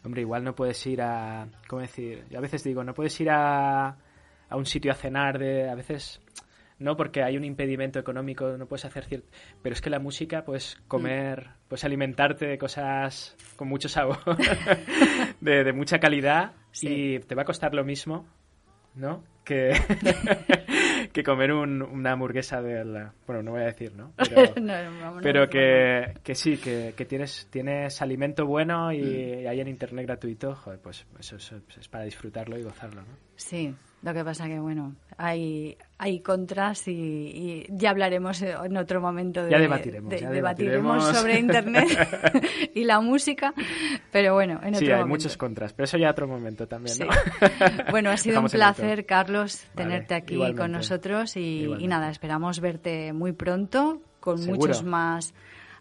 hombre, 0.04 0.22
igual 0.22 0.44
no 0.44 0.56
puedes 0.56 0.86
ir 0.88 1.02
a... 1.02 1.48
¿Cómo 1.68 1.82
decir? 1.82 2.24
Yo 2.30 2.38
a 2.38 2.42
veces 2.42 2.64
digo, 2.64 2.84
no 2.84 2.94
puedes 2.94 3.20
ir 3.20 3.30
a, 3.32 3.90
a 4.50 4.56
un 4.56 4.66
sitio 4.66 4.92
a 4.92 4.96
cenar 4.96 5.38
de... 5.40 5.70
A 5.70 5.76
veces... 5.76 6.22
No, 6.82 6.98
porque 6.98 7.22
hay 7.22 7.38
un 7.38 7.44
impedimento 7.46 8.00
económico, 8.00 8.58
no 8.58 8.66
puedes 8.66 8.86
hacer 8.86 9.06
cierto... 9.06 9.28
Pero 9.62 9.74
es 9.74 9.82
que 9.82 9.90
la 9.92 10.00
música, 10.00 10.44
puedes 10.44 10.78
comer, 10.88 11.48
Mm. 11.48 11.68
puedes 11.70 11.84
alimentarte 11.86 12.48
de 12.48 12.58
cosas 12.58 13.36
con 13.56 13.68
mucho 13.68 13.88
sabor, 13.88 14.18
de, 15.42 15.64
de 15.64 15.74
mucha 15.74 16.00
calidad, 16.00 16.54
Sí. 16.72 16.88
y 17.16 17.20
te 17.20 17.36
va 17.36 17.44
a 17.44 17.46
costar 17.46 17.74
lo 17.76 17.84
mismo, 17.84 18.26
¿no? 18.96 19.24
Que, 19.46 19.74
que 21.14 21.24
comer 21.24 21.52
un- 21.54 21.82
una 21.82 22.14
hamburguesa 22.14 22.62
del... 22.62 23.08
Bueno, 23.28 23.44
no 23.44 23.52
voy 23.52 23.62
a 23.62 23.66
decir, 23.66 23.94
¿no? 23.96 24.14
Pero, 24.18 24.54
No, 24.62 25.20
pero 25.22 25.50
que, 25.50 26.14
que 26.24 26.36
sí, 26.36 26.58
que, 26.58 26.94
que 26.96 27.06
tienes, 27.06 27.48
tienes 27.52 28.02
alimento 28.02 28.46
bueno 28.46 28.92
y, 28.92 29.02
Mm. 29.02 29.40
y 29.44 29.48
hay 29.48 29.62
en 29.62 29.68
internet 29.68 30.06
gratuito, 30.06 30.56
joder, 30.56 30.80
pues 30.80 31.06
eso, 31.20 31.36
eso 31.38 31.62
es 31.80 31.88
para 31.88 32.04
disfrutarlo 32.06 32.58
y 32.58 32.64
gozarlo, 32.64 33.02
¿no? 33.02 33.08
Sí, 33.36 33.74
lo 34.04 34.14
que 34.14 34.24
pasa 34.24 34.48
que, 34.48 34.60
bueno, 34.60 34.96
hay, 35.18 35.78
hay 36.00 36.22
contras 36.22 36.88
y, 36.88 36.92
y 36.92 37.66
ya 37.70 37.92
hablaremos 37.92 38.42
en 38.42 38.76
otro 38.78 39.00
momento 39.00 39.44
de, 39.44 39.52
Ya 39.52 39.60
debatiremos, 39.60 40.10
de- 40.10 40.20
ya 40.22 40.30
debatiremos 40.32 41.04
debatiremos. 41.06 41.18
sobre 41.18 41.40
Internet 41.40 42.72
y 42.74 42.84
la 42.84 43.00
música, 43.00 43.54
pero 44.12 44.34
bueno, 44.34 44.60
en 44.64 44.70
otro 44.70 44.80
Sí, 44.80 44.86
hay 44.86 44.92
momento. 44.94 45.08
muchos 45.08 45.38
contras, 45.38 45.74
pero 45.74 45.84
eso 45.84 45.98
ya 45.98 46.10
otro 46.10 46.28
momento 46.28 46.68
también, 46.68 46.96
Sí. 46.98 47.04
¿no? 47.04 47.10
Bueno, 47.92 48.10
ha 48.10 48.18
sido 48.18 48.40
un 48.40 48.48
Dejamos 48.48 48.76
placer, 48.78 49.06
Carlos, 49.06 49.62
Vale, 49.76 49.90
tenerte 49.90 50.16
aquí 50.16 50.34
igualmente. 50.34 50.62
con 50.62 50.72
nosotros 50.72 51.38
y, 51.38 51.68
nada, 51.88 52.10
esperamos 52.10 52.60
verte 52.60 53.14
muy 53.14 53.34
pronto 53.34 54.02
con 54.20 54.40
Seguro. 54.40 54.60
muchos 54.60 54.84
más 54.84 55.34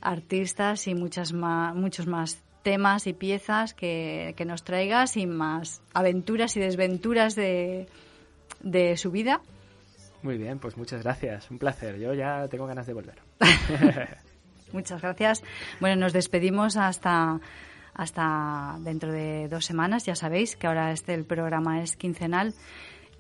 artistas 0.03 0.87
y 0.89 0.95
muchas 0.95 1.33
más, 1.33 1.75
muchos 1.75 2.07
más 2.07 2.39
temas 2.63 3.07
y 3.07 3.13
piezas 3.15 3.73
que, 3.75 4.35
que 4.37 4.45
nos 4.45 4.65
traigas 4.65 5.17
y 5.17 5.27
más 5.27 5.81
aventuras 5.95 6.57
y 6.57 6.61
desventuras 6.61 7.35
de, 7.35 7.87
de 8.61 8.97
su 8.97 9.11
vida. 9.11 9.41
Muy 10.23 10.37
bien, 10.37 10.59
pues 10.59 10.77
muchas 10.77 11.03
gracias, 11.03 11.51
un 11.51 11.59
placer. 11.59 11.99
Yo 11.99 12.13
ya 12.15 12.47
tengo 12.49 12.67
ganas 12.67 12.87
de 12.87 12.93
volver. 12.93 13.23
Muchas 14.73 15.03
gracias. 15.03 15.43
Bueno, 15.81 15.97
nos 15.97 16.13
despedimos 16.13 16.77
hasta, 16.77 17.41
hasta 17.95 18.77
dentro 18.81 19.13
de 19.13 19.49
dos 19.49 19.65
semanas. 19.65 20.05
Ya 20.05 20.15
sabéis 20.15 20.57
que 20.57 20.67
ahora 20.67 20.93
este 20.93 21.15
el 21.15 21.25
programa 21.25 21.83
es 21.83 21.97
quincenal 21.97 22.55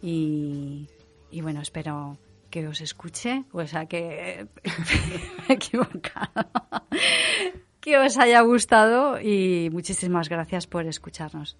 y, 0.01 0.88
y 1.30 1.41
bueno, 1.41 1.61
espero 1.61 2.18
que 2.51 2.66
os 2.66 2.80
escuche, 2.80 3.45
o 3.53 3.66
sea 3.66 3.86
que 3.86 4.47
me 4.64 5.45
he 5.49 5.53
equivocado, 5.55 6.51
que 7.80 7.97
os 7.97 8.18
haya 8.18 8.41
gustado 8.43 9.20
y 9.20 9.70
muchísimas 9.70 10.28
gracias 10.28 10.66
por 10.66 10.86
escucharnos. 10.86 11.57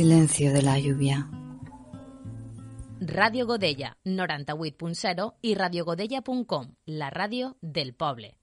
Silencio 0.00 0.50
de 0.54 0.62
la 0.62 0.78
lluvia. 0.78 1.28
Radio 3.00 3.44
Godella, 3.44 3.98
98.0 4.06 5.34
i 5.42 5.54
radiogodella.com, 5.54 6.74
la 6.86 7.10
ràdio 7.10 7.58
del 7.60 7.92
poble. 7.92 8.39